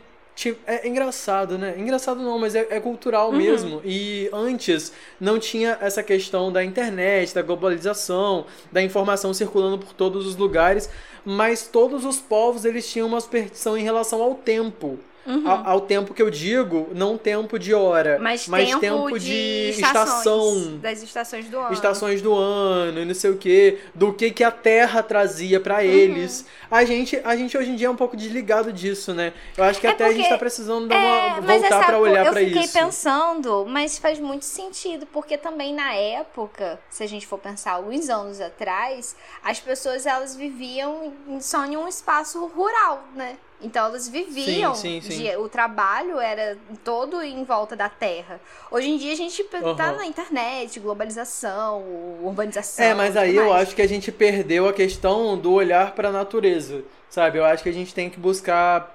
é 0.68 0.86
engraçado, 0.88 1.58
né? 1.58 1.76
Engraçado 1.78 2.22
não, 2.22 2.38
mas 2.38 2.56
é, 2.56 2.68
é 2.70 2.80
cultural 2.80 3.30
uhum. 3.32 3.38
mesmo. 3.38 3.82
E 3.86 4.30
antes 4.34 4.92
não 5.20 5.40
tinha 5.40 5.78
essa 5.82 6.04
questão 6.04 6.52
da 6.52 6.64
internet, 6.64 7.34
da 7.34 7.42
globalização, 7.42 8.46
da 8.72 8.82
informação 8.82 9.34
circulando 9.34 9.80
por 9.80 9.94
todos 9.94 10.28
os 10.28 10.36
lugares, 10.36 10.90
mas 11.24 11.68
todos 11.68 12.04
os 12.04 12.18
povos 12.18 12.66
eles 12.66 12.90
tinham 12.90 13.08
uma 13.08 13.22
superstição 13.22 13.78
em 13.78 13.84
relação 13.84 14.22
ao 14.22 14.36
tempo. 14.36 15.00
Uhum. 15.26 15.48
Ao, 15.48 15.68
ao, 15.68 15.82
tempo 15.82 16.14
que 16.14 16.22
eu 16.22 16.30
digo, 16.30 16.90
não 16.94 17.18
tempo 17.18 17.58
de 17.58 17.74
hora, 17.74 18.20
mas, 18.20 18.48
mas 18.48 18.70
tempo, 18.70 18.80
tempo, 18.80 19.20
de, 19.20 19.26
de 19.26 19.82
estação. 19.82 20.78
Das 20.78 21.02
estações 21.02 21.50
do 21.50 21.58
ano. 21.58 21.74
Estações 21.74 22.22
do 22.22 22.34
ano 22.36 23.02
e 23.02 23.06
não 23.06 23.14
sei 23.16 23.32
o 23.32 23.38
que, 23.38 23.80
do 23.94 24.14
que, 24.14 24.30
que 24.30 24.44
a 24.44 24.52
Terra 24.52 25.02
trazia 25.02 25.60
para 25.60 25.78
uhum. 25.78 25.82
eles. 25.82 26.46
A 26.70 26.86
gente, 26.86 27.20
a 27.24 27.36
gente 27.36 27.58
hoje 27.58 27.72
em 27.72 27.76
dia 27.76 27.88
é 27.88 27.90
um 27.90 27.96
pouco 27.96 28.16
desligado 28.16 28.72
disso, 28.72 29.14
né? 29.14 29.34
Eu 29.58 29.64
acho 29.64 29.80
que 29.80 29.88
é 29.88 29.92
até 29.92 30.06
porque, 30.06 30.20
a 30.20 30.22
gente 30.22 30.30
tá 30.30 30.38
precisando 30.38 30.88
dar 30.88 30.96
uma, 30.96 31.54
é, 31.54 31.60
voltar 31.60 31.86
para 31.86 32.00
olhar 32.00 32.30
para 32.30 32.42
isso. 32.42 32.58
Eu 32.58 32.64
fiquei 32.64 32.82
pensando, 32.82 33.66
mas 33.68 33.98
faz 33.98 34.20
muito 34.20 34.46
sentido, 34.46 35.08
porque 35.08 35.38
também 35.38 35.74
na 35.74 35.94
época, 35.94 36.80
se 36.90 37.04
a 37.04 37.08
gente 37.08 37.26
for 37.26 37.40
pensar 37.40 37.74
alguns 37.74 38.10
anos 38.10 38.40
atrás, 38.40 39.16
as 39.44 39.60
pessoas 39.60 40.06
elas 40.06 40.36
viviam 40.36 41.14
só 41.40 41.66
em 41.66 41.76
um 41.76 41.88
espaço 41.88 42.46
rural, 42.48 43.04
né? 43.16 43.38
Então 43.62 43.86
elas 43.86 44.08
viviam, 44.10 44.76
sim, 44.76 45.00
sim, 45.02 45.12
sim. 45.12 45.24
De, 45.24 45.38
o 45.38 45.48
trabalho 45.48 46.20
era 46.20 46.58
todo 46.84 47.22
em 47.22 47.44
volta 47.44 47.76
da 47.76 47.88
terra. 47.88 48.40
Hoje 48.70 48.90
em 48.90 48.98
dia 48.98 49.14
a 49.14 49.16
gente 49.16 49.42
uhum. 49.42 49.76
tá 49.76 49.94
na 49.94 50.06
internet, 50.06 50.80
globalização, 50.80 51.84
urbanização. 52.22 52.86
É, 52.86 52.94
mas 52.94 53.16
aí 53.16 53.36
eu 53.36 53.54
acho 53.54 53.74
que 53.74 53.82
a 53.82 53.88
gente 53.88 54.12
perdeu 54.12 54.68
a 54.68 54.74
questão 54.74 55.38
do 55.38 55.54
olhar 55.54 55.94
para 55.94 56.10
a 56.10 56.12
natureza, 56.12 56.84
sabe? 57.10 57.40
Eu 57.40 57.46
acho 57.46 57.64
que 57.64 57.70
a 57.70 57.74
gente 57.74 57.94
tem 57.94 58.10
que 58.10 58.20
buscar 58.20 58.94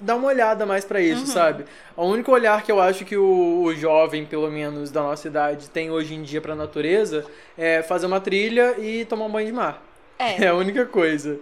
dar 0.00 0.16
uma 0.16 0.28
olhada 0.28 0.64
mais 0.66 0.84
para 0.84 1.00
isso, 1.00 1.20
uhum. 1.20 1.26
sabe? 1.26 1.64
O 1.94 2.06
único 2.06 2.32
olhar 2.32 2.62
que 2.62 2.72
eu 2.72 2.80
acho 2.80 3.04
que 3.04 3.16
o, 3.16 3.62
o, 3.62 3.74
jovem, 3.74 4.24
pelo 4.24 4.50
menos 4.50 4.90
da 4.90 5.02
nossa 5.02 5.28
idade, 5.28 5.68
tem 5.68 5.90
hoje 5.90 6.14
em 6.14 6.22
dia 6.22 6.40
para 6.40 6.54
a 6.54 6.56
natureza 6.56 7.24
é 7.56 7.82
fazer 7.82 8.06
uma 8.06 8.20
trilha 8.20 8.74
e 8.78 9.04
tomar 9.04 9.26
um 9.26 9.30
banho 9.30 9.46
de 9.46 9.52
mar. 9.52 9.82
É, 10.18 10.44
é 10.44 10.48
a 10.48 10.54
única 10.54 10.86
coisa 10.86 11.38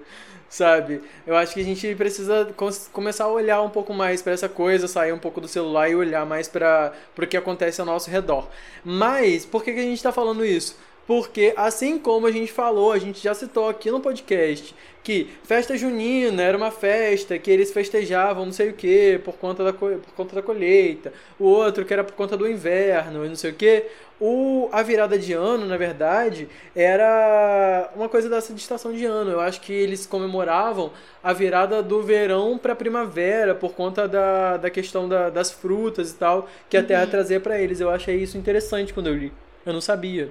sabe? 0.50 1.00
Eu 1.24 1.36
acho 1.36 1.54
que 1.54 1.60
a 1.60 1.64
gente 1.64 1.94
precisa 1.94 2.52
começar 2.92 3.24
a 3.24 3.28
olhar 3.28 3.62
um 3.62 3.70
pouco 3.70 3.94
mais 3.94 4.20
para 4.20 4.32
essa 4.32 4.48
coisa, 4.48 4.88
sair 4.88 5.12
um 5.12 5.18
pouco 5.18 5.40
do 5.40 5.48
celular 5.48 5.88
e 5.88 5.94
olhar 5.94 6.26
mais 6.26 6.48
para 6.48 6.92
o 7.16 7.26
que 7.26 7.36
acontece 7.36 7.80
ao 7.80 7.86
nosso 7.86 8.10
redor. 8.10 8.48
Mas, 8.84 9.46
por 9.46 9.62
que, 9.62 9.72
que 9.72 9.78
a 9.78 9.84
gente 9.84 9.96
está 9.96 10.10
falando 10.12 10.44
isso? 10.44 10.76
Porque, 11.06 11.54
assim 11.56 11.98
como 11.98 12.26
a 12.26 12.32
gente 12.32 12.52
falou, 12.52 12.92
a 12.92 12.98
gente 12.98 13.20
já 13.22 13.34
citou 13.34 13.68
aqui 13.68 13.90
no 13.90 14.00
podcast, 14.00 14.74
que 15.02 15.28
festa 15.44 15.76
junina 15.76 16.42
era 16.42 16.56
uma 16.56 16.70
festa 16.70 17.38
que 17.38 17.50
eles 17.50 17.72
festejavam 17.72 18.44
não 18.44 18.52
sei 18.52 18.68
o 18.70 18.74
que 18.74 19.18
por 19.24 19.34
conta 19.34 19.64
da, 19.64 19.72
por 19.72 19.98
conta 20.14 20.36
da 20.36 20.42
colheita, 20.42 21.12
o 21.38 21.46
outro 21.46 21.84
que 21.84 21.92
era 21.92 22.04
por 22.04 22.14
conta 22.14 22.36
do 22.36 22.48
inverno 22.48 23.24
e 23.24 23.28
não 23.28 23.36
sei 23.36 23.50
o 23.50 23.54
que. 23.54 23.84
O, 24.20 24.68
a 24.70 24.82
virada 24.82 25.18
de 25.18 25.32
ano, 25.32 25.64
na 25.64 25.78
verdade, 25.78 26.46
era 26.76 27.90
uma 27.96 28.08
coisa 28.08 28.28
dessa 28.28 28.52
de 28.52 28.60
estação 28.60 28.92
de 28.92 29.06
ano. 29.06 29.30
Eu 29.30 29.40
acho 29.40 29.60
que 29.62 29.72
eles 29.72 30.04
comemoravam 30.04 30.92
a 31.22 31.32
virada 31.32 31.82
do 31.82 32.02
verão 32.02 32.58
para 32.58 32.76
primavera 32.76 33.54
por 33.54 33.72
conta 33.72 34.06
da, 34.06 34.58
da 34.58 34.68
questão 34.68 35.08
da, 35.08 35.30
das 35.30 35.50
frutas 35.50 36.10
e 36.10 36.14
tal 36.14 36.48
que 36.68 36.76
a 36.76 36.82
terra 36.82 37.04
uhum. 37.04 37.10
trazia 37.10 37.40
para 37.40 37.58
eles. 37.58 37.80
Eu 37.80 37.88
achei 37.88 38.16
isso 38.16 38.36
interessante 38.36 38.92
quando 38.92 39.06
eu 39.06 39.14
li. 39.14 39.32
Eu 39.64 39.72
não 39.72 39.80
sabia. 39.80 40.30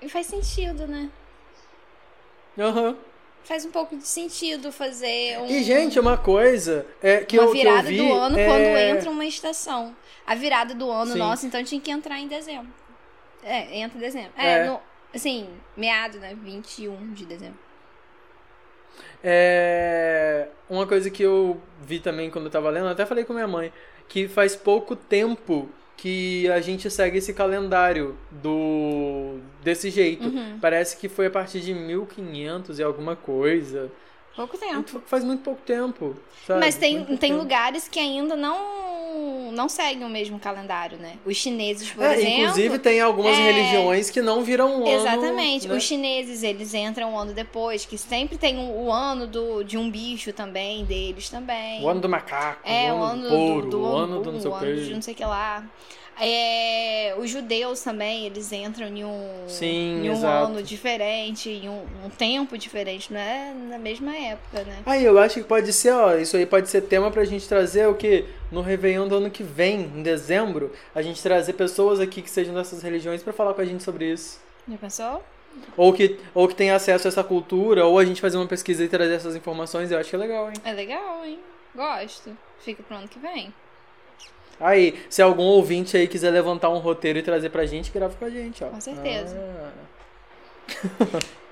E 0.00 0.08
faz 0.08 0.26
sentido, 0.26 0.86
né? 0.86 1.10
Aham. 2.56 2.90
Uhum 2.90 2.96
faz 3.44 3.64
um 3.64 3.70
pouco 3.70 3.96
de 3.96 4.06
sentido 4.06 4.72
fazer 4.72 5.38
um, 5.38 5.46
E, 5.46 5.62
gente, 5.62 6.00
uma 6.00 6.16
coisa 6.16 6.86
é 7.02 7.18
que 7.18 7.38
uma 7.38 7.48
eu, 7.48 7.52
virada 7.52 7.88
que 7.88 7.98
eu 7.98 8.04
vi, 8.04 8.08
do 8.08 8.14
ano 8.14 8.38
é... 8.38 8.46
quando 8.46 8.96
entra 8.96 9.10
uma 9.10 9.26
estação. 9.26 9.94
A 10.26 10.34
virada 10.34 10.74
do 10.74 10.90
ano, 10.90 11.12
Sim. 11.12 11.18
nossa, 11.18 11.46
então 11.46 11.62
tinha 11.62 11.80
que 11.80 11.90
entrar 11.90 12.18
em 12.18 12.26
dezembro. 12.26 12.72
É, 13.44 13.78
entra 13.78 13.98
em 13.98 14.00
dezembro. 14.00 14.32
É, 14.36 14.58
é. 14.58 14.64
No, 14.64 14.80
assim, 15.14 15.48
meado, 15.76 16.18
né? 16.18 16.36
21 16.42 17.12
de 17.12 17.26
dezembro. 17.26 17.58
É, 19.22 20.48
uma 20.68 20.86
coisa 20.86 21.10
que 21.10 21.22
eu 21.22 21.60
vi 21.82 21.98
também 21.98 22.30
quando 22.30 22.46
eu 22.46 22.50
tava 22.50 22.70
lendo, 22.70 22.88
até 22.88 23.04
falei 23.06 23.24
com 23.24 23.32
minha 23.32 23.48
mãe, 23.48 23.72
que 24.08 24.28
faz 24.28 24.54
pouco 24.54 24.94
tempo 24.94 25.68
que 25.96 26.48
a 26.50 26.60
gente 26.60 26.90
segue 26.90 27.18
esse 27.18 27.32
calendário 27.32 28.18
do 28.30 29.38
desse 29.62 29.90
jeito. 29.90 30.26
Uhum. 30.26 30.58
Parece 30.60 30.96
que 30.96 31.08
foi 31.08 31.26
a 31.26 31.30
partir 31.30 31.60
de 31.60 31.72
1500 31.72 32.78
e 32.78 32.82
alguma 32.82 33.16
coisa. 33.16 33.90
Pouco 34.36 34.58
tempo. 34.58 35.00
Faz 35.06 35.22
muito 35.22 35.42
pouco 35.42 35.62
tempo. 35.62 36.16
Sabe? 36.46 36.60
Mas 36.60 36.74
tem, 36.74 37.04
tem 37.04 37.16
tempo. 37.16 37.36
lugares 37.36 37.88
que 37.88 37.98
ainda 37.98 38.34
não 38.34 38.84
não 39.52 39.68
seguem 39.68 40.04
o 40.04 40.08
mesmo 40.08 40.38
calendário, 40.40 40.98
né? 40.98 41.16
Os 41.24 41.36
chineses, 41.36 41.90
por 41.90 42.02
é, 42.02 42.14
exemplo. 42.14 42.40
Inclusive, 42.40 42.78
tem 42.80 43.00
algumas 43.00 43.38
é... 43.38 43.52
religiões 43.52 44.10
que 44.10 44.20
não 44.20 44.42
viram 44.42 44.68
um 44.68 44.86
ano. 44.86 44.88
Exatamente. 44.88 45.68
Né? 45.68 45.76
Os 45.76 45.82
chineses, 45.84 46.42
eles 46.42 46.74
entram 46.74 47.12
um 47.12 47.18
ano 47.18 47.32
depois, 47.32 47.86
que 47.86 47.96
sempre 47.96 48.36
tem 48.36 48.58
o, 48.58 48.86
o 48.86 48.92
ano 48.92 49.26
do, 49.26 49.62
de 49.62 49.78
um 49.78 49.88
bicho 49.88 50.32
também, 50.32 50.84
deles 50.84 51.30
também. 51.30 51.82
O 51.82 51.88
ano 51.88 52.00
do 52.00 52.08
macaco, 52.08 52.60
é, 52.64 52.92
o 52.92 53.02
ano, 53.02 53.22
do, 53.22 53.62
do, 53.62 53.70
do, 53.70 53.80
o 53.82 53.96
ano 53.96 54.22
do 54.22 54.32
não 54.32 54.40
sei 54.40 54.50
o 54.50 54.58
que. 54.58 54.74
de 54.74 54.94
não 54.94 55.02
sei 55.02 55.14
o 55.14 55.16
que 55.16 55.24
lá. 55.24 55.64
É, 56.20 57.14
os 57.18 57.28
judeus 57.28 57.80
também, 57.80 58.26
eles 58.26 58.52
entram 58.52 58.86
em 58.86 59.04
um, 59.04 59.48
Sim, 59.48 60.04
em 60.04 60.10
um 60.10 60.26
ano 60.26 60.62
diferente, 60.62 61.50
em 61.50 61.68
um, 61.68 61.84
um, 62.04 62.10
tempo 62.10 62.56
diferente, 62.56 63.12
não 63.12 63.20
é 63.20 63.52
na 63.52 63.78
mesma 63.78 64.16
época, 64.16 64.62
né? 64.62 64.78
Aí 64.86 65.04
eu 65.04 65.18
acho 65.18 65.34
que 65.34 65.44
pode 65.44 65.72
ser, 65.72 65.90
ó, 65.92 66.14
isso 66.14 66.36
aí 66.36 66.46
pode 66.46 66.68
ser 66.68 66.82
tema 66.82 67.10
pra 67.10 67.24
gente 67.24 67.48
trazer 67.48 67.86
o 67.88 67.94
que? 67.94 68.24
No 68.52 68.60
Réveillon 68.60 69.08
do 69.08 69.16
ano 69.16 69.30
que 69.30 69.42
vem, 69.42 69.80
em 69.80 70.02
dezembro, 70.02 70.72
a 70.94 71.02
gente 71.02 71.20
trazer 71.20 71.54
pessoas 71.54 71.98
aqui 71.98 72.22
que 72.22 72.30
sejam 72.30 72.54
dessas 72.54 72.82
religiões 72.82 73.22
para 73.22 73.32
falar 73.32 73.54
com 73.54 73.60
a 73.60 73.64
gente 73.64 73.82
sobre 73.82 74.12
isso. 74.12 74.40
Já 74.68 74.76
pensou? 74.76 75.22
Ou 75.76 75.92
que, 75.92 76.18
ou 76.32 76.48
que 76.48 76.54
tem 76.54 76.70
acesso 76.70 77.08
a 77.08 77.10
essa 77.10 77.24
cultura, 77.24 77.84
ou 77.84 77.98
a 77.98 78.04
gente 78.04 78.20
fazer 78.20 78.36
uma 78.36 78.46
pesquisa 78.46 78.84
e 78.84 78.88
trazer 78.88 79.14
essas 79.14 79.34
informações, 79.36 79.90
eu 79.90 79.98
acho 79.98 80.10
que 80.10 80.16
é 80.16 80.18
legal, 80.18 80.48
hein? 80.48 80.54
É 80.64 80.72
legal, 80.72 81.24
hein? 81.24 81.38
Gosto. 81.74 82.36
Fica 82.60 82.82
pro 82.82 82.96
ano 82.96 83.08
que 83.08 83.18
vem. 83.18 83.52
Aí, 84.60 84.94
se 85.08 85.20
algum 85.20 85.42
ouvinte 85.42 85.96
aí 85.96 86.06
quiser 86.06 86.30
levantar 86.30 86.70
um 86.70 86.78
roteiro 86.78 87.18
e 87.18 87.22
trazer 87.22 87.50
pra 87.50 87.66
gente, 87.66 87.90
grava 87.90 88.14
com 88.14 88.24
a 88.24 88.30
gente, 88.30 88.62
ó. 88.62 88.68
Com 88.68 88.80
certeza. 88.80 89.36
Ah. 89.38 91.18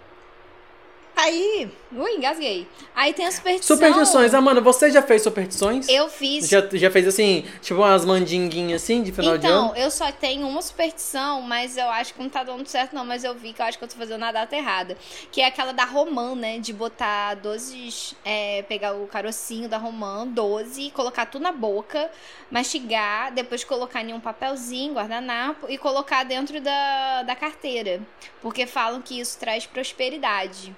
Aí, 1.22 1.70
ui, 1.92 2.16
engasguei. 2.16 2.66
Aí 2.96 3.14
tem 3.14 3.24
a 3.24 3.30
superstição. 3.30 3.76
Superstições. 3.76 4.34
Ah, 4.34 4.40
mano, 4.40 4.60
você 4.60 4.90
já 4.90 5.00
fez 5.00 5.22
superstições? 5.22 5.88
Eu 5.88 6.08
fiz. 6.08 6.48
Já, 6.48 6.66
já 6.72 6.90
fez 6.90 7.06
assim, 7.06 7.46
tipo 7.60 7.78
umas 7.78 8.04
mandinguinhas 8.04 8.82
assim 8.82 9.04
de 9.04 9.12
final 9.12 9.36
então, 9.36 9.40
de 9.40 9.46
ano? 9.46 9.66
Então, 9.68 9.76
eu 9.76 9.88
só 9.88 10.10
tenho 10.10 10.48
uma 10.48 10.60
superstição, 10.60 11.40
mas 11.40 11.76
eu 11.76 11.88
acho 11.90 12.12
que 12.12 12.20
não 12.20 12.28
tá 12.28 12.42
dando 12.42 12.66
certo 12.66 12.92
não, 12.92 13.04
mas 13.04 13.22
eu 13.22 13.36
vi 13.36 13.52
que 13.52 13.62
eu 13.62 13.66
acho 13.66 13.78
que 13.78 13.84
eu 13.84 13.88
tô 13.88 13.94
fazendo 13.94 14.24
a 14.24 14.32
data 14.32 14.56
errada. 14.56 14.96
Que 15.30 15.42
é 15.42 15.46
aquela 15.46 15.70
da 15.70 15.84
romã, 15.84 16.34
né? 16.34 16.58
De 16.58 16.72
botar 16.72 17.34
12, 17.36 18.16
é, 18.24 18.62
pegar 18.62 18.94
o 18.94 19.06
carocinho 19.06 19.68
da 19.68 19.78
romã, 19.78 20.26
12, 20.26 20.90
colocar 20.90 21.26
tudo 21.26 21.42
na 21.42 21.52
boca, 21.52 22.10
mastigar, 22.50 23.32
depois 23.32 23.62
colocar 23.62 24.02
em 24.02 24.12
um 24.12 24.18
papelzinho, 24.18 24.94
guardanapo 24.94 25.66
e 25.68 25.78
colocar 25.78 26.24
dentro 26.24 26.60
da, 26.60 27.22
da 27.22 27.36
carteira. 27.36 28.00
Porque 28.40 28.66
falam 28.66 29.00
que 29.00 29.20
isso 29.20 29.38
traz 29.38 29.66
prosperidade. 29.66 30.74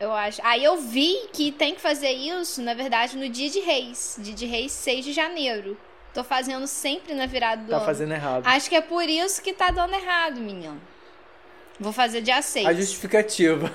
Eu 0.00 0.12
acho. 0.12 0.40
Aí 0.44 0.62
eu 0.62 0.76
vi 0.76 1.28
que 1.32 1.50
tem 1.50 1.74
que 1.74 1.80
fazer 1.80 2.10
isso, 2.10 2.62
na 2.62 2.74
verdade, 2.74 3.16
no 3.16 3.28
dia 3.28 3.50
de 3.50 3.60
reis. 3.60 4.16
Dia 4.20 4.34
de 4.34 4.46
reis, 4.46 4.72
6 4.72 5.04
de 5.04 5.12
janeiro. 5.12 5.76
Tô 6.14 6.22
fazendo 6.22 6.66
sempre 6.66 7.14
na 7.14 7.26
virada 7.26 7.62
do 7.62 7.68
tá 7.68 7.76
ano. 7.76 7.80
Tá 7.80 7.86
fazendo 7.86 8.12
errado. 8.12 8.46
Acho 8.46 8.68
que 8.68 8.76
é 8.76 8.80
por 8.80 9.08
isso 9.08 9.42
que 9.42 9.52
tá 9.52 9.70
dando 9.70 9.94
errado, 9.94 10.40
menino. 10.40 10.80
Vou 11.78 11.92
fazer 11.92 12.22
dia 12.22 12.40
6. 12.42 12.66
A 12.66 12.72
justificativa. 12.72 13.72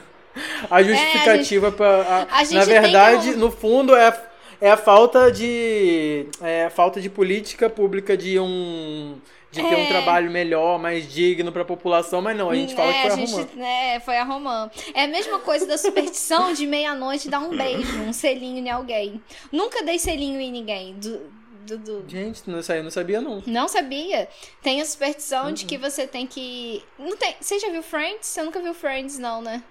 A 0.69 0.81
justificativa 0.81 1.67
é, 1.67 1.69
a 1.69 1.71
gente... 1.71 1.77
pra. 1.77 2.27
A, 2.31 2.39
a 2.39 2.43
na 2.51 2.65
verdade, 2.65 3.29
um... 3.31 3.37
no 3.37 3.51
fundo, 3.51 3.95
é, 3.95 4.17
é 4.59 4.71
a 4.71 4.77
falta 4.77 5.31
de. 5.31 6.27
É 6.41 6.65
a 6.65 6.69
falta 6.69 6.99
de 6.99 7.09
política 7.09 7.69
pública 7.69 8.17
de 8.17 8.39
um 8.39 9.17
de 9.53 9.61
ter 9.61 9.73
é. 9.73 9.83
um 9.83 9.87
trabalho 9.87 10.31
melhor, 10.31 10.79
mais 10.79 11.11
digno 11.11 11.51
para 11.51 11.61
a 11.61 11.65
população, 11.65 12.21
mas 12.21 12.35
não, 12.35 12.49
a 12.49 12.55
gente 12.55 12.73
fala 12.73 12.89
é, 12.89 12.93
que 12.93 13.01
foi 13.01 13.09
a, 13.09 13.13
a 13.13 13.25
Romã. 13.25 13.47
É, 13.63 13.99
foi 13.99 14.17
a 14.17 14.23
Romã. 14.23 14.71
É 14.95 15.03
a 15.03 15.07
mesma 15.07 15.39
coisa 15.39 15.67
da 15.67 15.77
superstição 15.77 16.53
de 16.53 16.65
meia-noite 16.65 17.29
dar 17.29 17.39
um 17.39 17.55
beijo, 17.55 18.01
um 18.01 18.11
selinho 18.11 18.57
em 18.57 18.69
alguém. 18.69 19.21
Nunca 19.51 19.83
dei 19.83 19.99
selinho 19.99 20.41
em 20.41 20.51
ninguém. 20.51 20.95
Do, 20.95 21.21
do, 21.67 21.77
do... 21.77 22.09
Gente, 22.09 22.49
não, 22.49 22.59
isso 22.59 22.71
aí 22.71 22.79
eu 22.79 22.83
não 22.83 22.91
sabia, 22.91 23.21
não. 23.21 23.43
Não 23.45 23.67
sabia? 23.67 24.27
Tem 24.63 24.81
a 24.81 24.85
superstição 24.85 25.45
uhum. 25.45 25.53
de 25.53 25.65
que 25.65 25.77
você 25.77 26.07
tem 26.07 26.25
que. 26.25 26.83
Não 26.97 27.15
tem... 27.15 27.35
Você 27.39 27.59
já 27.59 27.69
viu 27.69 27.83
Friends? 27.83 28.25
Você 28.25 28.41
nunca 28.41 28.59
viu 28.59 28.73
Friends, 28.73 29.19
não, 29.19 29.39
né? 29.39 29.61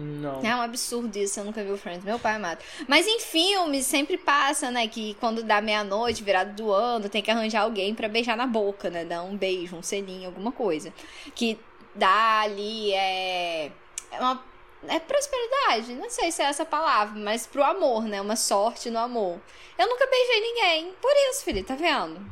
Não. 0.00 0.40
É 0.44 0.54
um 0.54 0.60
absurdo 0.60 1.16
isso, 1.16 1.40
eu 1.40 1.44
nunca 1.44 1.62
vi 1.64 1.72
o 1.72 1.76
Friends. 1.76 2.04
Meu 2.04 2.18
pai 2.18 2.36
amado. 2.36 2.60
Mas 2.86 3.06
em 3.06 3.18
filmes 3.18 3.84
sempre 3.84 4.16
passa, 4.16 4.70
né? 4.70 4.86
Que 4.86 5.14
quando 5.14 5.42
dá 5.42 5.60
meia-noite, 5.60 6.22
virado 6.22 6.54
do 6.54 6.70
ano, 6.70 7.08
tem 7.08 7.20
que 7.20 7.30
arranjar 7.30 7.62
alguém 7.62 7.94
para 7.94 8.08
beijar 8.08 8.36
na 8.36 8.46
boca, 8.46 8.88
né? 8.88 9.04
Dar 9.04 9.22
um 9.22 9.36
beijo, 9.36 9.74
um 9.74 9.82
selinho, 9.82 10.26
alguma 10.26 10.52
coisa. 10.52 10.92
Que 11.34 11.58
dá 11.94 12.42
ali 12.42 12.92
é. 12.92 13.72
é 14.12 14.20
uma 14.20 14.40
É 14.86 15.00
prosperidade, 15.00 15.94
não 15.94 16.08
sei 16.08 16.30
se 16.30 16.40
é 16.40 16.44
essa 16.44 16.64
palavra, 16.64 17.18
mas 17.18 17.44
pro 17.46 17.64
amor, 17.64 18.04
né? 18.04 18.20
Uma 18.20 18.36
sorte 18.36 18.90
no 18.90 18.98
amor. 19.00 19.40
Eu 19.76 19.88
nunca 19.88 20.06
beijei 20.06 20.40
ninguém. 20.40 20.92
Por 21.02 21.12
isso, 21.30 21.42
filho, 21.42 21.64
tá 21.64 21.74
vendo? 21.74 22.24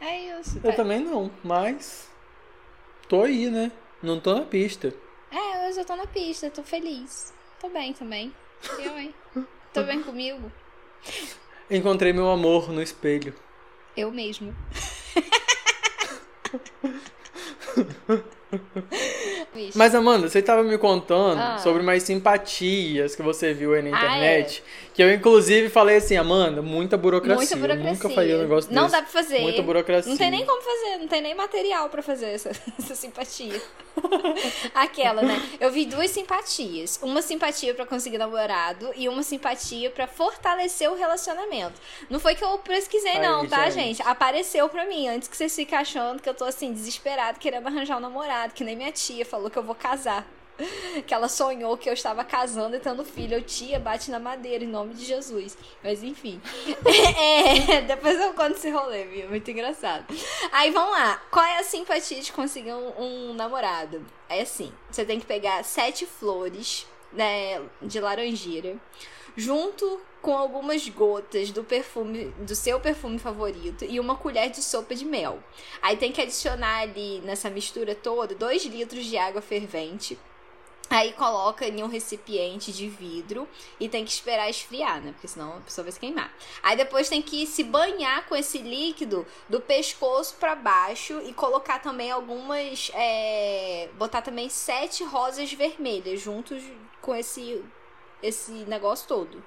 É 0.00 0.38
isso. 0.38 0.58
Eu 0.62 0.70
tá? 0.70 0.76
também 0.76 1.00
não, 1.00 1.28
mas. 1.42 2.08
Tô 3.08 3.24
aí, 3.24 3.50
né? 3.50 3.72
Não 4.00 4.20
tô 4.20 4.32
na 4.34 4.42
pista. 4.42 4.94
É, 5.70 5.72
hoje 5.72 5.80
eu 5.82 5.84
tô 5.84 5.94
na 5.94 6.04
pista, 6.06 6.50
tô 6.50 6.64
feliz. 6.64 7.32
Tô 7.60 7.68
bem 7.68 7.92
também. 7.92 8.34
Eu, 8.76 8.98
hein? 8.98 9.14
Tô 9.72 9.84
bem 9.84 10.02
comigo? 10.02 10.50
Encontrei 11.70 12.12
meu 12.12 12.28
amor 12.28 12.72
no 12.72 12.82
espelho. 12.82 13.32
Eu 13.96 14.10
mesmo. 14.10 14.52
Mas, 19.76 19.94
Amanda, 19.94 20.28
você 20.28 20.42
tava 20.42 20.64
me 20.64 20.76
contando 20.76 21.38
Ah. 21.40 21.58
sobre 21.58 21.82
umas 21.82 22.02
simpatias 22.02 23.14
que 23.14 23.22
você 23.22 23.54
viu 23.54 23.72
aí 23.72 23.80
na 23.82 23.96
Ah, 23.96 24.04
internet. 24.04 24.64
Que 25.00 25.04
eu, 25.04 25.14
inclusive, 25.14 25.70
falei 25.70 25.96
assim, 25.96 26.14
Amanda, 26.18 26.60
muita 26.60 26.94
burocracia. 26.94 27.36
Muita 27.38 27.56
burocracia. 27.56 27.88
Eu 27.88 27.94
nunca 27.94 28.10
faria 28.10 28.36
um 28.36 28.40
negócio 28.40 28.70
Não 28.70 28.82
desse. 28.82 28.96
dá 28.96 29.00
pra 29.00 29.10
fazer. 29.10 29.40
Muita 29.40 29.62
burocracia. 29.62 30.10
Não 30.10 30.18
tem 30.18 30.30
nem 30.30 30.44
como 30.44 30.60
fazer, 30.60 30.98
não 30.98 31.08
tem 31.08 31.22
nem 31.22 31.34
material 31.34 31.88
pra 31.88 32.02
fazer 32.02 32.26
essa, 32.26 32.50
essa 32.78 32.94
simpatia. 32.94 33.62
Aquela, 34.74 35.22
né? 35.22 35.42
Eu 35.58 35.70
vi 35.70 35.86
duas 35.86 36.10
simpatias. 36.10 37.00
Uma 37.02 37.22
simpatia 37.22 37.72
pra 37.72 37.86
conseguir 37.86 38.18
namorado 38.18 38.90
e 38.94 39.08
uma 39.08 39.22
simpatia 39.22 39.88
pra 39.90 40.06
fortalecer 40.06 40.92
o 40.92 40.94
relacionamento. 40.94 41.80
Não 42.10 42.20
foi 42.20 42.34
que 42.34 42.44
eu 42.44 42.58
pesquisei, 42.58 43.18
não, 43.20 43.48
tá, 43.48 43.70
gente. 43.70 43.96
gente? 43.96 44.02
Apareceu 44.02 44.68
pra 44.68 44.84
mim 44.84 45.08
antes 45.08 45.28
que 45.28 45.34
vocês 45.34 45.56
fiquem 45.56 45.78
achando 45.78 46.20
que 46.20 46.28
eu 46.28 46.34
tô 46.34 46.44
assim, 46.44 46.74
desesperado, 46.74 47.38
querendo 47.38 47.66
arranjar 47.66 47.96
um 47.96 48.00
namorado, 48.00 48.52
que 48.52 48.62
nem 48.62 48.76
minha 48.76 48.92
tia 48.92 49.24
falou 49.24 49.48
que 49.48 49.56
eu 49.56 49.62
vou 49.62 49.74
casar. 49.74 50.26
Que 51.06 51.14
ela 51.14 51.28
sonhou 51.28 51.76
que 51.76 51.88
eu 51.88 51.94
estava 51.94 52.24
casando 52.24 52.76
e 52.76 52.80
tendo 52.80 53.04
filho. 53.04 53.34
Eu, 53.34 53.42
tia, 53.42 53.78
bate 53.78 54.10
na 54.10 54.18
madeira, 54.18 54.64
em 54.64 54.68
nome 54.68 54.94
de 54.94 55.04
Jesus. 55.04 55.56
Mas 55.82 56.02
enfim. 56.02 56.40
É, 57.20 57.82
depois 57.82 58.18
eu 58.18 58.32
conto 58.32 58.52
esse 58.52 58.70
rolê, 58.70 59.04
viu? 59.04 59.28
Muito 59.28 59.50
engraçado. 59.50 60.06
Aí 60.52 60.70
vamos 60.70 60.92
lá. 60.92 61.20
Qual 61.30 61.44
é 61.44 61.58
a 61.58 61.62
simpatia 61.62 62.20
de 62.20 62.32
conseguir 62.32 62.72
um, 62.72 62.92
um 63.30 63.34
namorado? 63.34 64.04
É 64.28 64.40
assim: 64.42 64.72
você 64.90 65.04
tem 65.04 65.20
que 65.20 65.26
pegar 65.26 65.62
sete 65.64 66.06
flores 66.06 66.86
né, 67.12 67.60
de 67.82 68.00
laranjeira, 68.00 68.76
junto 69.36 70.00
com 70.20 70.36
algumas 70.36 70.86
gotas 70.88 71.50
do 71.50 71.64
perfume, 71.64 72.26
do 72.38 72.54
seu 72.54 72.78
perfume 72.78 73.18
favorito 73.18 73.84
e 73.84 73.98
uma 73.98 74.16
colher 74.16 74.50
de 74.50 74.62
sopa 74.62 74.94
de 74.94 75.04
mel. 75.04 75.42
Aí 75.80 75.96
tem 75.96 76.12
que 76.12 76.20
adicionar 76.20 76.80
ali 76.80 77.20
nessa 77.20 77.48
mistura 77.48 77.94
toda 77.94 78.34
2 78.34 78.64
litros 78.66 79.06
de 79.06 79.16
água 79.16 79.40
fervente. 79.40 80.18
Aí 80.90 81.12
coloca 81.12 81.64
em 81.64 81.84
um 81.84 81.86
recipiente 81.86 82.72
de 82.72 82.88
vidro 82.88 83.48
e 83.78 83.88
tem 83.88 84.04
que 84.04 84.10
esperar 84.10 84.50
esfriar, 84.50 85.00
né? 85.00 85.12
Porque 85.12 85.28
senão 85.28 85.58
a 85.58 85.60
pessoa 85.60 85.84
vai 85.84 85.92
se 85.92 86.00
queimar. 86.00 86.34
Aí 86.64 86.76
depois 86.76 87.08
tem 87.08 87.22
que 87.22 87.46
se 87.46 87.62
banhar 87.62 88.26
com 88.26 88.34
esse 88.34 88.58
líquido 88.58 89.24
do 89.48 89.60
pescoço 89.60 90.34
pra 90.40 90.56
baixo 90.56 91.22
e 91.24 91.32
colocar 91.32 91.78
também 91.78 92.10
algumas. 92.10 92.90
é, 92.92 93.88
botar 93.94 94.20
também 94.20 94.48
sete 94.48 95.04
rosas 95.04 95.52
vermelhas 95.52 96.20
juntos 96.20 96.60
com 97.00 97.14
esse, 97.14 97.64
esse 98.20 98.50
negócio 98.50 99.06
todo. 99.06 99.40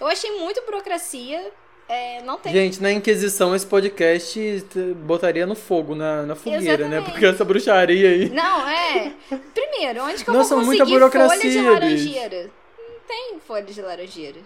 Eu 0.00 0.08
achei 0.08 0.36
muito 0.40 0.64
burocracia. 0.64 1.52
É, 1.88 2.22
não 2.22 2.36
tem 2.38 2.52
Gente, 2.52 2.82
na 2.82 2.92
Inquisição, 2.92 3.54
esse 3.54 3.66
podcast 3.66 4.64
botaria 5.06 5.46
no 5.46 5.54
fogo, 5.54 5.94
na, 5.94 6.24
na 6.24 6.34
fogueira, 6.34 6.86
né? 6.86 6.96
Exatamente. 6.96 7.10
Porque 7.10 7.26
essa 7.26 7.44
bruxaria 7.44 8.10
aí. 8.10 8.28
Não, 8.28 8.68
é. 8.68 9.12
Primeiro, 9.54 10.04
onde 10.04 10.22
que 10.22 10.28
eu 10.28 10.34
Nossa, 10.34 10.54
vou 10.54 10.64
muita 10.64 10.84
conseguir 10.84 11.00
folha 11.10 11.38
de 11.40 11.60
laranjeira? 11.62 12.50
Não 12.78 13.00
tem 13.06 13.40
folha 13.40 13.62
de 13.64 13.80
laranjeira. 13.80 14.40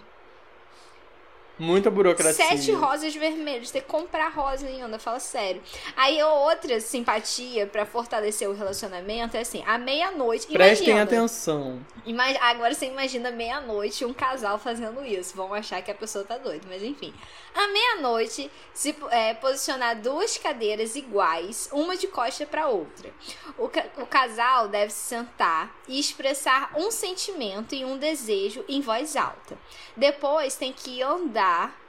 Muita 1.59 1.91
burocracia. 1.91 2.45
Sete 2.47 2.71
rosas 2.71 3.15
vermelhas. 3.15 3.69
Tem 3.69 3.81
que 3.81 3.87
comprar 3.87 4.29
rosa 4.29 4.65
ainda, 4.65 4.97
fala 4.97 5.19
sério. 5.19 5.61
Aí 5.95 6.21
outra 6.23 6.79
simpatia 6.81 7.67
pra 7.67 7.85
fortalecer 7.85 8.49
o 8.49 8.53
relacionamento 8.53 9.37
é 9.37 9.41
assim, 9.41 9.63
à 9.67 9.77
meia-noite. 9.77 10.47
Prestem 10.47 10.89
imagina, 10.89 11.03
atenção. 11.03 11.79
Ima- 12.05 12.23
Agora 12.41 12.73
você 12.73 12.87
imagina 12.87 13.29
meia-noite 13.29 14.03
um 14.03 14.13
casal 14.13 14.57
fazendo 14.57 15.05
isso. 15.05 15.35
Vão 15.35 15.53
achar 15.53 15.81
que 15.83 15.91
a 15.91 15.95
pessoa 15.95 16.23
tá 16.25 16.37
doida, 16.39 16.65
mas 16.67 16.81
enfim. 16.81 17.13
À 17.53 17.67
meia-noite, 17.67 18.49
se 18.73 18.95
é, 19.11 19.35
posicionar 19.35 20.01
duas 20.01 20.35
cadeiras 20.39 20.95
iguais, 20.95 21.69
uma 21.71 21.95
de 21.95 22.07
costa 22.07 22.47
para 22.47 22.67
outra. 22.67 23.11
O, 23.59 23.69
ca- 23.69 23.85
o 23.99 24.07
casal 24.07 24.67
deve 24.67 24.91
se 24.91 25.09
sentar 25.09 25.71
e 25.87 25.99
expressar 25.99 26.71
um 26.75 26.89
sentimento 26.89 27.75
e 27.75 27.85
um 27.85 27.95
desejo 27.99 28.65
em 28.67 28.81
voz 28.81 29.15
alta. 29.15 29.55
Depois 29.95 30.55
tem 30.55 30.73
que 30.73 31.03
andar 31.03 31.42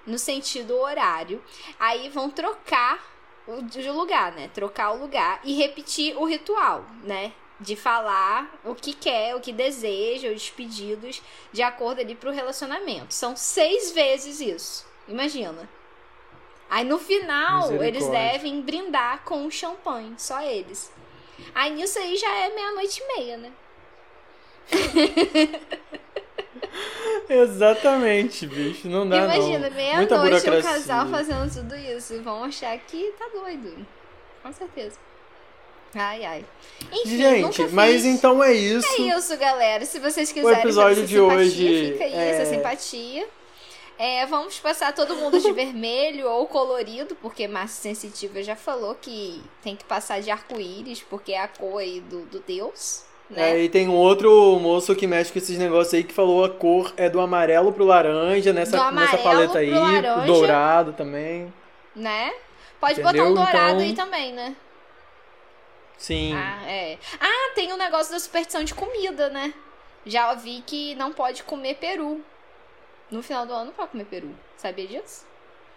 no 0.06 0.18
sentido 0.18 0.76
horário. 0.76 1.42
Aí 1.78 2.08
vão 2.08 2.30
trocar 2.30 3.02
o 3.46 3.62
de 3.62 3.90
lugar, 3.90 4.32
né? 4.32 4.50
Trocar 4.54 4.92
o 4.92 4.98
lugar 4.98 5.40
e 5.44 5.54
repetir 5.54 6.16
o 6.16 6.24
ritual, 6.24 6.84
né? 7.02 7.32
De 7.60 7.76
falar 7.76 8.52
o 8.64 8.74
que 8.74 8.92
quer, 8.92 9.34
o 9.36 9.40
que 9.40 9.52
deseja, 9.52 10.32
os 10.32 10.50
pedidos 10.50 11.22
de 11.52 11.62
acordo 11.62 12.00
ali 12.00 12.14
pro 12.14 12.32
relacionamento. 12.32 13.14
São 13.14 13.36
seis 13.36 13.92
vezes 13.92 14.40
isso. 14.40 14.86
Imagina. 15.06 15.68
Aí 16.68 16.84
no 16.84 16.98
final, 16.98 17.70
eles 17.82 18.08
devem 18.08 18.60
brindar 18.60 19.22
com 19.24 19.44
um 19.44 19.50
champanhe, 19.50 20.14
só 20.18 20.42
eles. 20.42 20.92
Aí 21.54 21.72
nisso 21.72 21.98
aí 21.98 22.16
já 22.16 22.34
é 22.34 22.54
meia-noite 22.54 23.00
e 23.00 23.06
meia, 23.16 23.36
né? 23.36 23.52
Exatamente, 27.28 28.46
bicho. 28.46 28.88
Não 28.88 29.08
dá 29.08 29.24
Imagina, 29.24 29.68
não. 29.68 29.76
Meia-noite 29.76 30.50
um 30.50 30.62
casal 30.62 31.08
fazendo 31.08 31.52
tudo 31.52 31.74
isso. 31.76 32.22
Vão 32.22 32.44
achar 32.44 32.76
que 32.78 33.12
tá 33.18 33.26
doido. 33.32 33.86
Com 34.42 34.52
certeza. 34.52 34.98
Ai, 35.94 36.24
ai. 36.24 36.44
Enfim, 36.92 37.16
Gente, 37.16 37.62
mas 37.68 38.04
então 38.04 38.42
é 38.42 38.52
isso. 38.52 38.86
É 38.86 39.16
isso, 39.16 39.36
galera. 39.36 39.84
Se 39.84 39.98
vocês 40.00 40.32
quiserem 40.32 40.58
episódio 40.60 40.96
ver 40.96 41.02
essa 41.02 41.06
de 41.06 41.14
simpatia, 41.14 41.70
hoje 41.70 41.92
fica 41.92 42.04
aí 42.04 42.14
é- 42.14 42.30
essa 42.30 42.46
simpatia. 42.50 43.28
É, 43.96 44.26
vamos 44.26 44.58
passar 44.58 44.92
todo 44.92 45.14
mundo 45.14 45.38
de 45.38 45.52
vermelho 45.54 46.28
ou 46.28 46.48
colorido, 46.48 47.14
porque 47.22 47.46
Márcia 47.46 47.94
Sensitiva 47.94 48.42
já 48.42 48.56
falou 48.56 48.96
que 48.96 49.40
tem 49.62 49.76
que 49.76 49.84
passar 49.84 50.20
de 50.20 50.30
arco-íris, 50.32 51.00
porque 51.02 51.32
é 51.32 51.40
a 51.40 51.46
cor 51.48 51.78
aí 51.78 52.00
do, 52.00 52.22
do 52.26 52.40
Deus, 52.40 53.04
né? 53.30 53.50
É, 53.52 53.62
e 53.62 53.68
tem 53.68 53.88
um 53.88 53.94
outro 53.94 54.58
moço 54.60 54.94
que 54.94 55.06
mexe 55.06 55.32
com 55.32 55.38
esses 55.38 55.58
negócios 55.58 55.94
aí 55.94 56.04
que 56.04 56.12
falou 56.12 56.44
a 56.44 56.50
cor 56.50 56.92
é 56.96 57.08
do 57.08 57.20
amarelo 57.20 57.72
pro 57.72 57.84
laranja, 57.84 58.52
nessa, 58.52 58.76
Do 58.76 58.90
nessa 58.92 59.16
amarelo 59.16 59.22
paleta 59.22 59.58
aí. 59.58 59.70
laranja. 59.70 60.26
Dourado 60.26 60.92
também. 60.92 61.52
Né? 61.96 62.32
Pode 62.80 63.00
Entendeu? 63.00 63.24
botar 63.24 63.30
um 63.30 63.34
dourado 63.34 63.74
Então- 63.74 63.78
aí 63.80 63.94
também, 63.94 64.32
né? 64.32 64.56
Sim. 65.96 66.34
Ah, 66.34 66.62
é. 66.68 66.98
Ah, 67.20 67.52
tem 67.54 67.72
o 67.72 67.76
negócio 67.76 68.12
da 68.12 68.18
superstição 68.18 68.62
de 68.64 68.74
comida, 68.74 69.28
né? 69.30 69.54
Já 70.04 70.30
ouvi 70.32 70.62
que 70.66 70.94
não 70.96 71.12
pode 71.12 71.42
comer 71.44 71.76
peru. 71.76 72.20
No 73.10 73.22
final 73.22 73.46
do 73.46 73.52
ano 73.54 73.66
não 73.66 73.72
pode 73.72 73.90
comer 73.92 74.04
peru. 74.04 74.30
Sabia 74.56 74.86
disso? 74.86 75.24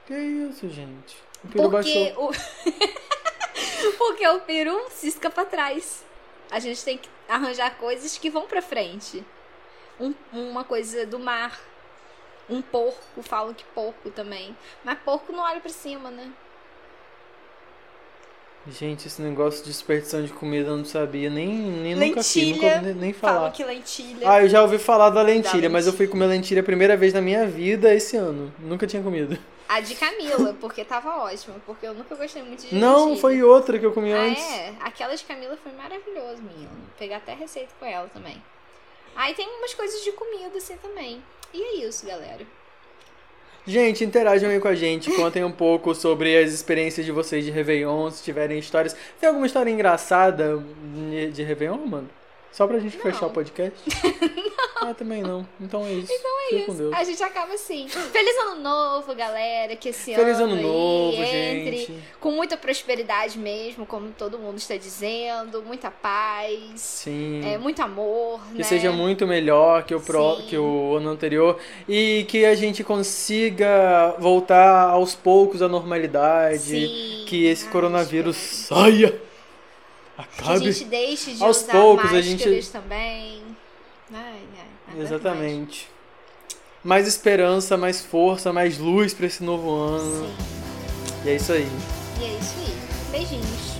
Que 0.06 0.14
isso, 0.16 0.68
gente? 0.70 1.16
O 1.44 1.48
peru 1.50 1.70
Porque 1.70 1.94
baixou. 2.14 2.30
o... 2.30 2.32
Porque 3.98 4.28
o 4.28 4.40
peru 4.42 4.86
cisca 4.90 5.30
pra 5.30 5.46
trás. 5.46 6.04
A 6.52 6.60
gente 6.60 6.84
tem 6.84 6.98
que 6.98 7.10
arranjar 7.28 7.78
coisas 7.78 8.18
que 8.18 8.30
vão 8.30 8.48
pra 8.48 8.62
frente. 8.62 9.24
Um- 10.00 10.13
uma 10.32 10.63
coisa 10.63 11.06
do 11.06 11.20
mar. 11.20 11.60
Um 12.50 12.62
porco, 12.62 13.22
falam 13.24 13.54
que 13.54 13.63
porco 13.66 14.10
também. 14.12 14.56
Mas 14.84 14.98
porco 15.00 15.32
não 15.34 15.44
olha 15.44 15.60
pra 15.60 15.70
cima, 15.70 16.10
né? 16.10 16.32
Gente, 18.70 19.08
esse 19.08 19.22
negócio 19.22 19.64
de 19.64 19.74
superstição 19.74 20.22
de 20.24 20.34
comida 20.34 20.70
eu 20.70 20.78
não 20.78 20.84
sabia, 20.84 21.30
nem, 21.30 21.48
nem 21.48 21.96
nunca 21.96 22.22
fiz, 22.22 22.36
Lentilha. 22.36 22.82
nunca 22.82 22.94
nem 22.94 23.14
Falam 23.14 23.38
falar. 23.38 23.52
que 23.52 23.64
lentilha. 23.64 24.30
Ah, 24.30 24.42
eu 24.42 24.50
já 24.50 24.62
ouvi 24.62 24.78
falar 24.78 25.10
da 25.10 25.22
lentilha, 25.22 25.64
Da 25.64 25.70
mas 25.70 25.88
eu 25.88 25.94
fui 25.94 26.06
lentilha. 26.06 26.12
comer 26.12 26.28
lentilha 26.36 26.62
a 26.62 26.64
primeira 26.64 26.98
vez 26.98 27.14
na 27.14 27.22
minha 27.22 27.46
vida 27.48 27.94
esse 27.94 28.18
ano. 28.18 28.54
Nunca 28.60 28.86
tinha 28.86 29.02
comido. 29.02 29.38
A 29.70 29.80
de 29.80 29.96
Camila, 29.96 30.54
porque 30.60 30.84
tava 30.84 31.16
ótima. 31.24 31.56
Porque 31.66 31.86
eu 31.88 31.94
nunca 31.94 32.14
gostei 32.16 32.42
muito 32.44 32.66
de 32.68 32.76
Não, 32.76 33.06
lentilha. 33.06 33.22
foi 33.22 33.42
outra 33.44 33.80
que 33.80 33.86
eu 33.86 33.92
comi 33.94 34.12
Ah, 34.14 34.22
antes. 34.24 34.44
é? 34.44 34.74
Aquela 34.82 35.16
de 35.16 35.24
Camila 35.24 35.58
foi 35.64 35.72
maravilhosa, 35.72 36.42
menino. 36.42 36.70
Vou 36.70 36.88
pegar 37.00 37.18
até 37.18 37.34
receita 37.36 37.70
com 37.80 37.86
ela 37.86 38.10
também. 38.14 38.42
Aí 39.16 39.34
tem 39.34 39.48
umas 39.48 39.74
coisas 39.74 40.04
de 40.04 40.12
comida 40.12 40.58
assim 40.58 40.76
também. 40.78 41.22
E 41.54 41.62
é 41.62 41.76
isso, 41.88 42.06
galera. 42.06 42.46
Gente, 43.68 44.06
interajam 44.06 44.50
aí 44.50 44.62
com 44.62 44.68
a 44.70 44.76
gente, 44.76 45.12
contem 45.12 45.44
um 45.44 45.52
pouco 45.52 45.94
sobre 45.94 46.38
as 46.38 46.54
experiências 46.54 47.06
de 47.06 47.12
vocês 47.12 47.44
de 47.44 47.52
Réveillon, 47.52 48.10
se 48.10 48.24
tiverem 48.24 48.58
histórias. 48.58 48.96
Tem 49.20 49.28
alguma 49.28 49.46
história 49.46 49.70
engraçada 49.70 50.63
de 51.34 51.44
Réveillon, 51.44 51.86
mano? 51.86 52.10
Só 52.50 52.65
pra 52.65 52.80
gente 52.80 52.96
Não. 52.96 53.04
fechar 53.04 53.26
o 53.28 53.30
podcast? 53.30 53.78
Ah, 54.82 54.94
também 54.94 55.21
não. 55.21 55.48
Então 55.60 55.86
é 55.86 55.92
isso. 55.94 56.12
Então 56.12 56.32
é 56.42 56.48
Fica 56.60 56.71
isso. 56.71 56.92
A 56.94 57.04
gente 57.04 57.23
acaba 57.23 57.54
assim. 57.54 57.88
Feliz 57.88 58.38
ano 58.38 58.62
novo, 58.62 59.13
galera. 59.15 59.75
Que 59.75 59.90
esse 59.90 60.13
Feliz 60.13 60.38
ano, 60.40 60.54
ano 60.54 60.62
novo, 60.62 61.17
entre 61.21 61.78
gente. 61.78 61.94
com 62.19 62.32
muita 62.32 62.56
prosperidade 62.58 63.38
mesmo, 63.38 63.86
como 63.86 64.10
todo 64.12 64.38
mundo 64.40 64.58
está 64.58 64.75
dizendo. 64.78 65.62
Muita 65.63 65.90
paz. 65.92 66.60
Sim. 66.75 67.42
É, 67.46 67.58
muito 67.58 67.82
amor. 67.82 68.40
que 68.52 68.60
né? 68.60 68.63
seja 68.63 68.92
muito 68.92 69.25
melhor 69.28 69.84
que 69.84 69.96
o, 69.96 70.00
pro, 70.00 70.38
Sim. 70.38 70.44
que 70.48 70.58
o 70.58 70.96
ano 70.98 71.10
anterior 71.10 71.58
e 71.88 72.25
que 72.28 72.46
a 72.46 72.56
gente 72.56 72.84
consiga 72.84 74.15
voltar 74.19 74.90
aos 74.90 75.15
poucos 75.15 75.62
à 75.62 75.67
normalidade. 75.67 76.60
Sim. 76.88 77.25
Que 77.28 77.46
esse 77.46 77.65
Ai, 77.65 77.71
coronavírus 77.71 78.38
saia. 78.38 79.12
Que 79.12 79.21
a 80.17 80.23
Acabe. 80.23 80.71
gente 80.71 80.86
deixe 80.86 81.34
de 81.34 81.44
Aos 81.44 81.62
usar 81.62 81.73
poucos, 81.73 82.06
a 82.10 82.13
máscaras 82.13 82.25
gente- 82.25 82.71
também. 82.71 83.37
Aguento 84.98 85.13
Exatamente. 85.13 85.89
Mais 86.83 87.08
esperança, 87.08 87.77
mais 87.77 88.02
força, 88.02 88.52
mais 88.52 88.77
luz 88.77 89.13
pra 89.13 89.27
esse 89.27 89.43
novo 89.43 89.71
ano. 89.71 90.25
Sim. 90.25 90.35
E 91.25 91.29
é 91.29 91.35
isso 91.35 91.52
aí. 91.52 91.69
E 92.19 92.23
é 92.23 92.37
isso 92.37 92.56
aí. 92.60 93.12
Beijinhos. 93.12 93.77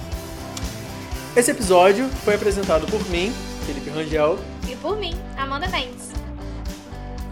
Esse 1.36 1.51
episódio 1.51 2.07
foi 2.24 2.36
apresentado 2.36 2.88
por 2.88 3.03
mim, 3.09 3.32
Felipe 3.65 3.89
Rangel. 3.89 4.39
E 4.68 4.76
por 4.76 4.97
mim, 4.97 5.15
Amanda 5.38 5.68
Mendes. 5.68 6.11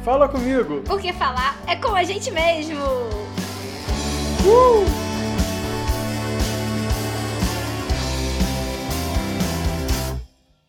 Fala 0.04 0.30
comigo! 0.30 0.84
Porque 0.86 1.12
falar 1.14 1.58
é 1.66 1.76
com 1.76 1.96
a 1.96 2.04
gente 2.04 2.30
mesmo. 2.30 2.84
Uh! 4.46 5.15